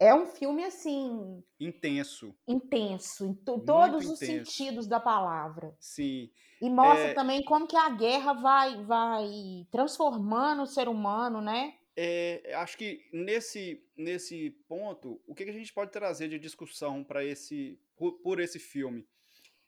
É 0.00 0.14
um 0.14 0.26
filme 0.26 0.64
assim 0.64 1.42
Intenso. 1.58 2.34
intenso 2.46 3.26
em 3.26 3.34
to- 3.34 3.58
todos 3.60 4.08
os 4.08 4.22
intenso. 4.22 4.50
sentidos 4.52 4.86
da 4.86 5.00
palavra. 5.00 5.76
Sim. 5.80 6.30
E 6.62 6.70
mostra 6.70 7.08
É. 7.08 7.14
também 7.14 7.42
como 7.44 7.66
que 7.66 7.76
a 7.76 7.90
guerra 7.90 8.32
vai, 8.32 8.84
vai 8.84 9.28
transformando 9.70 10.62
o 10.62 10.66
ser 10.66 10.88
humano, 10.88 11.40
né? 11.40 11.74
É, 11.96 12.54
acho 12.54 12.78
que 12.78 13.08
nesse, 13.12 13.84
nesse 13.96 14.50
ponto, 14.68 15.20
o 15.26 15.34
que, 15.34 15.44
que 15.44 15.50
a 15.50 15.54
gente 15.54 15.72
pode 15.72 15.90
trazer 15.90 16.28
de 16.28 16.38
discussão 16.38 17.02
para 17.02 17.24
esse 17.24 17.80
por, 17.96 18.12
por 18.20 18.38
esse 18.38 18.60
filme 18.60 19.04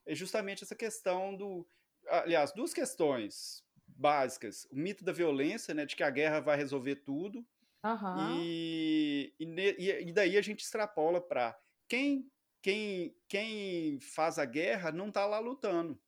é 0.06 0.14
justamente 0.14 0.62
essa 0.62 0.76
questão 0.76 1.36
do, 1.36 1.66
aliás, 2.08 2.52
duas 2.52 2.72
questões 2.72 3.64
básicas: 3.88 4.64
o 4.70 4.76
mito 4.76 5.04
da 5.04 5.10
violência, 5.12 5.74
né, 5.74 5.84
de 5.84 5.96
que 5.96 6.04
a 6.04 6.10
guerra 6.10 6.38
vai 6.38 6.56
resolver 6.56 6.96
tudo, 6.96 7.44
Aham. 7.82 8.48
e, 8.48 9.34
e, 9.38 9.46
ne- 9.46 9.76
e- 9.78 10.08
e 10.08 10.12
daí 10.12 10.36
a 10.36 10.42
gente 10.42 10.60
extrapola 10.64 11.20
para 11.20 11.58
quem 11.88 12.30
quem 12.62 13.16
quem 13.28 14.00
faz 14.00 14.38
a 14.38 14.44
guerra 14.44 14.92
não 14.92 15.08
está 15.08 15.26
lá 15.26 15.38
lutando. 15.38 16.00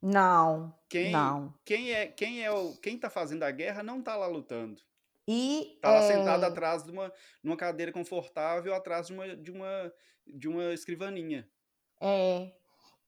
Não, 0.00 0.80
Quem 0.88 1.10
não. 1.10 1.54
quem 1.64 1.92
é 1.92 2.06
quem 2.08 2.44
é 2.44 2.50
o 2.50 2.76
quem 2.76 2.96
está 2.96 3.10
fazendo 3.10 3.42
a 3.44 3.50
guerra 3.50 3.82
não 3.82 3.98
está 4.00 4.16
lá 4.16 4.26
lutando. 4.26 4.80
E 5.28 5.78
Tá 5.80 5.90
lá 5.92 6.02
é, 6.02 6.02
sentado 6.02 6.44
atrás 6.44 6.84
de 6.84 6.90
uma 6.92 7.12
numa 7.42 7.56
cadeira 7.56 7.92
confortável, 7.92 8.74
atrás 8.74 9.06
de 9.08 9.12
uma 9.14 9.36
de 9.36 9.50
uma 9.52 9.94
de 10.26 10.48
uma 10.48 10.72
escrivaninha. 10.74 11.50
é, 12.00 12.54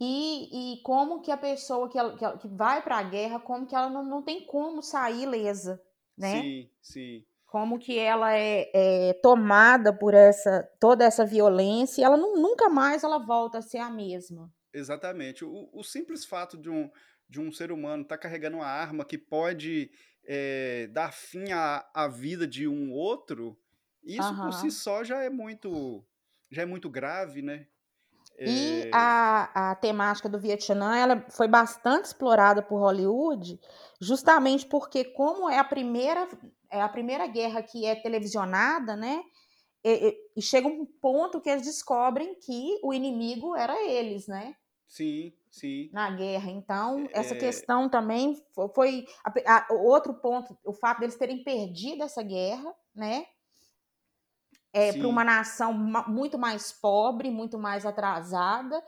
e, 0.00 0.74
e 0.78 0.82
como 0.82 1.20
que 1.22 1.30
a 1.30 1.36
pessoa 1.36 1.88
que, 1.90 1.98
ela- 1.98 2.16
que, 2.16 2.24
ela- 2.24 2.38
que 2.38 2.48
vai 2.48 2.82
para 2.82 2.98
a 2.98 3.02
guerra, 3.02 3.40
como 3.40 3.66
que 3.66 3.74
ela 3.74 3.90
não, 3.90 4.04
não 4.04 4.22
tem 4.22 4.46
como 4.46 4.82
sair 4.82 5.22
ilesa, 5.24 5.82
né? 6.16 6.44
Sim, 6.44 6.70
sim. 6.82 7.26
Como 7.48 7.78
que 7.78 7.98
ela 7.98 8.36
é, 8.36 8.70
é 8.74 9.14
tomada 9.22 9.90
por 9.92 10.12
essa 10.12 10.62
toda 10.78 11.04
essa 11.04 11.24
violência 11.24 12.02
e 12.02 12.04
ela 12.04 12.16
não- 12.16 12.36
nunca 12.36 12.68
mais 12.68 13.02
ela 13.02 13.18
volta 13.18 13.58
a 13.58 13.62
ser 13.62 13.78
a 13.78 13.90
mesma. 13.90 14.52
Exatamente. 14.72 15.44
O, 15.46 15.70
o 15.72 15.82
simples 15.82 16.26
fato 16.26 16.58
de 16.58 16.68
um, 16.68 16.90
de 17.26 17.40
um 17.40 17.50
ser 17.50 17.72
humano 17.72 18.02
estar 18.02 18.18
carregando 18.18 18.58
uma 18.58 18.66
arma 18.66 19.02
que 19.02 19.16
pode 19.16 19.90
é, 20.26 20.88
dar 20.88 21.10
fim 21.10 21.50
à, 21.50 21.88
à 21.94 22.06
vida 22.06 22.46
de 22.46 22.68
um 22.68 22.92
outro, 22.92 23.58
isso 24.04 24.28
por 24.42 24.52
si 24.52 24.70
só 24.70 25.02
já 25.02 25.22
é 25.22 25.30
muito 25.30 26.04
já 26.50 26.62
é 26.62 26.66
muito 26.66 26.88
grave, 26.90 27.40
né? 27.40 27.66
E 28.44 28.86
É, 28.86 28.90
a, 28.92 29.70
a 29.72 29.74
temática 29.76 30.28
do 30.28 30.38
Vietnã, 30.40 30.96
ela 30.96 31.26
foi 31.30 31.48
bastante 31.48 32.06
explorada 32.06 32.62
por 32.62 32.78
Hollywood, 32.80 33.60
justamente 34.00 34.66
porque 34.66 35.04
como 35.04 35.48
é 35.50 35.58
a 35.58 35.64
primeira 35.64 36.28
é 36.70 36.80
a 36.82 36.88
primeira 36.88 37.26
guerra 37.26 37.62
que 37.62 37.86
é 37.86 37.94
televisionada, 37.96 38.94
né? 38.96 39.22
E, 39.84 40.18
e- 40.36 40.42
chega 40.42 40.68
um 40.68 40.86
ponto 40.86 41.40
que 41.40 41.50
eles 41.50 41.64
descobrem 41.66 42.34
que 42.40 42.78
o 42.82 42.94
inimigo 42.94 43.56
era 43.56 43.82
eles, 43.84 44.28
né? 44.28 44.54
sim, 44.86 45.32
sim. 45.50 45.90
Na 45.90 46.10
guerra. 46.10 46.50
Então, 46.50 47.08
essa 47.12 47.34
É, 47.34 47.34
questão 47.34 47.88
também 47.88 48.34
fo- 48.54 48.68
foi 48.74 49.06
a- 49.24 49.56
a- 49.56 49.72
outro 49.72 50.12
ponto, 50.14 50.56
o 50.64 50.72
fato 50.74 51.00
deles 51.00 51.16
terem 51.16 51.42
perdido 51.42 52.02
essa 52.02 52.22
guerra, 52.22 52.74
né? 52.94 53.24
É, 54.72 54.92
para 54.92 55.08
uma 55.08 55.24
nação 55.24 55.72
muito 55.72 56.38
mais 56.38 56.72
pobre, 56.72 57.30
muito 57.30 57.58
mais 57.58 57.86
atrasada, 57.86 58.82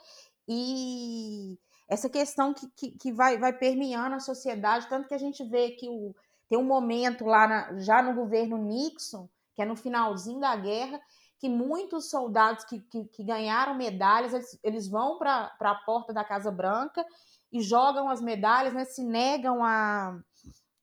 e 0.49 1.59
essa 1.89 2.09
questão 2.09 2.53
que, 2.55 2.69
que, 2.71 2.91
que 2.93 3.13
vai, 3.13 3.39
vai 3.39 3.53
permeando 3.53 4.17
a 4.17 4.21
sociedade, 4.21 4.89
tanto 4.89 5.09
que 5.09 5.15
a 5.15 5.19
gente 5.19 5.45
vê 5.45 5.71
que 5.71 5.89
o, 5.89 6.15
tem 6.49 6.59
um 6.59 6.65
momento 6.65 7.25
lá 7.25 7.47
na- 7.47 7.79
já 7.79 8.03
no 8.03 8.15
governo 8.15 8.57
Nixon, 8.57 9.29
que 9.55 9.63
é 9.63 9.65
no 9.65 9.77
finalzinho 9.77 10.41
da 10.41 10.55
guerra, 10.57 11.01
que 11.39 11.49
muitos 11.49 12.11
soldados 12.11 12.65
que, 12.65 12.81
que, 12.81 13.05
que 13.07 13.25
ganharam 13.25 13.75
medalhas, 13.75 14.35
eles, 14.35 14.61
eles 14.63 14.89
vão 14.89 15.19
para 15.19 15.53
a 15.59 15.75
porta 15.75 16.13
da 16.13 16.23
Casa 16.23 16.51
Branca 16.51 17.05
e 17.51 17.61
jogam 17.63 18.09
as 18.09 18.21
medalhas, 18.21 18.75
né, 18.75 18.85
se 18.85 19.03
negam 19.03 19.65
a, 19.65 20.19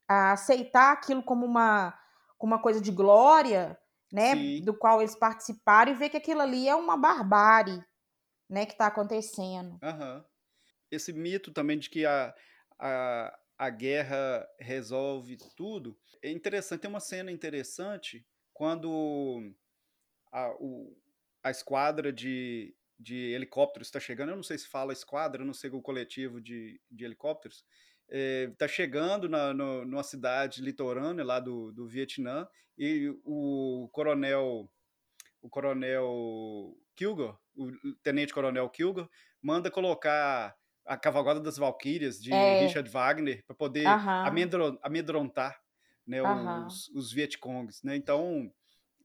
a 0.08 0.32
aceitar 0.32 0.93
aquilo 0.93 1.22
como 1.24 1.45
uma, 1.45 1.93
como 2.38 2.54
uma 2.54 2.62
coisa 2.62 2.82
de 2.82 2.91
glória, 2.91 3.78
né, 4.12 4.36
Sim. 4.36 4.62
do 4.62 4.74
qual 4.74 5.01
eles 5.01 5.16
participaram 5.16 5.91
e 5.91 5.95
ver 5.95 6.10
que 6.10 6.18
aquilo 6.18 6.41
ali 6.41 6.68
é 6.68 6.76
uma 6.76 6.97
barbárie, 6.97 7.84
né, 8.49 8.66
que 8.66 8.74
está 8.74 8.88
acontecendo. 8.88 9.78
Aham. 9.82 10.26
Esse 10.89 11.12
mito 11.12 11.51
também 11.51 11.78
de 11.78 11.89
que 11.89 12.05
a, 12.05 12.34
a, 12.80 13.39
a 13.58 13.70
guerra 13.70 14.47
resolve 14.60 15.38
tudo. 15.55 15.99
É 16.22 16.32
interessante, 16.32 16.82
tem 16.82 16.89
uma 16.89 16.99
cena 16.99 17.32
interessante 17.32 18.26
quando 18.53 19.53
a, 20.32 20.51
o, 20.60 20.97
a 21.43 21.51
esquadra 21.51 22.12
de, 22.12 22.76
de 22.97 23.32
helicópteros 23.34 23.88
está 23.88 23.99
chegando. 23.99 24.30
Eu 24.30 24.36
não 24.38 24.43
sei 24.43 24.58
se 24.58 24.68
fala 24.68 24.93
esquadra, 24.93 25.41
eu 25.41 25.45
não 25.45 25.53
sei 25.53 25.70
o 25.70 25.82
coletivo 25.82 26.39
de, 26.39 26.82
de 26.89 27.03
helicópteros. 27.03 27.66
Está 28.10 28.68
chegando 28.68 29.28
na, 29.28 29.53
no, 29.53 29.86
numa 29.86 30.03
cidade 30.03 30.62
litorânea 30.62 31.26
lá 31.26 31.39
do, 31.39 31.72
do 31.72 31.88
Vietnã 31.88 32.47
e 32.78 33.14
o 33.24 33.89
coronel 33.91 34.70
o 35.41 35.49
coronel 35.49 36.76
Kilgore, 36.95 37.38
o 37.55 37.72
tenente 38.03 38.34
coronel 38.34 38.70
Kilgore, 38.70 39.10
manda 39.41 39.70
colocar 39.72 40.55
a 40.86 40.97
cavalgada 40.97 41.39
das 41.39 41.58
Valquírias 41.58 42.22
de 42.22 42.34
É. 42.34 42.62
Richard 42.62 42.89
Wagner 42.89 43.43
para 43.45 43.55
poder 43.55 43.86
amedrontar 44.82 45.62
né, 46.05 46.22
os, 46.66 46.88
os 46.89 47.12
Vietcongs. 47.12 47.84
Né? 47.84 47.95
Então, 47.95 48.51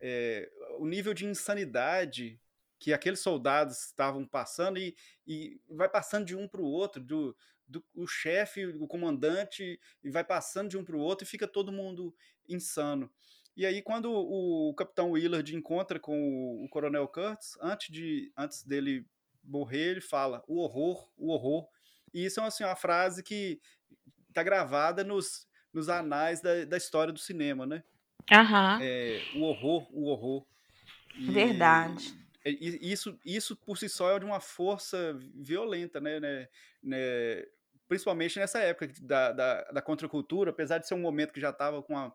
é, 0.01 0.49
o 0.79 0.87
nível 0.87 1.13
de 1.13 1.27
insanidade 1.27 2.41
que 2.79 2.93
aqueles 2.93 3.21
soldados 3.21 3.85
estavam 3.87 4.27
passando 4.27 4.79
e, 4.79 4.97
e 5.27 5.61
vai 5.71 5.89
passando 5.89 6.25
de 6.25 6.35
um 6.35 6.49
para 6.49 6.61
o 6.61 6.67
outro, 6.67 7.03
do, 7.03 7.37
do 7.73 7.85
o 7.95 8.07
chefe, 8.07 8.67
o 8.67 8.87
comandante, 8.87 9.81
e 10.05 10.11
vai 10.11 10.25
passando 10.25 10.69
de 10.69 10.79
um 10.79 10.85
para 10.85 10.97
o 10.97 11.01
outro 11.01 11.27
e 11.27 11.29
fica 11.29 11.49
todo 11.49 11.73
mundo 11.73 12.15
insano. 12.49 13.11
E 13.57 13.67
aí, 13.67 13.83
quando 13.83 14.11
o, 14.11 14.71
o 14.71 14.75
capitão 14.75 15.11
Willard 15.11 15.55
encontra 15.55 15.99
com 16.01 16.17
o, 16.19 16.65
o 16.65 16.69
coronel 16.69 17.07
Kurtz, 17.09 17.59
antes, 17.61 17.91
de, 17.91 18.33
antes 18.37 18.63
dele 18.63 19.07
morrer, 19.45 19.91
ele 19.91 20.01
fala 20.01 20.43
o 20.47 20.59
horror, 20.61 21.11
o 21.17 21.31
horror. 21.31 21.69
E 22.15 22.25
isso 22.25 22.41
é 22.41 22.45
assim, 22.45 22.65
uma 22.65 22.77
frase 22.77 23.23
que 23.23 23.61
está 24.29 24.43
gravada 24.43 25.05
nos, 25.05 25.47
nos 25.73 25.89
anais 25.89 26.41
da, 26.41 26.65
da 26.65 26.77
história 26.77 27.13
do 27.13 27.19
cinema, 27.19 27.67
né? 27.67 27.85
Aham. 28.31 28.79
É, 28.81 29.21
o 29.37 29.43
horror, 29.43 29.87
o 29.93 30.07
horror. 30.07 30.47
E- 31.19 31.33
Verdade. 31.33 32.15
isso, 32.45 33.19
isso 33.25 33.57
por 33.57 33.77
si 33.79 33.89
só 33.89 34.17
é 34.17 34.19
de 34.19 34.25
uma 34.25 34.41
força 34.41 35.15
violenta, 35.35 36.01
né? 36.01 36.19
né, 36.19 36.49
né, 36.83 37.45
principalmente 37.93 38.39
nessa 38.39 38.59
época 38.59 38.91
da, 39.03 39.33
da, 39.33 39.65
da 39.65 39.83
contracultura, 39.83 40.51
apesar 40.51 40.79
de 40.79 40.89
ser 40.89 40.95
um 40.95 41.01
momento 41.01 41.31
que 41.31 41.41
já 41.41 41.51
estava 41.51 41.83
com 41.83 41.95
a 41.95 42.11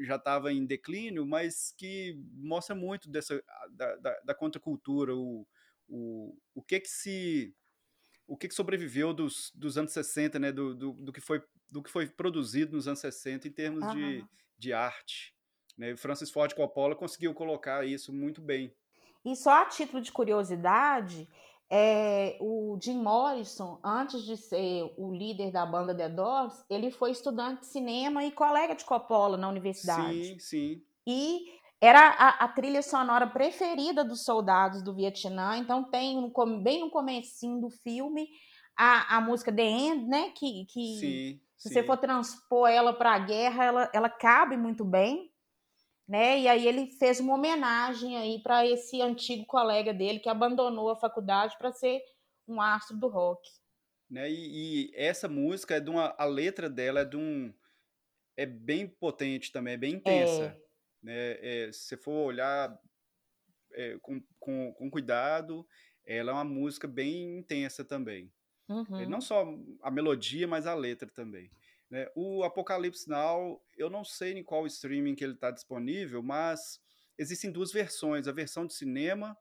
já 0.00 0.16
estava 0.16 0.50
em 0.50 0.64
declínio, 0.64 1.26
mas 1.26 1.74
que 1.76 2.18
mostra 2.32 2.74
muito 2.74 3.10
dessa 3.10 3.38
da, 3.72 3.94
da, 3.96 4.20
da 4.24 4.34
contracultura, 4.34 5.14
o, 5.14 5.46
o, 5.86 6.34
o 6.54 6.62
que 6.62 6.80
que 6.80 6.88
se 6.88 7.54
o 8.26 8.38
que, 8.38 8.48
que 8.48 8.54
sobreviveu 8.54 9.12
dos, 9.12 9.52
dos 9.54 9.76
anos 9.76 9.92
60, 9.92 10.38
né, 10.38 10.50
do, 10.50 10.74
do, 10.74 10.92
do, 10.92 11.12
que 11.12 11.20
foi, 11.20 11.42
do 11.68 11.82
que 11.82 11.90
foi 11.90 12.06
produzido 12.08 12.74
nos 12.74 12.88
anos 12.88 13.00
60 13.00 13.46
em 13.46 13.52
termos 13.52 13.86
de, 13.92 14.02
Aham. 14.02 14.28
de 14.56 14.72
arte. 14.72 15.34
Né? 15.76 15.94
Francis 15.94 16.30
Ford 16.30 16.54
Coppola 16.54 16.96
conseguiu 16.96 17.34
colocar 17.34 17.86
isso 17.86 18.14
muito 18.14 18.40
bem. 18.40 18.74
E 19.22 19.36
só 19.36 19.60
a 19.60 19.66
título 19.66 20.00
de 20.00 20.10
curiosidade, 20.10 21.28
é, 21.74 22.36
o 22.38 22.61
Jim 22.80 23.02
Morrison, 23.02 23.78
antes 23.82 24.22
de 24.22 24.36
ser 24.36 24.92
o 24.96 25.12
líder 25.12 25.50
da 25.50 25.64
banda 25.66 25.94
The 25.94 26.08
Doors, 26.08 26.64
ele 26.68 26.90
foi 26.90 27.10
estudante 27.10 27.60
de 27.60 27.66
cinema 27.66 28.24
e 28.24 28.30
colega 28.30 28.74
de 28.74 28.84
Coppola 28.84 29.36
na 29.36 29.48
universidade. 29.48 30.24
Sim, 30.24 30.38
sim. 30.38 30.82
E 31.06 31.46
era 31.80 31.98
a, 31.98 32.44
a, 32.44 32.48
trilha 32.48 32.82
sonora 32.82 33.26
preferida 33.26 34.04
dos 34.04 34.24
soldados 34.24 34.82
do 34.82 34.94
Vietnã, 34.94 35.56
então 35.56 35.82
tem 35.82 36.16
um, 36.16 36.62
bem 36.62 36.80
no 36.80 36.90
comecinho 36.90 37.60
do 37.60 37.70
filme 37.70 38.28
a, 38.76 39.16
a 39.16 39.20
música 39.20 39.52
The 39.52 39.62
End, 39.62 40.06
né, 40.06 40.30
que, 40.30 40.64
que 40.66 40.96
sim, 40.98 41.40
se 41.56 41.68
sim. 41.68 41.74
você 41.74 41.82
for 41.82 41.96
transpor 41.96 42.68
ela 42.68 42.92
para 42.92 43.14
a 43.14 43.18
guerra, 43.18 43.64
ela, 43.64 43.90
ela 43.92 44.08
cabe 44.08 44.56
muito 44.56 44.84
bem, 44.84 45.32
né? 46.08 46.38
E 46.38 46.48
aí 46.48 46.66
ele 46.66 46.86
fez 46.98 47.20
uma 47.20 47.34
homenagem 47.34 48.16
aí 48.16 48.40
para 48.42 48.66
esse 48.66 49.00
antigo 49.00 49.46
colega 49.46 49.92
dele 49.92 50.20
que 50.20 50.28
abandonou 50.28 50.90
a 50.90 50.96
faculdade 50.96 51.56
para 51.58 51.72
ser 51.72 52.00
um 52.46 52.60
astro 52.60 52.96
do 52.96 53.08
rock. 53.08 53.48
Né? 54.10 54.30
E, 54.30 54.90
e, 54.90 54.92
essa 54.94 55.28
música 55.28 55.76
é 55.76 55.80
de 55.80 55.90
uma, 55.90 56.14
a 56.18 56.24
letra 56.24 56.68
dela 56.68 57.00
é 57.00 57.04
de 57.04 57.16
um 57.16 57.52
é 58.36 58.46
bem 58.46 58.86
potente 58.86 59.52
também, 59.52 59.74
é 59.74 59.78
bem 59.78 59.94
intensa. 59.94 60.44
É. 60.44 60.62
Né? 61.02 61.14
É, 61.40 61.72
se 61.72 61.80
você 61.80 61.96
for 61.96 62.26
olhar 62.26 62.78
é, 63.72 63.98
com, 64.00 64.22
com, 64.38 64.72
com 64.74 64.90
cuidado, 64.90 65.66
ela 66.04 66.30
é 66.30 66.34
uma 66.34 66.44
música 66.44 66.88
bem 66.88 67.38
intensa 67.38 67.84
também. 67.84 68.32
Uhum. 68.68 69.08
Não 69.08 69.20
só 69.20 69.46
a 69.82 69.90
melodia, 69.90 70.46
mas 70.46 70.66
a 70.66 70.74
letra 70.74 71.10
também. 71.10 71.50
Né? 71.90 72.08
O 72.14 72.42
Apocalipse 72.42 73.08
Now, 73.08 73.62
eu 73.76 73.90
não 73.90 74.04
sei 74.04 74.38
em 74.38 74.44
qual 74.44 74.66
streaming 74.66 75.14
que 75.14 75.24
ele 75.24 75.34
está 75.34 75.50
disponível, 75.50 76.22
mas 76.22 76.80
existem 77.18 77.52
duas 77.52 77.72
versões, 77.72 78.26
a 78.26 78.32
versão 78.32 78.66
de 78.66 78.74
cinema 78.74 79.36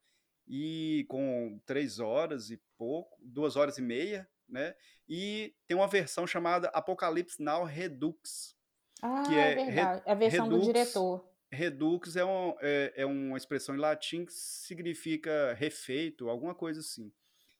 e 0.54 1.06
com 1.08 1.62
três 1.66 1.98
horas 1.98 2.52
e 2.52 2.62
pouco, 2.78 3.18
duas 3.24 3.56
horas 3.56 3.78
e 3.78 3.82
meia, 3.82 4.28
né? 4.50 4.76
E 5.08 5.56
tem 5.66 5.78
uma 5.78 5.88
versão 5.88 6.28
chamada 6.28 6.68
Apocalipse 6.74 7.42
Now 7.42 7.64
Redux. 7.64 8.54
Ah, 9.02 9.24
que 9.26 9.34
é, 9.34 9.52
é 9.54 9.66
verdade. 9.66 10.04
É 10.06 10.12
a 10.12 10.16
versão 10.16 10.44
Redux, 10.44 10.60
do 10.60 10.74
diretor. 10.74 11.32
Redux 11.50 12.18
é, 12.18 12.26
um, 12.26 12.54
é, 12.60 12.94
é 12.98 13.06
uma 13.06 13.38
expressão 13.38 13.74
em 13.74 13.78
latim 13.78 14.26
que 14.26 14.34
significa 14.34 15.54
refeito, 15.54 16.28
alguma 16.28 16.54
coisa 16.54 16.82
assim. 16.82 17.14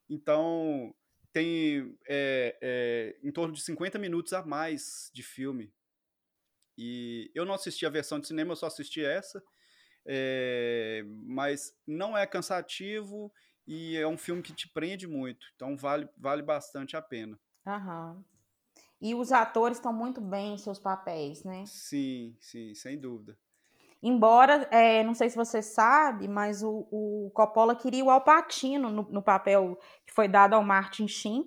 Então, 0.10 0.94
tem 1.32 1.98
é, 2.10 2.58
é, 2.62 3.16
em 3.24 3.32
torno 3.32 3.54
de 3.54 3.62
50 3.62 3.98
minutos 4.00 4.34
a 4.34 4.44
mais 4.44 5.10
de 5.14 5.24
filme. 5.24 5.74
E 6.78 7.32
eu 7.34 7.46
não 7.46 7.54
assisti 7.54 7.86
a 7.86 7.90
versão 7.90 8.20
de 8.20 8.28
cinema, 8.28 8.52
eu 8.52 8.58
só 8.58 8.66
assisti 8.66 9.02
essa. 9.02 9.42
É, 10.06 11.04
mas 11.06 11.76
não 11.86 12.18
é 12.18 12.26
cansativo 12.26 13.32
e 13.68 13.96
é 13.98 14.08
um 14.08 14.18
filme 14.18 14.42
que 14.42 14.54
te 14.54 14.68
prende 14.68 15.08
muito. 15.08 15.46
Então 15.56 15.78
vale, 15.78 16.10
vale 16.18 16.42
bastante 16.42 16.98
a 16.98 17.02
pena. 17.02 17.40
Aham. 17.66 18.24
E 19.02 19.16
os 19.16 19.32
atores 19.32 19.78
estão 19.78 19.92
muito 19.92 20.22
bem 20.22 20.54
em 20.54 20.58
seus 20.58 20.78
papéis, 20.78 21.44
né? 21.44 21.64
Sim, 21.66 22.36
sim, 22.40 22.76
sem 22.76 23.00
dúvida. 23.00 23.38
Embora, 24.04 24.68
é, 24.72 25.04
não 25.04 25.14
sei 25.14 25.30
se 25.30 25.36
você 25.36 25.62
sabe, 25.62 26.28
mas 26.28 26.64
o, 26.64 26.88
o 26.92 27.32
Coppola 27.34 27.76
queria 27.76 28.04
o 28.04 28.10
Alpatino 28.10 28.90
no, 28.90 29.04
no, 29.04 29.22
papel 29.22 29.78
que 30.06 30.14
foi 30.14 30.28
dado 30.28 30.54
ao 30.54 30.64
Martin 30.64 31.08
Sheen. 31.08 31.46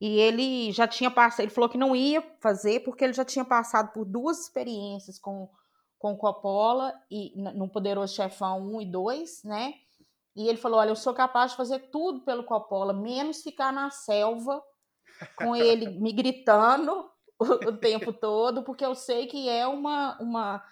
E 0.00 0.18
ele 0.18 0.72
já 0.72 0.86
tinha 0.86 1.10
passado, 1.10 1.40
ele 1.40 1.50
falou 1.50 1.70
que 1.70 1.78
não 1.78 1.94
ia 1.94 2.22
fazer 2.40 2.80
porque 2.80 3.04
ele 3.04 3.12
já 3.12 3.24
tinha 3.24 3.44
passado 3.44 3.92
por 3.92 4.04
duas 4.04 4.40
experiências 4.40 5.18
com, 5.18 5.48
com 5.98 6.12
o 6.12 6.16
Coppola 6.16 6.94
e 7.10 7.32
no 7.36 7.68
Poderoso 7.68 8.14
Chefão 8.14 8.74
1 8.76 8.82
e 8.82 8.86
2, 8.86 9.44
né? 9.44 9.74
E 10.36 10.48
ele 10.48 10.58
falou: 10.58 10.78
"Olha, 10.78 10.90
eu 10.90 10.96
sou 10.96 11.12
capaz 11.12 11.50
de 11.50 11.56
fazer 11.56 11.90
tudo 11.90 12.20
pelo 12.20 12.44
Coppola, 12.44 12.92
menos 12.92 13.42
ficar 13.42 13.72
na 13.72 13.90
selva 13.90 14.62
com 15.36 15.56
ele 15.56 15.88
me 15.98 16.12
gritando 16.12 17.10
o, 17.38 17.44
o 17.44 17.76
tempo 17.76 18.12
todo, 18.12 18.62
porque 18.62 18.84
eu 18.84 18.94
sei 18.94 19.26
que 19.26 19.48
é 19.48 19.66
uma 19.66 20.16
uma 20.20 20.64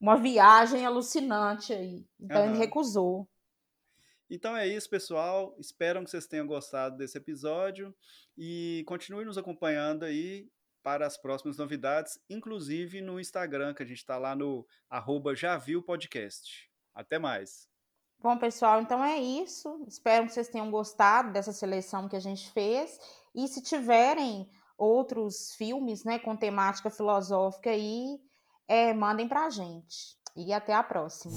uma 0.00 0.16
viagem 0.16 0.86
alucinante 0.86 1.72
aí. 1.72 2.06
Então 2.20 2.42
uhum. 2.42 2.50
ele 2.50 2.58
recusou. 2.58 3.28
Então 4.30 4.56
é 4.56 4.66
isso, 4.66 4.88
pessoal. 4.88 5.56
Espero 5.58 6.04
que 6.04 6.10
vocês 6.10 6.26
tenham 6.26 6.46
gostado 6.46 6.96
desse 6.96 7.16
episódio 7.16 7.94
e 8.36 8.84
continue 8.86 9.24
nos 9.24 9.38
acompanhando 9.38 10.04
aí 10.04 10.48
para 10.88 11.06
as 11.06 11.18
próximas 11.18 11.58
novidades, 11.58 12.18
inclusive 12.30 13.02
no 13.02 13.20
Instagram, 13.20 13.74
que 13.74 13.82
a 13.82 13.86
gente 13.86 13.98
está 13.98 14.16
lá 14.16 14.34
no 14.34 14.66
arroba 14.88 15.34
Podcast. 15.84 16.66
Até 16.94 17.18
mais. 17.18 17.68
Bom, 18.18 18.38
pessoal, 18.38 18.80
então 18.80 19.04
é 19.04 19.18
isso. 19.18 19.84
Espero 19.86 20.24
que 20.24 20.32
vocês 20.32 20.48
tenham 20.48 20.70
gostado 20.70 21.30
dessa 21.30 21.52
seleção 21.52 22.08
que 22.08 22.16
a 22.16 22.20
gente 22.20 22.50
fez. 22.52 22.98
E 23.34 23.46
se 23.48 23.62
tiverem 23.62 24.50
outros 24.78 25.54
filmes 25.56 26.04
né, 26.04 26.18
com 26.18 26.34
temática 26.34 26.88
filosófica 26.88 27.68
aí, 27.68 28.18
é, 28.66 28.94
mandem 28.94 29.28
para 29.28 29.44
a 29.44 29.50
gente. 29.50 30.16
E 30.34 30.54
até 30.54 30.72
a 30.72 30.82
próxima. 30.82 31.34